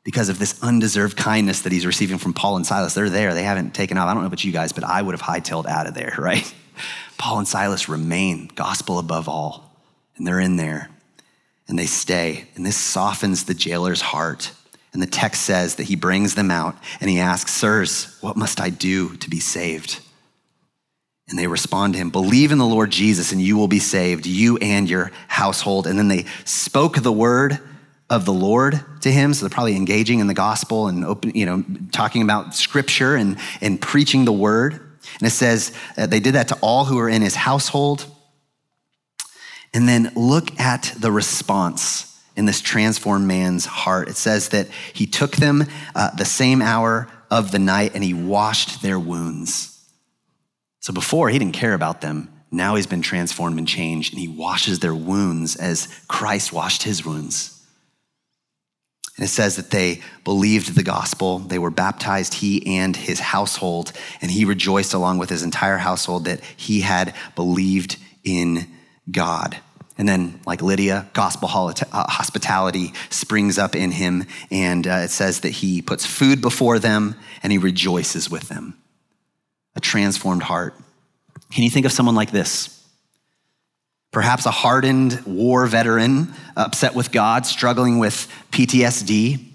because 0.03 0.29
of 0.29 0.41
this 0.41 0.61
undeserved 0.65 1.17
kindness 1.17 1.61
that 1.61 1.71
he's 1.71 1.87
receiving 1.87 2.19
from 2.19 2.35
Paul 2.35 2.57
and 2.57 2.67
Silas, 2.67 2.93
they're 2.93 3.09
there. 3.09 3.35
They 3.35 3.45
haven't 3.45 3.73
taken 3.73 3.97
off. 3.97 4.09
I 4.09 4.15
don't 4.15 4.25
know 4.25 4.27
about 4.27 4.43
you 4.43 4.51
guys, 4.51 4.73
but 4.73 4.83
I 4.83 5.01
would 5.01 5.17
have 5.17 5.23
hightailed 5.23 5.67
out 5.67 5.87
of 5.87 5.95
there, 5.95 6.13
right? 6.19 6.53
Paul 7.19 7.39
and 7.39 7.47
Silas 7.47 7.89
remain, 7.89 8.51
gospel 8.57 8.99
above 8.99 9.29
all. 9.29 9.77
And 10.17 10.27
they're 10.27 10.41
in 10.41 10.57
there 10.57 10.91
and 11.69 11.79
they 11.79 11.87
stay. 11.87 12.49
And 12.57 12.67
this 12.67 12.77
softens 12.77 13.45
the 13.45 13.55
jailer's 13.55 14.01
heart. 14.01 14.51
And 14.93 15.01
the 15.01 15.07
text 15.07 15.43
says 15.43 15.77
that 15.77 15.85
he 15.85 15.95
brings 15.95 16.35
them 16.35 16.51
out 16.51 16.75
and 17.01 17.09
he 17.09 17.21
asks, 17.21 17.53
Sirs, 17.53 18.19
what 18.21 18.37
must 18.37 18.61
I 18.61 18.71
do 18.71 19.15
to 19.19 19.31
be 19.31 19.39
saved? 19.39 20.01
And 21.31 21.39
they 21.39 21.47
respond 21.47 21.95
to 21.95 21.99
him, 21.99 22.11
Believe 22.11 22.51
in 22.51 22.59
the 22.59 22.67
Lord 22.67 22.91
Jesus, 22.91 23.31
and 23.31 23.41
you 23.41 23.57
will 23.57 23.69
be 23.69 23.79
saved, 23.79 24.27
you 24.27 24.57
and 24.59 24.91
your 24.91 25.13
household. 25.29 25.87
And 25.87 25.97
then 25.97 26.09
they 26.09 26.27
spoke 26.45 26.97
the 26.97 27.13
word 27.13 27.61
of 28.11 28.25
the 28.25 28.33
Lord 28.33 28.81
to 29.03 29.13
him. 29.13 29.33
So 29.33 29.47
they're 29.47 29.55
probably 29.55 29.77
engaging 29.77 30.19
in 30.19 30.27
the 30.27 30.35
gospel 30.35 30.89
and 30.89 31.05
open, 31.05 31.31
you 31.35 31.47
know, 31.47 31.65
talking 31.93 32.23
about 32.23 32.55
scripture 32.57 33.15
and, 33.15 33.39
and 33.61 33.81
preaching 33.81 34.25
the 34.25 34.33
word. 34.33 34.73
And 34.73 35.27
it 35.29 35.31
says 35.31 35.73
uh, 35.97 36.07
they 36.07 36.19
did 36.19 36.35
that 36.35 36.49
to 36.49 36.59
all 36.61 36.85
who 36.85 36.97
were 36.97 37.09
in 37.09 37.23
his 37.23 37.37
household. 37.37 38.07
And 39.73 39.89
then 39.89 40.11
look 40.17 40.59
at 40.59 40.93
the 40.99 41.13
response 41.13 42.21
in 42.35 42.47
this 42.47 42.61
transformed 42.61 43.29
man's 43.29 43.67
heart. 43.67 44.09
It 44.09 44.17
says 44.17 44.49
that 44.49 44.67
he 44.93 45.07
took 45.07 45.37
them 45.37 45.65
uh, 45.95 46.11
the 46.17 46.25
same 46.25 46.61
hour 46.61 47.09
of 47.31 47.53
the 47.53 47.61
night 47.61 47.93
and 47.95 48.03
he 48.03 48.15
washed 48.15 48.83
their 48.83 48.99
wounds. 48.99 49.70
So 50.81 50.93
before, 50.93 51.29
he 51.29 51.39
didn't 51.39 51.55
care 51.55 51.75
about 51.75 52.01
them. 52.01 52.31
Now 52.51 52.75
he's 52.75 52.87
been 52.87 53.03
transformed 53.03 53.59
and 53.59 53.69
changed, 53.69 54.13
and 54.13 54.21
he 54.21 54.29
washes 54.29 54.81
their 54.81 54.95
wounds 54.95 55.55
as 55.57 55.89
Christ 56.09 56.53
washed 56.53 56.83
his 56.83 57.05
wounds. 57.05 57.57
And 59.17 59.27
it 59.27 59.29
says 59.29 59.57
that 59.57 59.71
they 59.71 60.01
believed 60.25 60.75
the 60.75 60.83
gospel. 60.83 61.41
They 61.41 61.59
were 61.59 61.71
baptized, 61.71 62.35
he 62.35 62.79
and 62.79 62.97
his 62.97 63.21
household, 63.21 63.93
and 64.23 64.31
he 64.31 64.47
rejoiced 64.47 64.95
along 64.95 65.19
with 65.19 65.29
his 65.29 65.43
entire 65.43 65.77
household 65.77 66.25
that 66.25 66.41
he 66.57 66.81
had 66.81 67.15
believed 67.37 67.99
in 68.25 68.67
God. 69.11 69.59
And 69.99 70.09
then, 70.09 70.41
like 70.47 70.63
Lydia, 70.63 71.11
gospel 71.13 71.51
uh, 71.53 72.11
hospitality 72.11 72.95
springs 73.11 73.59
up 73.59 73.77
in 73.77 73.91
him, 73.91 74.25
and 74.51 74.87
uh, 74.87 75.03
it 75.05 75.11
says 75.11 75.41
that 75.41 75.51
he 75.51 75.83
puts 75.83 76.07
food 76.07 76.41
before 76.41 76.79
them 76.79 77.15
and 77.43 77.53
he 77.53 77.59
rejoices 77.59 78.31
with 78.31 78.49
them. 78.49 78.79
A 79.77 79.81
transformed 79.81 80.43
heart. 80.43 80.75
Can 81.53 81.65
you 81.65 81.71
think 81.71 81.87
of 81.87 81.93
someone 81.93 82.15
like 82.15 82.31
this? 82.31 82.77
Perhaps 84.13 84.47
a 84.47 84.51
hardened 84.51 85.25
war 85.25 85.67
veteran, 85.67 86.33
upset 86.57 86.95
with 86.95 87.13
God, 87.13 87.47
struggling 87.47 87.99
with 87.99 88.27
PTSD. 88.51 89.47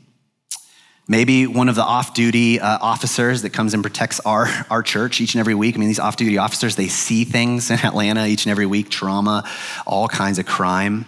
Maybe 1.07 1.45
one 1.45 1.69
of 1.69 1.75
the 1.75 1.83
off 1.83 2.13
duty 2.13 2.59
uh, 2.59 2.79
officers 2.81 3.43
that 3.43 3.51
comes 3.51 3.73
and 3.73 3.83
protects 3.83 4.19
our, 4.21 4.47
our 4.71 4.81
church 4.81 5.21
each 5.21 5.35
and 5.35 5.39
every 5.39 5.53
week. 5.53 5.75
I 5.75 5.77
mean, 5.77 5.89
these 5.89 5.99
off 5.99 6.15
duty 6.15 6.37
officers, 6.37 6.75
they 6.75 6.87
see 6.87 7.25
things 7.25 7.69
in 7.69 7.79
Atlanta 7.79 8.25
each 8.25 8.45
and 8.45 8.51
every 8.51 8.65
week 8.65 8.89
trauma, 8.89 9.47
all 9.85 10.07
kinds 10.07 10.39
of 10.39 10.45
crime. 10.45 11.05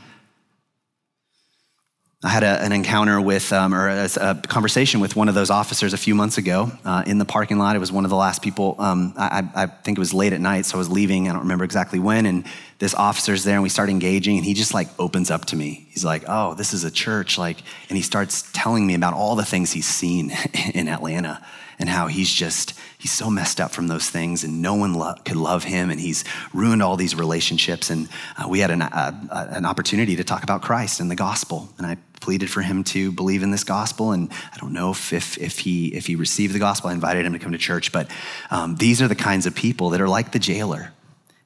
I 2.24 2.30
had 2.30 2.42
a, 2.42 2.64
an 2.64 2.72
encounter 2.72 3.22
with, 3.22 3.54
um, 3.54 3.76
or 3.76 3.90
a, 3.90 4.10
a, 4.20 4.36
conversation 4.36 5.02
with 5.02 5.16
one 5.16 5.30
of 5.30 5.36
those 5.36 5.52
officers 5.52 5.94
a 5.94 5.98
few 5.98 6.16
months 6.16 6.40
ago 6.40 6.72
uh, 6.84 7.04
in 7.06 7.20
the 7.20 7.26
parking 7.26 7.60
lot. 7.60 7.76
It 7.76 7.80
was 7.80 7.92
one 7.92 8.06
of 8.06 8.10
the 8.10 8.16
last 8.16 8.42
people, 8.42 8.76
um, 8.80 9.14
I, 9.16 9.48
I, 9.54 9.66
think 9.68 10.00
it 10.00 10.02
was 10.02 10.16
late 10.16 10.34
at 10.34 10.42
night, 10.42 10.66
so 10.66 10.78
I 10.78 10.80
was 10.80 10.90
leaving. 10.90 11.30
I 11.30 11.34
don't 11.34 11.44
remember 11.44 11.64
exactly 11.64 12.00
when. 12.00 12.26
And 12.26 12.48
this 12.80 12.96
officer's 12.96 13.44
there, 13.44 13.54
and 13.54 13.62
we 13.62 13.70
start 13.70 13.92
engaging, 13.92 14.38
and 14.38 14.44
he 14.44 14.56
just 14.56 14.74
like 14.74 14.88
opens 14.98 15.30
up 15.30 15.46
to 15.46 15.56
me. 15.56 15.86
He's 15.92 16.04
like, 16.04 16.24
Oh, 16.28 16.56
this 16.56 16.74
is 16.74 16.84
a 16.84 16.90
church. 16.90 17.38
Like, 17.38 17.58
and 17.88 17.96
he 17.96 18.02
starts 18.02 18.50
telling 18.52 18.88
me 18.88 18.96
about 18.96 19.14
all 19.14 19.36
the 19.36 19.46
things 19.46 19.72
he's 19.72 19.88
seen 19.88 20.32
in 20.74 20.88
Atlanta 20.88 21.46
and 21.78 21.88
how 21.88 22.08
he's 22.08 22.34
just 22.34 22.74
he's 22.98 23.12
so 23.12 23.30
messed 23.30 23.62
up 23.62 23.72
from 23.72 23.88
those 23.88 24.10
things 24.10 24.44
and 24.44 24.62
no 24.62 24.74
one 24.74 24.94
lo- 24.96 25.16
could 25.24 25.36
love 25.36 25.64
him 25.64 25.90
and 25.90 26.00
he's 26.00 26.24
ruined 26.54 26.82
all 26.82 26.96
these 26.96 27.16
relationships. 27.16 27.90
And 27.90 28.10
uh, 28.38 28.48
we 28.50 28.60
had 28.60 28.72
an, 28.72 28.82
uh, 28.82 29.28
uh, 29.30 29.48
an 29.50 29.66
opportunity 29.66 30.16
to 30.16 30.24
talk 30.24 30.44
about 30.44 30.62
christ 30.62 31.00
and 31.00 31.12
the 31.12 31.16
gospel 31.16 31.70
and 31.78 31.86
i 31.86 31.98
pleaded 32.20 32.50
for 32.50 32.62
him 32.62 32.84
to 32.84 33.12
believe 33.12 33.44
in 33.44 33.52
this 33.52 33.64
gospel 33.64 34.12
and 34.12 34.32
i 34.54 34.58
don't 34.58 34.74
know 34.74 34.90
if, 34.92 35.14
if, 35.14 35.38
if 35.38 35.60
he 35.60 35.94
if 35.94 36.08
he 36.08 36.16
received 36.16 36.54
the 36.54 36.60
gospel. 36.60 36.90
I 36.90 36.94
invited 36.94 37.26
him 37.26 37.34
to 37.34 37.40
come 37.40 37.52
to 37.52 37.58
church 37.58 37.92
but 37.92 38.10
um, 38.50 38.76
these 38.76 39.02
are 39.02 39.08
the 39.08 39.16
kinds 39.16 39.46
of 39.46 39.56
people 39.56 39.92
that 39.92 40.02
are 40.02 40.10
like 40.10 40.32
the 40.32 40.40
jailer. 40.40 40.94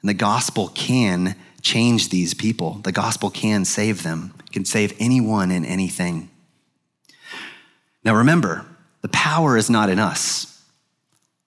And 0.01 0.09
the 0.09 0.15
gospel 0.15 0.69
can 0.69 1.35
change 1.61 2.09
these 2.09 2.33
people. 2.33 2.79
The 2.83 2.91
gospel 2.91 3.29
can 3.29 3.65
save 3.65 4.03
them 4.03 4.33
it 4.45 4.53
can 4.53 4.65
save 4.65 4.93
anyone 4.99 5.51
and 5.51 5.65
anything. 5.65 6.29
Now 8.03 8.15
remember 8.15 8.65
the 9.01 9.09
power 9.09 9.57
is 9.57 9.69
not 9.69 9.89
in 9.89 9.99
us. 9.99 10.50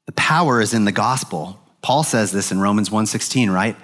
The 0.06 0.12
power 0.12 0.60
is 0.60 0.74
in 0.74 0.84
the 0.84 0.92
gospel. 0.92 1.60
Paul 1.82 2.02
says 2.02 2.32
this 2.32 2.52
in 2.52 2.60
Romans 2.60 2.90
1:16, 2.90 3.50
right? 3.50 3.76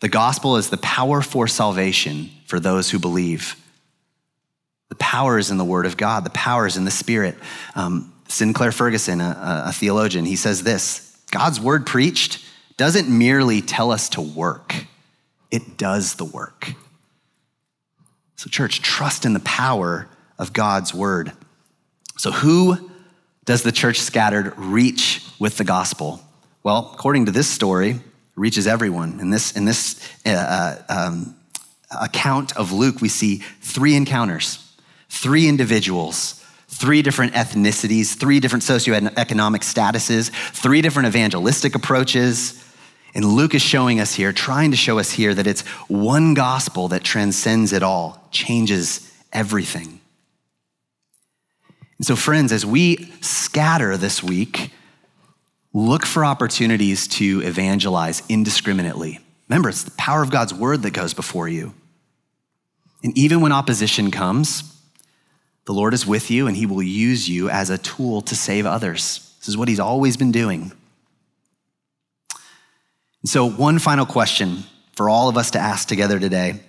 The 0.00 0.08
gospel 0.08 0.56
is 0.56 0.70
the 0.70 0.76
power 0.76 1.22
for 1.22 1.48
salvation 1.48 2.30
for 2.46 2.60
those 2.60 2.90
who 2.90 2.98
believe. 2.98 3.56
The 4.88 4.94
power 4.94 5.38
is 5.38 5.50
in 5.50 5.58
the 5.58 5.64
word 5.64 5.86
of 5.86 5.96
God. 5.96 6.24
The 6.24 6.30
power 6.30 6.66
is 6.66 6.76
in 6.76 6.84
the 6.84 6.90
spirit. 6.90 7.36
Um, 7.74 8.12
Sinclair 8.28 8.72
Ferguson, 8.72 9.20
a, 9.20 9.64
a 9.66 9.72
theologian, 9.72 10.24
he 10.24 10.36
says 10.36 10.62
this 10.62 11.16
God's 11.30 11.60
word 11.60 11.86
preached 11.86 12.44
doesn't 12.76 13.08
merely 13.08 13.60
tell 13.60 13.90
us 13.90 14.08
to 14.10 14.20
work, 14.20 14.86
it 15.50 15.76
does 15.76 16.14
the 16.14 16.24
work. 16.24 16.74
So, 18.36 18.48
church, 18.48 18.80
trust 18.82 19.24
in 19.24 19.32
the 19.32 19.40
power 19.40 20.08
of 20.38 20.52
God's 20.52 20.94
word. 20.94 21.32
So, 22.16 22.30
who 22.30 22.90
does 23.44 23.64
the 23.64 23.72
church 23.72 23.98
scattered 23.98 24.56
reach 24.56 25.24
with 25.38 25.56
the 25.58 25.64
gospel? 25.64 26.20
Well, 26.62 26.90
according 26.94 27.26
to 27.26 27.32
this 27.32 27.48
story, 27.48 28.00
reaches 28.36 28.66
everyone. 28.66 29.20
In 29.20 29.30
this, 29.30 29.56
in 29.56 29.64
this 29.64 30.00
uh, 30.24 30.30
uh, 30.88 30.92
um, 31.08 31.36
account 32.00 32.56
of 32.56 32.72
Luke, 32.72 33.00
we 33.00 33.08
see 33.08 33.38
three 33.60 33.94
encounters, 33.94 34.72
three 35.08 35.48
individuals, 35.48 36.44
three 36.68 37.02
different 37.02 37.32
ethnicities, 37.34 38.16
three 38.16 38.40
different 38.40 38.62
socioeconomic 38.62 39.62
statuses, 39.62 40.30
three 40.52 40.82
different 40.82 41.08
evangelistic 41.08 41.74
approaches. 41.74 42.64
And 43.14 43.24
Luke 43.24 43.54
is 43.54 43.62
showing 43.62 44.00
us 44.00 44.14
here, 44.14 44.32
trying 44.32 44.70
to 44.70 44.76
show 44.76 44.98
us 44.98 45.10
here, 45.10 45.34
that 45.34 45.46
it's 45.46 45.62
one 45.88 46.34
gospel 46.34 46.88
that 46.88 47.02
transcends 47.02 47.72
it 47.72 47.82
all, 47.82 48.22
changes 48.30 49.10
everything. 49.32 50.00
And 51.98 52.06
so, 52.06 52.14
friends, 52.14 52.52
as 52.52 52.64
we 52.64 53.10
scatter 53.20 53.96
this 53.96 54.22
week, 54.22 54.70
look 55.78 56.04
for 56.04 56.24
opportunities 56.24 57.06
to 57.06 57.40
evangelize 57.42 58.22
indiscriminately. 58.28 59.20
Remember, 59.48 59.68
it's 59.68 59.84
the 59.84 59.90
power 59.92 60.22
of 60.22 60.30
God's 60.30 60.52
word 60.52 60.82
that 60.82 60.90
goes 60.90 61.14
before 61.14 61.48
you. 61.48 61.72
And 63.02 63.16
even 63.16 63.40
when 63.40 63.52
opposition 63.52 64.10
comes, 64.10 64.76
the 65.66 65.72
Lord 65.72 65.94
is 65.94 66.06
with 66.06 66.30
you 66.30 66.46
and 66.46 66.56
he 66.56 66.66
will 66.66 66.82
use 66.82 67.28
you 67.28 67.48
as 67.48 67.70
a 67.70 67.78
tool 67.78 68.22
to 68.22 68.34
save 68.34 68.66
others. 68.66 69.34
This 69.38 69.48
is 69.48 69.56
what 69.56 69.68
he's 69.68 69.80
always 69.80 70.16
been 70.16 70.32
doing. 70.32 70.72
And 73.22 73.28
so, 73.28 73.48
one 73.48 73.78
final 73.78 74.06
question 74.06 74.64
for 74.96 75.08
all 75.08 75.28
of 75.28 75.36
us 75.36 75.52
to 75.52 75.58
ask 75.58 75.86
together 75.86 76.18
today. 76.18 76.60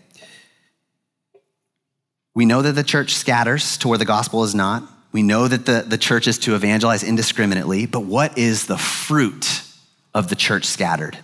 We 2.36 2.46
know 2.46 2.62
that 2.62 2.74
the 2.74 2.84
church 2.84 3.16
scatters 3.16 3.78
to 3.80 3.88
where 3.88 3.98
the 3.98 4.06
gospel 4.06 4.44
is 4.44 4.54
not. 4.54 4.84
We 5.12 5.24
know 5.24 5.48
that 5.48 5.66
the, 5.66 5.84
the 5.88 5.98
church 5.98 6.28
is 6.28 6.38
to 6.40 6.56
evangelize 6.56 7.04
indiscriminately, 7.04 7.86
but 7.86 8.02
what 8.02 8.38
is 8.38 8.68
the 8.68 8.78
fruit 8.78 9.64
of 10.14 10.30
the 10.30 10.36
church 10.36 10.66
scattered? 10.66 11.18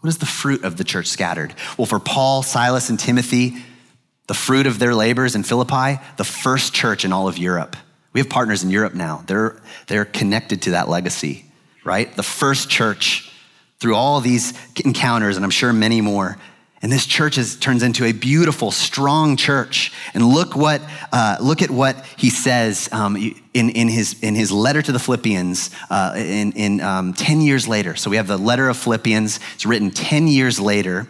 What 0.00 0.08
is 0.08 0.18
the 0.18 0.26
fruit 0.26 0.64
of 0.64 0.76
the 0.76 0.84
church 0.84 1.06
scattered? 1.06 1.54
Well, 1.78 1.86
for 1.86 1.98
Paul, 1.98 2.42
Silas, 2.42 2.90
and 2.90 3.00
Timothy, 3.00 3.56
the 4.26 4.34
fruit 4.34 4.66
of 4.66 4.78
their 4.78 4.94
labors 4.94 5.34
in 5.34 5.42
Philippi, 5.42 5.98
the 6.18 6.24
first 6.24 6.74
church 6.74 7.04
in 7.04 7.12
all 7.12 7.26
of 7.26 7.38
Europe. 7.38 7.76
We 8.12 8.20
have 8.20 8.28
partners 8.28 8.62
in 8.62 8.70
Europe 8.70 8.94
now. 8.94 9.24
They're, 9.26 9.60
they're 9.86 10.04
connected 10.04 10.62
to 10.62 10.70
that 10.72 10.88
legacy, 10.88 11.46
right? 11.84 12.14
The 12.14 12.22
first 12.22 12.68
church 12.68 13.30
through 13.80 13.96
all 13.96 14.20
these 14.20 14.52
encounters, 14.84 15.36
and 15.36 15.44
I'm 15.44 15.50
sure 15.50 15.72
many 15.72 16.00
more, 16.00 16.38
and 16.84 16.92
this 16.92 17.06
church 17.06 17.38
is, 17.38 17.56
turns 17.56 17.82
into 17.82 18.04
a 18.04 18.12
beautiful, 18.12 18.70
strong 18.70 19.38
church. 19.38 19.90
And 20.12 20.22
look 20.22 20.54
what, 20.54 20.82
uh, 21.12 21.38
look 21.40 21.62
at 21.62 21.70
what 21.70 22.04
he 22.18 22.28
says 22.28 22.90
um, 22.92 23.16
in, 23.16 23.70
in, 23.70 23.88
his, 23.88 24.22
in 24.22 24.34
his 24.34 24.52
letter 24.52 24.82
to 24.82 24.92
the 24.92 24.98
Philippians 24.98 25.70
uh, 25.88 26.12
in, 26.14 26.52
in 26.52 26.82
um, 26.82 27.14
10 27.14 27.40
years 27.40 27.66
later. 27.66 27.96
So 27.96 28.10
we 28.10 28.18
have 28.18 28.26
the 28.26 28.36
letter 28.36 28.68
of 28.68 28.76
Philippians. 28.76 29.40
It's 29.54 29.64
written 29.64 29.92
10 29.92 30.28
years 30.28 30.60
later. 30.60 31.08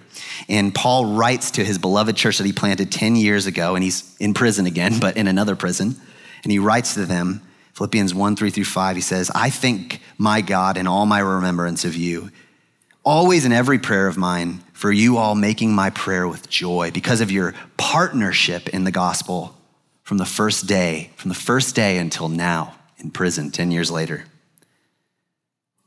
And 0.49 0.73
Paul 0.73 1.17
writes 1.17 1.51
to 1.51 1.65
his 1.65 1.77
beloved 1.79 2.15
church 2.15 2.39
that 2.39 2.47
he 2.47 2.53
planted 2.53 2.93
10 2.93 3.17
years 3.17 3.47
ago. 3.47 3.75
And 3.75 3.83
he's 3.83 4.17
in 4.21 4.33
prison 4.33 4.67
again, 4.67 4.99
but 5.01 5.17
in 5.17 5.27
another 5.27 5.57
prison. 5.57 5.97
And 6.45 6.53
he 6.53 6.61
writes 6.61 6.95
to 6.95 7.05
them, 7.05 7.43
Philippians 7.73 8.15
1 8.15 8.37
3 8.37 8.51
through 8.51 8.65
5. 8.65 8.95
He 8.95 9.03
says, 9.03 9.29
I 9.35 9.51
thank 9.51 10.01
my 10.19 10.41
God 10.41 10.77
in 10.77 10.87
all 10.87 11.05
my 11.05 11.19
remembrance 11.19 11.85
of 11.85 11.97
you, 11.97 12.31
always 13.05 13.45
in 13.45 13.53
every 13.53 13.79
prayer 13.79 14.07
of 14.09 14.17
mine 14.17 14.63
for 14.73 14.91
you 14.91 15.19
all 15.19 15.35
making 15.35 15.73
my 15.73 15.91
prayer 15.91 16.27
with 16.27 16.49
joy 16.49 16.91
because 16.91 17.21
of 17.21 17.31
your 17.31 17.55
partnership 17.77 18.69
in 18.71 18.85
the 18.85 18.91
gospel 18.91 19.55
from 20.03 20.19
the 20.19 20.27
first 20.27 20.67
day, 20.67 21.11
from 21.17 21.29
the 21.29 21.35
first 21.35 21.75
day 21.75 21.99
until 21.99 22.29
now 22.29 22.75
in 22.99 23.11
prison 23.11 23.51
10 23.51 23.71
years 23.71 23.91
later. 23.91 24.25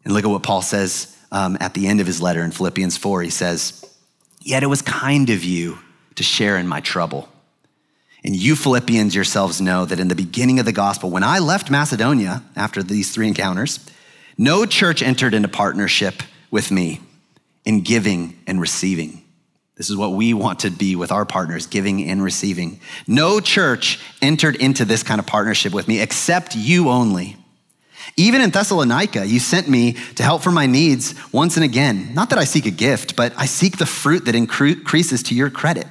And 0.06 0.14
look 0.14 0.24
at 0.24 0.30
what 0.30 0.44
Paul 0.44 0.62
says 0.62 1.18
um, 1.32 1.58
at 1.60 1.74
the 1.74 1.88
end 1.88 2.00
of 2.00 2.08
his 2.08 2.22
letter 2.22 2.42
in 2.42 2.52
Philippians 2.52 2.98
4. 2.98 3.24
He 3.24 3.30
says, 3.30 3.84
Yet 4.42 4.64
it 4.64 4.68
was 4.68 4.82
kind 4.82 5.30
of 5.30 5.44
you 5.44 5.80
to 6.16 6.24
share 6.24 6.58
in 6.58 6.68
my 6.68 6.80
trouble. 6.80 7.30
And 8.24 8.36
you 8.36 8.56
Philippians 8.56 9.14
yourselves 9.14 9.60
know 9.60 9.86
that 9.86 10.00
in 10.00 10.08
the 10.08 10.16
beginning 10.16 10.60
of 10.60 10.66
the 10.66 10.72
gospel, 10.72 11.10
when 11.10 11.24
I 11.24 11.40
left 11.40 11.70
Macedonia 11.70 12.44
after 12.56 12.82
these 12.82 13.14
three 13.14 13.28
encounters, 13.28 13.80
no 14.38 14.66
church 14.66 15.02
entered 15.02 15.34
into 15.34 15.48
partnership 15.48 16.24
with 16.50 16.72
me 16.72 17.02
in 17.68 17.82
giving 17.82 18.40
and 18.48 18.62
receiving. 18.62 19.22
This 19.76 19.90
is 19.90 19.98
what 19.98 20.14
we 20.14 20.34
want 20.34 20.60
to 20.60 20.72
be 20.72 20.96
with 20.96 21.12
our 21.12 21.26
partners, 21.26 21.68
giving 21.68 22.10
and 22.10 22.24
receiving. 22.24 22.80
No 23.08 23.42
church 23.42 24.00
entered 24.22 24.56
into 24.56 24.86
this 24.86 25.04
kind 25.04 25.20
of 25.20 25.28
partnership 25.28 25.74
with 25.74 25.86
me 25.86 26.00
except 26.02 26.56
you 26.56 26.88
only. 26.88 27.36
Even 28.16 28.40
in 28.40 28.52
Thessalonica, 28.52 29.28
you 29.28 29.42
sent 29.42 29.68
me 29.68 29.98
to 30.16 30.24
help 30.24 30.44
for 30.44 30.52
my 30.52 30.66
needs 30.66 31.14
once 31.34 31.58
and 31.58 31.66
again. 31.66 32.14
Not 32.14 32.30
that 32.30 32.40
I 32.40 32.46
seek 32.46 32.66
a 32.68 32.72
gift, 32.72 33.18
but 33.18 33.34
I 33.36 33.48
seek 33.48 33.76
the 33.78 33.86
fruit 33.86 34.24
that 34.26 34.34
increases 34.34 35.22
to 35.24 35.36
your 35.36 35.50
credit. 35.50 35.88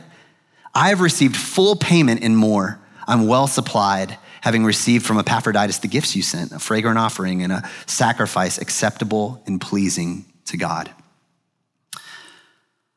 I 0.75 0.89
have 0.89 1.03
received 1.03 1.37
full 1.37 1.77
payment 1.77 2.23
and 2.23 2.39
more. 2.39 2.81
I'm 3.07 3.27
well 3.27 3.47
supplied, 3.47 4.17
having 4.41 4.65
received 4.65 5.05
from 5.05 5.19
Epaphroditus 5.19 5.81
the 5.81 5.89
gifts 5.89 6.17
you 6.17 6.23
sent, 6.23 6.53
a 6.53 6.59
fragrant 6.59 6.97
offering 6.97 7.43
and 7.43 7.53
a 7.53 7.69
sacrifice 7.85 8.57
acceptable 8.57 9.43
and 9.47 9.61
pleasing 9.61 10.25
to 10.47 10.57
God. 10.57 10.91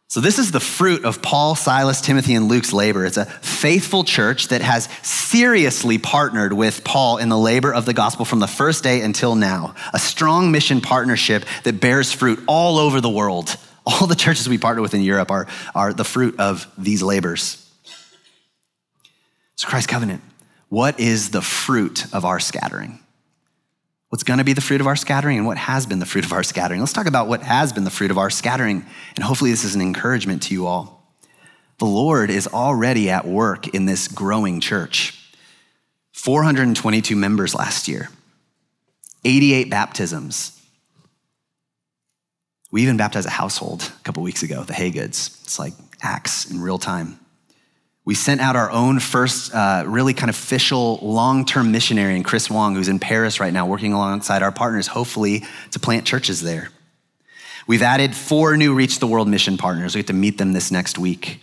So, 0.10 0.22
this 0.22 0.40
is 0.40 0.52
the 0.52 0.60
fruit 0.60 1.06
of 1.06 1.22
Paul, 1.22 1.54
Silas, 1.54 2.02
Timothy, 2.02 2.34
and 2.34 2.48
Luke's 2.48 2.74
labor. 2.74 3.06
It's 3.06 3.18
a 3.18 3.26
faithful 3.26 4.04
church 4.04 4.48
that 4.48 4.64
has 4.64 4.90
seriously 5.04 6.00
partnered 6.00 6.52
with 6.52 6.84
Paul 6.84 7.18
in 7.18 7.30
the 7.30 7.38
labor 7.38 7.72
of 7.72 7.86
the 7.86 7.94
gospel 7.94 8.26
from 8.26 8.40
the 8.40 8.48
first 8.48 8.84
day 8.84 9.02
until 9.02 9.36
now. 9.36 9.76
A 9.94 10.00
strong 10.00 10.52
mission 10.52 10.82
partnership 10.82 11.46
that 11.64 11.80
bears 11.80 12.12
fruit 12.12 12.44
all 12.48 12.80
over 12.80 13.02
the 13.02 13.10
world. 13.10 13.56
All 13.86 14.06
the 14.06 14.16
churches 14.16 14.48
we 14.48 14.60
partner 14.60 14.84
with 14.84 14.94
in 14.94 15.02
Europe 15.02 15.32
are, 15.32 15.48
are 15.74 15.94
the 15.94 16.04
fruit 16.04 16.40
of 16.40 16.72
these 16.78 17.02
labors. 17.02 17.66
So, 19.56 19.68
Christ's 19.68 19.88
Covenant, 19.88 20.22
what 20.68 21.00
is 21.00 21.32
the 21.32 21.42
fruit 21.42 22.06
of 22.14 22.24
our 22.24 22.40
scattering? 22.40 23.00
What's 24.10 24.24
going 24.24 24.40
to 24.40 24.44
be 24.44 24.54
the 24.54 24.62
fruit 24.62 24.82
of 24.82 24.88
our 24.88 24.96
scattering 24.96 25.38
and 25.38 25.48
what 25.48 25.58
has 25.58 25.86
been 25.86 26.00
the 26.00 26.06
fruit 26.06 26.26
of 26.26 26.34
our 26.34 26.44
scattering. 26.44 26.80
Let's 26.80 26.94
talk 26.94 27.06
about 27.06 27.28
what 27.28 27.44
has 27.44 27.72
been 27.72 27.84
the 27.84 27.92
fruit 27.92 28.12
of 28.12 28.18
our 28.18 28.30
scattering, 28.30 28.86
and 29.16 29.24
hopefully, 29.24 29.52
this 29.52 29.64
is 29.64 29.76
an 29.76 29.82
encouragement 29.82 30.44
to 30.44 30.54
you 30.54 30.68
all. 30.68 31.14
The 31.78 31.86
Lord 31.86 32.30
is 32.30 32.48
already 32.48 33.10
at 33.10 33.26
work 33.26 33.70
in 33.70 33.86
this 33.86 34.08
growing 34.08 34.60
church. 34.60 35.16
422 36.12 37.16
members 37.16 37.56
last 37.56 37.88
year, 37.88 38.10
88 39.24 39.70
baptisms. 39.70 40.56
We 42.72 42.84
even 42.84 42.98
baptized 42.98 43.26
a 43.26 43.32
household 43.32 43.92
a 44.00 44.04
couple 44.04 44.22
weeks 44.22 44.44
ago, 44.44 44.64
the 44.64 44.74
Haygoods. 44.74 45.42
It's 45.44 45.58
like 45.58 45.74
Acts 46.02 46.52
in 46.52 46.62
real 46.62 46.78
time. 46.78 47.20
We 48.10 48.16
sent 48.16 48.42
out 48.42 48.56
our 48.56 48.72
own 48.72 49.00
first, 49.00 49.54
uh, 49.54 49.84
really 49.86 50.16
kind 50.16 50.32
of 50.32 50.36
official 50.36 50.98
long 51.04 51.46
term 51.46 51.72
missionary 51.72 52.16
in 52.16 52.24
Chris 52.24 52.50
Wong, 52.50 52.74
who's 52.74 52.88
in 52.88 52.98
Paris 52.98 53.40
right 53.40 53.54
now, 53.54 53.68
working 53.68 53.94
alongside 53.94 54.42
our 54.42 54.52
partners, 54.52 54.88
hopefully 54.88 55.44
to 55.70 55.80
plant 55.80 56.08
churches 56.08 56.42
there. 56.42 56.70
We've 57.68 57.84
added 57.84 58.16
four 58.16 58.58
new 58.58 58.74
Reach 58.74 58.98
the 58.98 59.06
World 59.06 59.28
mission 59.28 59.58
partners. 59.58 59.94
We 59.94 60.00
get 60.00 60.08
to 60.08 60.14
meet 60.14 60.40
them 60.40 60.54
this 60.54 60.72
next 60.72 60.98
week. 60.98 61.40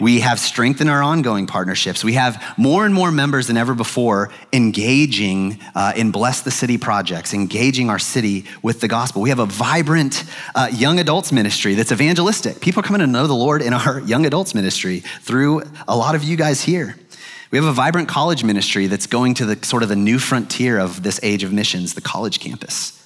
We 0.00 0.20
have 0.20 0.40
strengthened 0.40 0.88
our 0.88 1.02
ongoing 1.02 1.46
partnerships. 1.46 2.02
We 2.02 2.14
have 2.14 2.42
more 2.56 2.86
and 2.86 2.94
more 2.94 3.12
members 3.12 3.48
than 3.48 3.58
ever 3.58 3.74
before 3.74 4.30
engaging 4.52 5.60
uh, 5.74 5.92
in 5.94 6.10
Bless 6.10 6.40
the 6.40 6.50
City 6.50 6.78
projects, 6.78 7.34
engaging 7.34 7.90
our 7.90 7.98
city 7.98 8.46
with 8.62 8.80
the 8.80 8.88
gospel. 8.88 9.20
We 9.20 9.28
have 9.28 9.38
a 9.38 9.46
vibrant 9.46 10.24
uh, 10.54 10.68
young 10.72 10.98
adults 10.98 11.32
ministry 11.32 11.74
that's 11.74 11.92
evangelistic. 11.92 12.60
People 12.60 12.80
are 12.80 12.82
coming 12.82 13.00
to 13.00 13.06
know 13.06 13.26
the 13.26 13.34
Lord 13.34 13.60
in 13.60 13.74
our 13.74 14.00
young 14.00 14.24
adults 14.24 14.54
ministry 14.54 15.00
through 15.00 15.62
a 15.86 15.96
lot 15.96 16.14
of 16.14 16.24
you 16.24 16.36
guys 16.36 16.62
here. 16.62 16.96
We 17.50 17.58
have 17.58 17.66
a 17.66 17.72
vibrant 17.72 18.08
college 18.08 18.42
ministry 18.42 18.86
that's 18.86 19.06
going 19.06 19.34
to 19.34 19.44
the 19.44 19.66
sort 19.66 19.82
of 19.82 19.88
the 19.90 19.96
new 19.96 20.18
frontier 20.18 20.78
of 20.78 21.02
this 21.02 21.20
age 21.22 21.42
of 21.42 21.52
missions, 21.52 21.94
the 21.94 22.00
college 22.00 22.40
campus. 22.40 22.96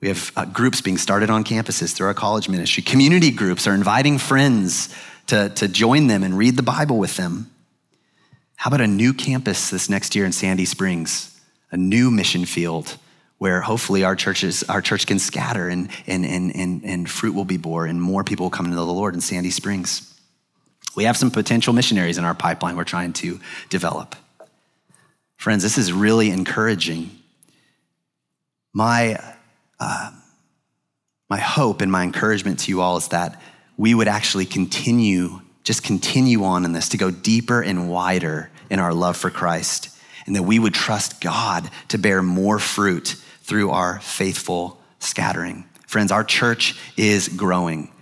We 0.00 0.08
have 0.08 0.32
uh, 0.36 0.44
groups 0.46 0.80
being 0.80 0.98
started 0.98 1.30
on 1.30 1.44
campuses 1.44 1.94
through 1.94 2.08
our 2.08 2.14
college 2.14 2.48
ministry. 2.48 2.82
Community 2.82 3.30
groups 3.30 3.66
are 3.66 3.74
inviting 3.74 4.18
friends 4.18 4.94
to, 5.26 5.48
to 5.50 5.68
join 5.68 6.06
them 6.06 6.22
and 6.22 6.36
read 6.36 6.56
the 6.56 6.62
Bible 6.62 6.98
with 6.98 7.16
them. 7.16 7.50
How 8.56 8.68
about 8.68 8.80
a 8.80 8.86
new 8.86 9.12
campus 9.12 9.70
this 9.70 9.90
next 9.90 10.14
year 10.14 10.24
in 10.24 10.32
Sandy 10.32 10.64
Springs, 10.64 11.38
a 11.70 11.76
new 11.76 12.10
mission 12.10 12.46
field 12.46 12.96
where 13.38 13.60
hopefully 13.60 14.02
our 14.02 14.16
churches, 14.16 14.62
our 14.64 14.80
church 14.80 15.06
can 15.06 15.18
scatter 15.18 15.68
and, 15.68 15.90
and, 16.06 16.24
and, 16.24 16.56
and, 16.56 16.84
and 16.84 17.10
fruit 17.10 17.34
will 17.34 17.44
be 17.44 17.58
born 17.58 17.90
and 17.90 18.00
more 18.00 18.24
people 18.24 18.44
will 18.44 18.50
come 18.50 18.70
to 18.70 18.74
the 18.74 18.84
Lord 18.84 19.14
in 19.14 19.20
Sandy 19.20 19.50
Springs. 19.50 20.14
We 20.94 21.04
have 21.04 21.16
some 21.16 21.30
potential 21.30 21.74
missionaries 21.74 22.16
in 22.16 22.24
our 22.24 22.34
pipeline 22.34 22.76
we're 22.76 22.84
trying 22.84 23.12
to 23.14 23.38
develop. 23.68 24.16
Friends, 25.36 25.62
this 25.62 25.76
is 25.76 25.92
really 25.92 26.30
encouraging. 26.30 27.10
My, 28.72 29.18
uh, 29.78 30.12
my 31.28 31.38
hope 31.38 31.82
and 31.82 31.92
my 31.92 32.04
encouragement 32.04 32.60
to 32.60 32.70
you 32.70 32.80
all 32.80 32.96
is 32.96 33.08
that 33.08 33.40
we 33.76 33.94
would 33.94 34.08
actually 34.08 34.46
continue, 34.46 35.40
just 35.62 35.82
continue 35.82 36.44
on 36.44 36.64
in 36.64 36.72
this, 36.72 36.88
to 36.90 36.96
go 36.96 37.10
deeper 37.10 37.62
and 37.62 37.90
wider 37.90 38.50
in 38.70 38.78
our 38.78 38.94
love 38.94 39.16
for 39.16 39.30
Christ, 39.30 39.90
and 40.26 40.34
that 40.34 40.42
we 40.42 40.58
would 40.58 40.74
trust 40.74 41.20
God 41.20 41.70
to 41.88 41.98
bear 41.98 42.22
more 42.22 42.58
fruit 42.58 43.16
through 43.42 43.70
our 43.70 44.00
faithful 44.00 44.80
scattering. 44.98 45.64
Friends, 45.86 46.10
our 46.10 46.24
church 46.24 46.78
is 46.96 47.28
growing. 47.28 47.92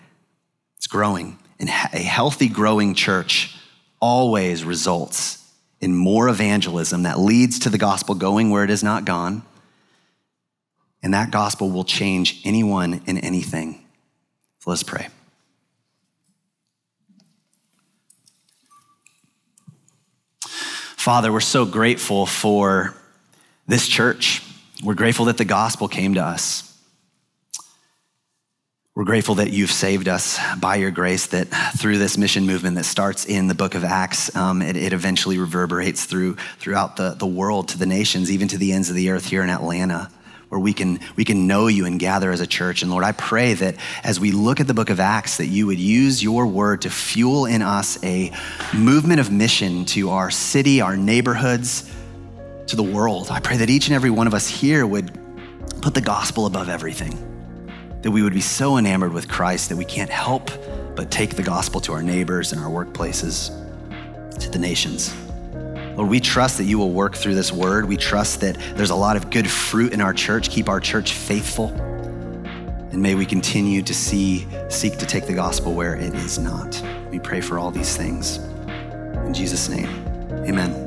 It's 0.76 0.86
growing. 0.86 1.38
And 1.60 1.68
a 1.68 1.98
healthy, 1.98 2.48
growing 2.48 2.94
church 2.94 3.56
always 4.00 4.64
results 4.64 5.40
in 5.80 5.94
more 5.94 6.28
evangelism 6.28 7.02
that 7.02 7.18
leads 7.18 7.58
to 7.60 7.70
the 7.70 7.78
gospel 7.78 8.14
going 8.14 8.50
where 8.50 8.64
it 8.64 8.70
is 8.70 8.82
not 8.82 9.04
gone. 9.04 9.42
And 11.02 11.12
that 11.12 11.30
gospel 11.30 11.70
will 11.70 11.84
change 11.84 12.40
anyone 12.44 13.02
and 13.06 13.22
anything. 13.22 13.84
So 14.60 14.70
let's 14.70 14.82
pray. 14.82 15.08
Father, 21.04 21.30
we're 21.30 21.40
so 21.40 21.66
grateful 21.66 22.24
for 22.24 22.94
this 23.66 23.86
church. 23.86 24.42
We're 24.82 24.94
grateful 24.94 25.26
that 25.26 25.36
the 25.36 25.44
gospel 25.44 25.86
came 25.86 26.14
to 26.14 26.22
us. 26.22 26.74
We're 28.94 29.04
grateful 29.04 29.34
that 29.34 29.50
you've 29.52 29.70
saved 29.70 30.08
us 30.08 30.38
by 30.58 30.76
your 30.76 30.90
grace, 30.90 31.26
that 31.26 31.48
through 31.76 31.98
this 31.98 32.16
mission 32.16 32.46
movement 32.46 32.76
that 32.76 32.84
starts 32.84 33.26
in 33.26 33.48
the 33.48 33.54
book 33.54 33.74
of 33.74 33.84
Acts, 33.84 34.34
um, 34.34 34.62
it, 34.62 34.78
it, 34.78 34.94
eventually 34.94 35.36
reverberates 35.36 36.06
through, 36.06 36.36
throughout 36.58 36.96
the, 36.96 37.10
the 37.10 37.26
world, 37.26 37.68
to 37.68 37.78
the 37.78 37.84
nations, 37.84 38.30
even 38.30 38.48
to 38.48 38.56
the 38.56 38.72
ends 38.72 38.88
of 38.88 38.96
the 38.96 39.10
earth 39.10 39.26
here 39.26 39.42
in 39.42 39.50
Atlanta 39.50 40.10
where 40.54 40.60
we 40.60 40.72
can, 40.72 41.00
we 41.16 41.24
can 41.24 41.48
know 41.48 41.66
you 41.66 41.84
and 41.84 41.98
gather 41.98 42.30
as 42.30 42.40
a 42.40 42.46
church. 42.46 42.82
And 42.82 42.90
Lord, 42.92 43.02
I 43.02 43.10
pray 43.10 43.54
that 43.54 43.74
as 44.04 44.20
we 44.20 44.30
look 44.30 44.60
at 44.60 44.68
the 44.68 44.74
book 44.74 44.88
of 44.88 45.00
Acts, 45.00 45.38
that 45.38 45.46
you 45.46 45.66
would 45.66 45.80
use 45.80 46.22
your 46.22 46.46
word 46.46 46.82
to 46.82 46.90
fuel 46.90 47.46
in 47.46 47.60
us 47.60 47.98
a 48.04 48.30
movement 48.72 49.18
of 49.18 49.32
mission 49.32 49.84
to 49.86 50.10
our 50.10 50.30
city, 50.30 50.80
our 50.80 50.96
neighborhoods, 50.96 51.90
to 52.68 52.76
the 52.76 52.84
world. 52.84 53.32
I 53.32 53.40
pray 53.40 53.56
that 53.56 53.68
each 53.68 53.88
and 53.88 53.96
every 53.96 54.10
one 54.10 54.28
of 54.28 54.34
us 54.34 54.46
here 54.46 54.86
would 54.86 55.18
put 55.82 55.92
the 55.92 56.00
gospel 56.00 56.46
above 56.46 56.68
everything, 56.68 57.18
that 58.02 58.12
we 58.12 58.22
would 58.22 58.32
be 58.32 58.40
so 58.40 58.78
enamored 58.78 59.12
with 59.12 59.28
Christ 59.28 59.70
that 59.70 59.76
we 59.76 59.84
can't 59.84 60.08
help 60.08 60.52
but 60.94 61.10
take 61.10 61.34
the 61.34 61.42
gospel 61.42 61.80
to 61.80 61.92
our 61.92 62.02
neighbors 62.02 62.52
and 62.52 62.62
our 62.62 62.70
workplaces, 62.70 63.50
to 64.38 64.48
the 64.50 64.60
nations. 64.60 65.12
Lord, 65.96 66.08
we 66.08 66.20
trust 66.20 66.58
that 66.58 66.64
you 66.64 66.78
will 66.78 66.90
work 66.90 67.14
through 67.14 67.34
this 67.34 67.52
word. 67.52 67.86
We 67.86 67.96
trust 67.96 68.40
that 68.40 68.56
there's 68.74 68.90
a 68.90 68.96
lot 68.96 69.16
of 69.16 69.30
good 69.30 69.48
fruit 69.48 69.92
in 69.92 70.00
our 70.00 70.12
church. 70.12 70.50
Keep 70.50 70.68
our 70.68 70.80
church 70.80 71.12
faithful. 71.12 71.68
And 71.70 73.00
may 73.02 73.14
we 73.14 73.26
continue 73.26 73.82
to 73.82 73.94
see, 73.94 74.46
seek 74.68 74.98
to 74.98 75.06
take 75.06 75.26
the 75.26 75.34
gospel 75.34 75.74
where 75.74 75.96
it 75.96 76.14
is 76.14 76.38
not. 76.38 76.82
We 77.10 77.18
pray 77.18 77.40
for 77.40 77.58
all 77.58 77.70
these 77.70 77.96
things. 77.96 78.38
In 79.26 79.32
Jesus' 79.32 79.68
name, 79.68 79.88
amen. 80.48 80.83